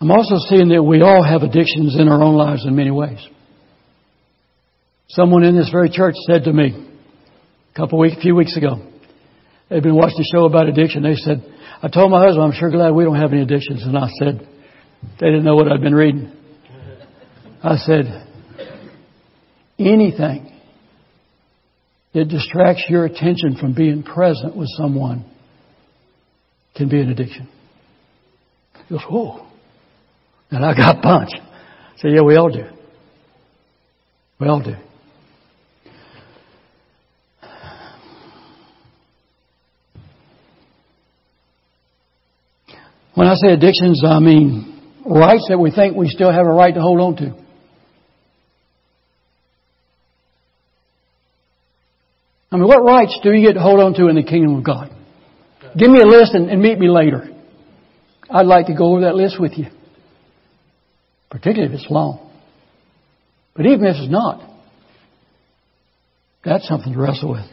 I'm 0.00 0.10
also 0.10 0.36
seeing 0.48 0.68
that 0.68 0.82
we 0.82 1.00
all 1.00 1.22
have 1.22 1.42
addictions 1.42 1.96
in 1.98 2.08
our 2.08 2.22
own 2.22 2.36
lives 2.36 2.66
in 2.66 2.76
many 2.76 2.90
ways. 2.90 3.26
Someone 5.08 5.44
in 5.44 5.56
this 5.56 5.70
very 5.70 5.88
church 5.88 6.14
said 6.26 6.44
to 6.44 6.52
me 6.52 6.88
a 7.72 7.76
couple 7.76 7.98
weeks, 7.98 8.16
a 8.16 8.20
few 8.20 8.34
weeks 8.34 8.56
ago, 8.56 8.86
they'd 9.70 9.82
been 9.82 9.94
watching 9.94 10.20
a 10.20 10.36
show 10.36 10.44
about 10.44 10.68
addiction. 10.68 11.02
They 11.02 11.14
said, 11.14 11.53
I 11.82 11.88
told 11.88 12.10
my 12.10 12.24
husband, 12.24 12.44
I'm 12.44 12.58
sure 12.58 12.70
glad 12.70 12.92
we 12.92 13.04
don't 13.04 13.20
have 13.20 13.32
any 13.32 13.42
addictions. 13.42 13.82
And 13.82 13.96
I 13.96 14.08
said, 14.18 14.48
they 15.20 15.26
didn't 15.26 15.44
know 15.44 15.56
what 15.56 15.70
I'd 15.70 15.80
been 15.80 15.94
reading. 15.94 16.32
I 17.62 17.76
said, 17.76 18.26
anything 19.78 20.52
that 22.14 22.26
distracts 22.26 22.84
your 22.88 23.04
attention 23.04 23.56
from 23.60 23.74
being 23.74 24.02
present 24.02 24.56
with 24.56 24.68
someone 24.76 25.24
can 26.76 26.88
be 26.88 27.00
an 27.00 27.10
addiction. 27.10 27.48
He 28.88 28.94
goes, 28.94 29.04
whoa. 29.10 29.46
And 30.50 30.64
I 30.64 30.74
got 30.74 31.02
punched. 31.02 31.40
I 31.40 31.96
said, 31.98 32.12
yeah, 32.14 32.22
we 32.22 32.36
all 32.36 32.50
do. 32.50 32.64
We 34.38 34.48
all 34.48 34.62
do. 34.62 34.76
When 43.14 43.28
I 43.28 43.34
say 43.36 43.52
addictions, 43.52 44.02
I 44.04 44.18
mean 44.18 44.70
rights 45.06 45.46
that 45.48 45.58
we 45.58 45.70
think 45.70 45.96
we 45.96 46.08
still 46.08 46.32
have 46.32 46.46
a 46.46 46.52
right 46.52 46.74
to 46.74 46.80
hold 46.80 47.00
on 47.00 47.16
to. 47.16 47.44
I 52.50 52.56
mean, 52.56 52.68
what 52.68 52.84
rights 52.84 53.18
do 53.22 53.32
you 53.32 53.44
get 53.44 53.54
to 53.54 53.60
hold 53.60 53.80
on 53.80 53.94
to 53.94 54.08
in 54.08 54.16
the 54.16 54.22
kingdom 54.22 54.56
of 54.56 54.64
God? 54.64 54.90
Give 55.76 55.90
me 55.90 56.00
a 56.00 56.06
list 56.06 56.34
and, 56.34 56.48
and 56.50 56.62
meet 56.62 56.78
me 56.78 56.88
later. 56.88 57.28
I'd 58.30 58.46
like 58.46 58.66
to 58.66 58.74
go 58.74 58.92
over 58.92 59.02
that 59.02 59.16
list 59.16 59.40
with 59.40 59.58
you. 59.58 59.66
Particularly 61.30 61.74
if 61.74 61.80
it's 61.80 61.90
long. 61.90 62.30
But 63.56 63.66
even 63.66 63.86
if 63.86 63.96
it's 63.96 64.10
not, 64.10 64.48
that's 66.44 66.66
something 66.68 66.92
to 66.92 66.98
wrestle 66.98 67.32
with. 67.32 67.46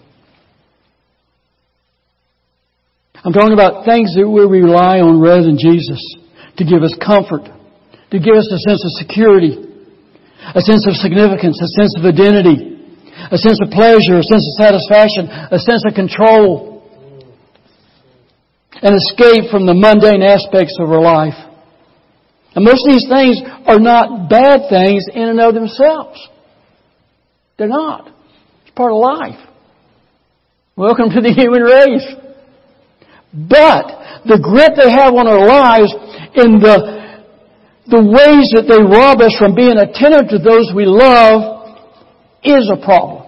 I'm 3.23 3.33
talking 3.33 3.53
about 3.53 3.85
things 3.85 4.17
that 4.17 4.25
we 4.25 4.41
rely 4.41 4.97
on 4.97 5.21
rather 5.21 5.45
than 5.45 5.61
Jesus 5.61 6.01
to 6.57 6.65
give 6.65 6.81
us 6.81 6.97
comfort, 6.97 7.45
to 8.09 8.17
give 8.17 8.33
us 8.33 8.49
a 8.49 8.57
sense 8.65 8.81
of 8.81 8.91
security, 8.97 9.61
a 10.41 10.61
sense 10.61 10.89
of 10.89 10.97
significance, 10.97 11.61
a 11.61 11.69
sense 11.69 11.93
of 12.01 12.03
identity, 12.09 12.81
a 13.29 13.37
sense 13.37 13.61
of 13.61 13.69
pleasure, 13.69 14.17
a 14.17 14.25
sense 14.25 14.41
of 14.41 14.53
satisfaction, 14.57 15.29
a 15.29 15.61
sense 15.61 15.85
of 15.85 15.93
control, 15.93 16.81
an 18.81 18.97
escape 18.97 19.53
from 19.53 19.69
the 19.69 19.77
mundane 19.77 20.25
aspects 20.25 20.81
of 20.81 20.89
our 20.89 21.01
life. 21.01 21.37
And 22.57 22.65
most 22.65 22.81
of 22.89 22.91
these 22.97 23.05
things 23.05 23.37
are 23.69 23.79
not 23.79 24.33
bad 24.33 24.65
things 24.65 25.05
in 25.13 25.29
and 25.29 25.39
of 25.39 25.53
themselves. 25.53 26.17
They're 27.57 27.69
not. 27.69 28.09
It's 28.65 28.73
part 28.73 28.91
of 28.91 28.97
life. 28.97 29.39
Welcome 30.75 31.11
to 31.13 31.21
the 31.21 31.29
human 31.29 31.61
race. 31.61 32.20
But 33.33 34.23
the 34.25 34.39
grip 34.41 34.73
they 34.75 34.91
have 34.91 35.13
on 35.13 35.27
our 35.27 35.47
lives 35.47 35.93
and 36.35 36.61
the, 36.61 37.23
the 37.87 38.03
ways 38.03 38.51
that 38.55 38.67
they 38.67 38.81
rob 38.81 39.21
us 39.21 39.35
from 39.39 39.55
being 39.55 39.77
attentive 39.77 40.29
to 40.29 40.37
those 40.37 40.71
we 40.75 40.85
love 40.85 41.79
is 42.43 42.69
a 42.71 42.83
problem. 42.83 43.21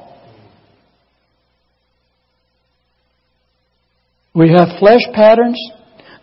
We 4.35 4.49
have 4.49 4.79
flesh 4.79 5.01
patterns 5.13 5.59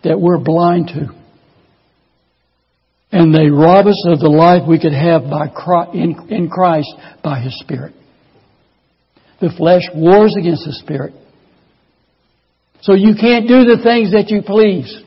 that 0.03 0.19
we're 0.19 0.37
blind 0.37 0.87
to. 0.89 1.15
And 3.13 3.33
they 3.33 3.49
rob 3.49 3.87
us 3.87 4.05
of 4.07 4.19
the 4.19 4.29
life 4.29 4.63
we 4.67 4.79
could 4.79 4.93
have 4.93 5.23
by 5.23 5.47
in 5.93 6.49
Christ 6.49 6.93
by 7.23 7.39
His 7.39 7.57
Spirit. 7.59 7.93
The 9.41 9.49
flesh 9.57 9.83
wars 9.93 10.35
against 10.37 10.65
the 10.65 10.73
Spirit. 10.73 11.13
So 12.81 12.93
you 12.93 13.13
can't 13.13 13.47
do 13.47 13.63
the 13.63 13.79
things 13.83 14.11
that 14.11 14.29
you 14.29 14.41
please. 14.41 15.03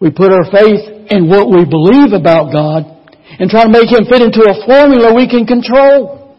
We 0.00 0.10
put 0.10 0.32
our 0.32 0.50
faith 0.50 1.12
in 1.12 1.28
what 1.28 1.48
we 1.48 1.64
believe 1.64 2.12
about 2.12 2.52
God 2.52 2.84
and 3.38 3.48
try 3.48 3.64
to 3.64 3.70
make 3.70 3.88
Him 3.92 4.06
fit 4.08 4.22
into 4.22 4.42
a 4.42 4.66
formula 4.66 5.14
we 5.14 5.28
can 5.28 5.46
control. 5.46 6.36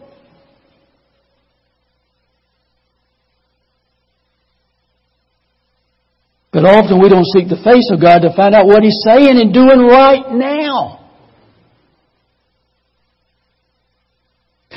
But 6.52 6.66
often 6.66 7.02
we 7.02 7.08
don't 7.08 7.26
seek 7.32 7.48
the 7.48 7.62
face 7.64 7.90
of 7.94 8.02
God 8.02 8.20
to 8.20 8.36
find 8.36 8.54
out 8.54 8.66
what 8.66 8.84
He's 8.84 9.00
saying 9.06 9.40
and 9.40 9.54
doing 9.54 9.88
right 9.88 10.30
now. 10.32 11.00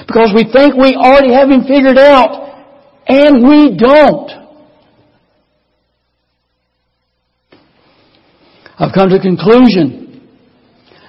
Because 0.06 0.32
we 0.36 0.44
think 0.44 0.76
we 0.76 0.94
already 0.94 1.32
have 1.32 1.50
Him 1.50 1.62
figured 1.62 1.98
out 1.98 2.43
and 3.06 3.46
we 3.46 3.76
don't. 3.76 4.30
I've 8.78 8.92
come 8.92 9.08
to 9.10 9.18
the 9.18 9.22
conclusion 9.22 10.28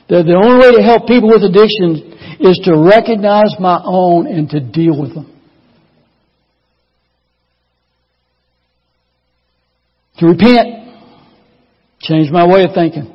that 0.07 0.23
the 0.23 0.35
only 0.35 0.59
way 0.59 0.71
to 0.75 0.83
help 0.83 1.07
people 1.07 1.29
with 1.29 1.43
addictions 1.43 1.99
is 2.39 2.59
to 2.65 2.77
recognize 2.77 3.55
my 3.59 3.81
own 3.83 4.27
and 4.27 4.49
to 4.49 4.59
deal 4.59 4.99
with 4.99 5.15
them. 5.15 5.31
To 10.19 10.27
repent, 10.27 10.87
change 12.01 12.29
my 12.31 12.45
way 12.47 12.63
of 12.63 12.73
thinking. 12.73 13.11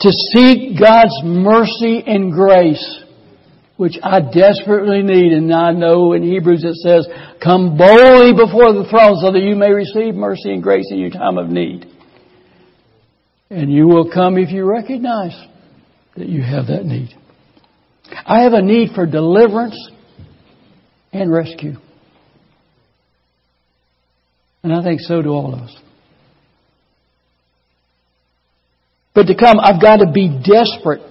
To 0.00 0.10
seek 0.10 0.78
God's 0.78 1.14
mercy 1.24 2.04
and 2.06 2.30
grace 2.30 3.02
which 3.76 3.98
I 4.02 4.20
desperately 4.20 5.02
need. 5.02 5.32
And 5.32 5.52
I 5.52 5.72
know 5.72 6.12
in 6.12 6.22
Hebrews 6.22 6.64
it 6.64 6.76
says, 6.76 7.06
come 7.42 7.76
boldly 7.76 8.32
before 8.32 8.72
the 8.72 8.86
throne 8.90 9.16
so 9.20 9.32
that 9.32 9.40
you 9.40 9.54
may 9.54 9.72
receive 9.72 10.14
mercy 10.14 10.52
and 10.52 10.62
grace 10.62 10.88
in 10.90 10.98
your 10.98 11.10
time 11.10 11.38
of 11.38 11.48
need. 11.48 11.86
And 13.50 13.72
you 13.72 13.86
will 13.86 14.10
come 14.10 14.38
if 14.38 14.50
you 14.50 14.64
recognize 14.64 15.36
that 16.16 16.28
you 16.28 16.42
have 16.42 16.66
that 16.68 16.84
need. 16.84 17.10
I 18.24 18.42
have 18.42 18.52
a 18.52 18.62
need 18.62 18.90
for 18.94 19.06
deliverance 19.06 19.78
and 21.12 21.32
rescue. 21.32 21.74
And 24.62 24.72
I 24.72 24.82
think 24.82 25.00
so 25.00 25.22
do 25.22 25.28
all 25.28 25.54
of 25.54 25.60
us. 25.60 25.76
But 29.14 29.28
to 29.28 29.34
come, 29.34 29.58
I've 29.60 29.80
got 29.80 29.98
to 29.98 30.10
be 30.12 30.28
desperate. 30.28 31.02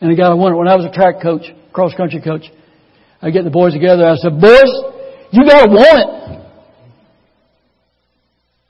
And 0.00 0.10
I 0.10 0.14
got 0.14 0.34
to 0.34 0.34
it. 0.34 0.56
When 0.56 0.68
I 0.68 0.74
was 0.74 0.86
a 0.86 0.92
track 0.92 1.20
coach, 1.22 1.42
cross 1.78 1.94
country 1.94 2.20
coach, 2.20 2.42
I 3.22 3.30
get 3.30 3.44
the 3.44 3.50
boys 3.50 3.72
together. 3.72 4.04
I 4.04 4.16
said, 4.16 4.40
boys, 4.40 4.72
you 5.30 5.46
got 5.46 5.66
to 5.66 5.70
want 5.70 5.98
it. 6.02 6.10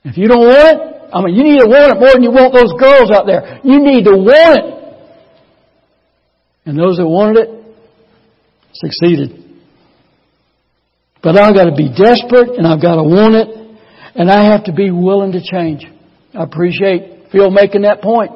If 0.03 0.17
you 0.17 0.27
don't 0.27 0.45
want 0.45 0.69
it, 0.69 1.09
I 1.11 1.25
mean, 1.25 1.35
you 1.35 1.43
need 1.43 1.59
to 1.61 1.65
want 1.65 1.97
it 1.97 1.99
more 1.99 2.13
than 2.13 2.21
you 2.21 2.29
want 2.29 2.53
those 2.53 2.71
girls 2.77 3.09
out 3.09 3.25
there. 3.25 3.61
You 3.63 3.79
need 3.81 4.05
to 4.05 4.11
want 4.11 4.59
it. 4.61 4.65
And 6.65 6.77
those 6.77 6.97
that 6.97 7.07
wanted 7.07 7.49
it 7.49 7.49
succeeded. 8.73 9.43
But 11.23 11.35
I've 11.35 11.55
got 11.55 11.65
to 11.65 11.75
be 11.75 11.89
desperate 11.89 12.59
and 12.59 12.67
I've 12.67 12.81
got 12.81 12.97
to 12.97 13.03
want 13.03 13.33
it 13.33 13.47
and 14.13 14.29
I 14.29 14.51
have 14.51 14.65
to 14.65 14.71
be 14.71 14.91
willing 14.91 15.31
to 15.31 15.41
change. 15.41 15.83
I 16.37 16.43
appreciate 16.43 17.31
Phil 17.31 17.49
making 17.49 17.81
that 17.81 18.03
point. 18.03 18.33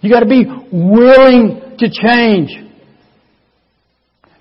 You 0.00 0.10
got 0.10 0.20
to 0.20 0.26
be 0.26 0.46
willing 0.72 1.76
to 1.78 1.90
change. 1.90 2.67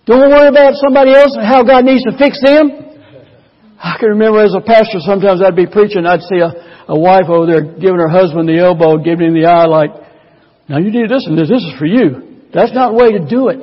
Don't 0.07 0.31
worry 0.31 0.47
about 0.47 0.73
somebody 0.79 1.11
else 1.11 1.35
and 1.35 1.45
how 1.45 1.63
God 1.63 1.83
needs 1.83 2.03
to 2.03 2.17
fix 2.17 2.39
them. 2.41 2.71
I 3.77 3.97
can 3.99 4.09
remember 4.15 4.41
as 4.43 4.55
a 4.55 4.61
pastor, 4.61 4.99
sometimes 4.99 5.41
I'd 5.43 5.55
be 5.55 5.67
preaching, 5.67 6.07
I'd 6.07 6.21
see 6.21 6.39
a, 6.39 6.87
a 6.87 6.97
wife 6.97 7.27
over 7.27 7.45
there 7.45 7.61
giving 7.61 7.99
her 7.99 8.09
husband 8.09 8.47
the 8.47 8.57
elbow, 8.57 8.97
giving 8.97 9.27
him 9.27 9.33
the 9.35 9.45
eye 9.45 9.67
like, 9.67 9.91
now 10.67 10.79
you 10.79 10.89
need 10.89 11.09
this 11.09 11.27
and 11.27 11.37
this, 11.37 11.49
this 11.49 11.61
is 11.61 11.73
for 11.77 11.85
you. 11.85 12.47
That's 12.53 12.73
not 12.73 12.91
the 12.91 12.97
way 12.97 13.11
to 13.11 13.19
do 13.19 13.49
it. 13.49 13.59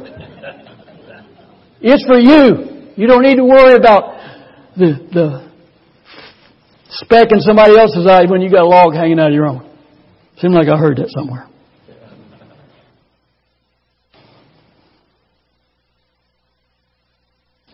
It's 1.80 2.05
for 2.07 2.18
you. 2.18 2.92
You 2.97 3.07
don't 3.09 3.22
need 3.22 3.36
to 3.36 3.45
worry 3.45 3.74
about 3.74 4.14
the, 4.76 5.01
the 5.12 5.51
speck 6.88 7.28
in 7.32 7.40
somebody 7.40 7.76
else's 7.76 8.07
eye 8.07 8.24
when 8.28 8.40
you 8.40 8.51
got 8.51 8.62
a 8.62 8.68
log 8.68 8.95
hanging 8.95 9.18
out 9.18 9.28
of 9.28 9.34
your 9.34 9.47
own. 9.47 9.68
Seems 10.38 10.55
like 10.55 10.68
I 10.68 10.76
heard 10.76 10.99
that 10.99 11.09
somewhere. 11.09 11.49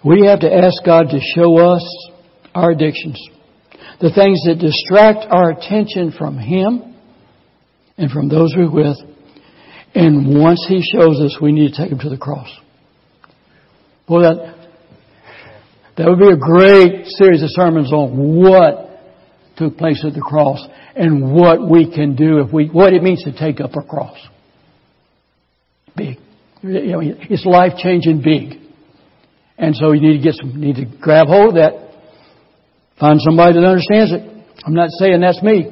We 0.04 0.26
have 0.26 0.40
to 0.40 0.52
ask 0.52 0.82
God 0.84 1.10
to 1.10 1.20
show 1.34 1.58
us 1.58 2.10
our 2.54 2.70
addictions, 2.70 3.20
the 4.00 4.10
things 4.12 4.42
that 4.46 4.58
distract 4.58 5.26
our 5.30 5.50
attention 5.50 6.12
from 6.16 6.38
Him 6.38 6.94
and 7.98 8.10
from 8.10 8.28
those 8.28 8.54
we're 8.56 8.70
with. 8.70 8.96
And 9.94 10.40
once 10.40 10.64
He 10.68 10.82
shows 10.82 11.20
us, 11.20 11.36
we 11.40 11.52
need 11.52 11.72
to 11.72 11.82
take 11.82 11.92
Him 11.92 11.98
to 11.98 12.08
the 12.08 12.16
cross. 12.16 12.48
Boy, 14.08 14.22
that, 14.22 14.68
that 15.98 16.06
would 16.08 16.18
be 16.18 16.28
a 16.28 16.36
great 16.36 17.06
series 17.06 17.42
of 17.42 17.50
sermons 17.50 17.92
on 17.92 18.42
what 18.42 19.02
took 19.56 19.76
place 19.76 20.02
at 20.06 20.14
the 20.14 20.20
cross 20.20 20.66
and 20.96 21.34
what 21.34 21.68
we 21.68 21.92
can 21.92 22.16
do 22.16 22.38
if 22.38 22.52
we, 22.52 22.68
what 22.68 22.94
it 22.94 23.02
means 23.02 23.22
to 23.24 23.38
take 23.38 23.60
up 23.60 23.72
a 23.76 23.82
cross. 23.82 24.16
Big. 25.94 26.16
It's 26.62 27.44
life 27.44 27.72
changing 27.76 28.22
big. 28.22 28.59
And 29.60 29.76
so 29.76 29.92
you 29.92 30.00
need 30.00 30.16
to 30.16 30.22
get 30.22 30.34
some, 30.34 30.58
need 30.58 30.76
to 30.76 30.86
grab 30.86 31.26
hold 31.26 31.50
of 31.50 31.54
that. 31.56 31.90
Find 32.98 33.20
somebody 33.20 33.52
that 33.52 33.64
understands 33.64 34.10
it. 34.10 34.22
I'm 34.64 34.72
not 34.72 34.88
saying 34.98 35.20
that's 35.20 35.42
me. 35.42 35.66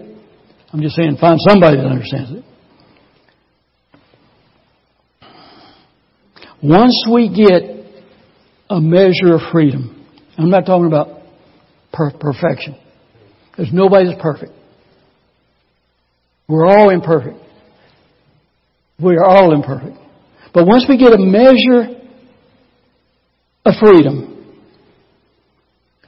I'm 0.73 0.83
just 0.83 0.95
saying 0.95 1.17
find 1.19 1.39
somebody 1.41 1.79
that 1.79 1.87
understands 1.87 2.31
it. 2.33 2.45
Once 6.63 7.07
we 7.11 7.29
get 7.29 7.63
a 8.69 8.81
measure 8.81 9.35
of 9.35 9.41
freedom, 9.51 10.07
I'm 10.37 10.51
not 10.51 10.67
talking 10.67 10.87
about 10.87 11.23
per- 11.93 12.11
perfection. 12.11 12.77
There's 13.57 13.73
nobody 13.73 14.11
that's 14.11 14.21
perfect. 14.21 14.53
We're 16.47 16.67
all 16.67 16.91
imperfect. 16.91 17.39
We 19.01 19.17
are 19.17 19.25
all 19.25 19.55
imperfect. 19.55 19.97
But 20.53 20.67
once 20.67 20.85
we 20.89 20.99
get 20.99 21.13
a 21.13 21.19
measure 21.19 21.98
of 23.69 23.75
freedom. 23.81 24.35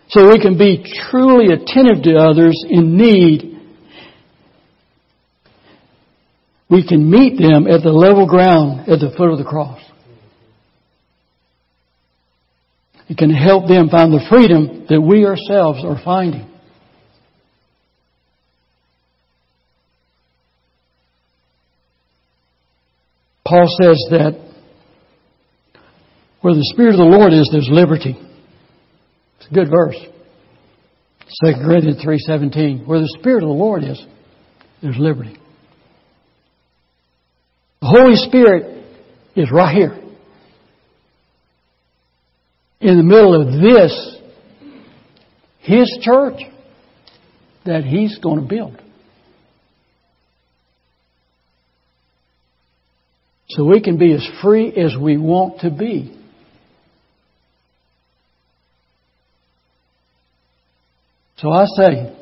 So 0.09 0.29
we 0.29 0.41
can 0.41 0.59
be 0.59 0.85
truly 1.11 1.53
attentive 1.53 2.03
to 2.03 2.17
others 2.17 2.65
in 2.69 2.97
need. 2.97 3.61
We 6.69 6.87
can 6.87 7.09
meet 7.09 7.39
them 7.39 7.67
at 7.69 7.83
the 7.83 7.93
level 7.93 8.27
ground 8.27 8.89
at 8.89 8.99
the 8.99 9.13
foot 9.17 9.31
of 9.31 9.39
the 9.39 9.45
cross. 9.45 9.81
It 13.09 13.19
can 13.19 13.31
help 13.31 13.67
them 13.69 13.89
find 13.89 14.13
the 14.13 14.25
freedom 14.29 14.87
that 14.89 15.01
we 15.01 15.25
ourselves 15.25 15.85
are 15.85 16.01
finding. 16.05 16.47
Paul 23.45 23.67
says 23.81 23.99
that 24.11 24.50
where 26.41 26.55
the 26.55 26.71
Spirit 26.73 26.95
of 26.95 26.99
the 26.99 27.17
Lord 27.17 27.33
is, 27.33 27.49
there's 27.53 27.69
liberty. 27.71 28.19
It's 29.39 29.51
a 29.51 29.55
good 29.55 29.69
verse. 29.71 29.97
2 31.45 31.53
Corinthians 31.63 32.03
3.17. 32.05 32.87
Where 32.87 33.01
the 33.01 33.17
Spirit 33.19 33.43
of 33.43 33.49
the 33.49 33.55
Lord 33.55 33.85
is, 33.85 34.03
there's 34.83 34.97
liberty. 34.99 35.37
The 37.81 37.87
Holy 37.87 38.17
Spirit 38.17 38.85
is 39.37 39.51
right 39.53 39.75
here. 39.75 39.99
In 42.81 42.97
the 42.97 43.03
middle 43.03 43.41
of 43.41 43.61
this, 43.61 44.17
His 45.61 45.99
church 46.03 46.41
that 47.67 47.85
He's 47.85 48.19
going 48.19 48.41
to 48.41 48.49
build. 48.49 48.81
So 53.51 53.65
we 53.65 53.83
can 53.83 53.99
be 53.99 54.15
as 54.15 54.27
free 54.43 54.73
as 54.73 54.97
we 54.99 55.19
want 55.19 55.61
to 55.61 55.71
be. 55.71 56.20
So 61.41 61.51
I 61.51 61.65
say, 61.65 62.17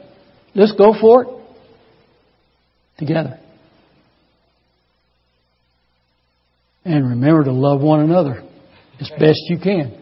let's 0.54 0.72
go 0.72 0.94
for 1.00 1.24
it 1.24 1.28
together. 2.98 3.40
And 6.84 7.10
remember 7.10 7.44
to 7.44 7.52
love 7.52 7.80
one 7.80 8.00
another 8.00 8.44
as 9.00 9.10
best 9.18 9.40
you 9.48 9.58
can. 9.58 9.98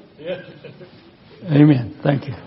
Amen. 1.44 1.98
Thank 2.02 2.28
you. 2.28 2.45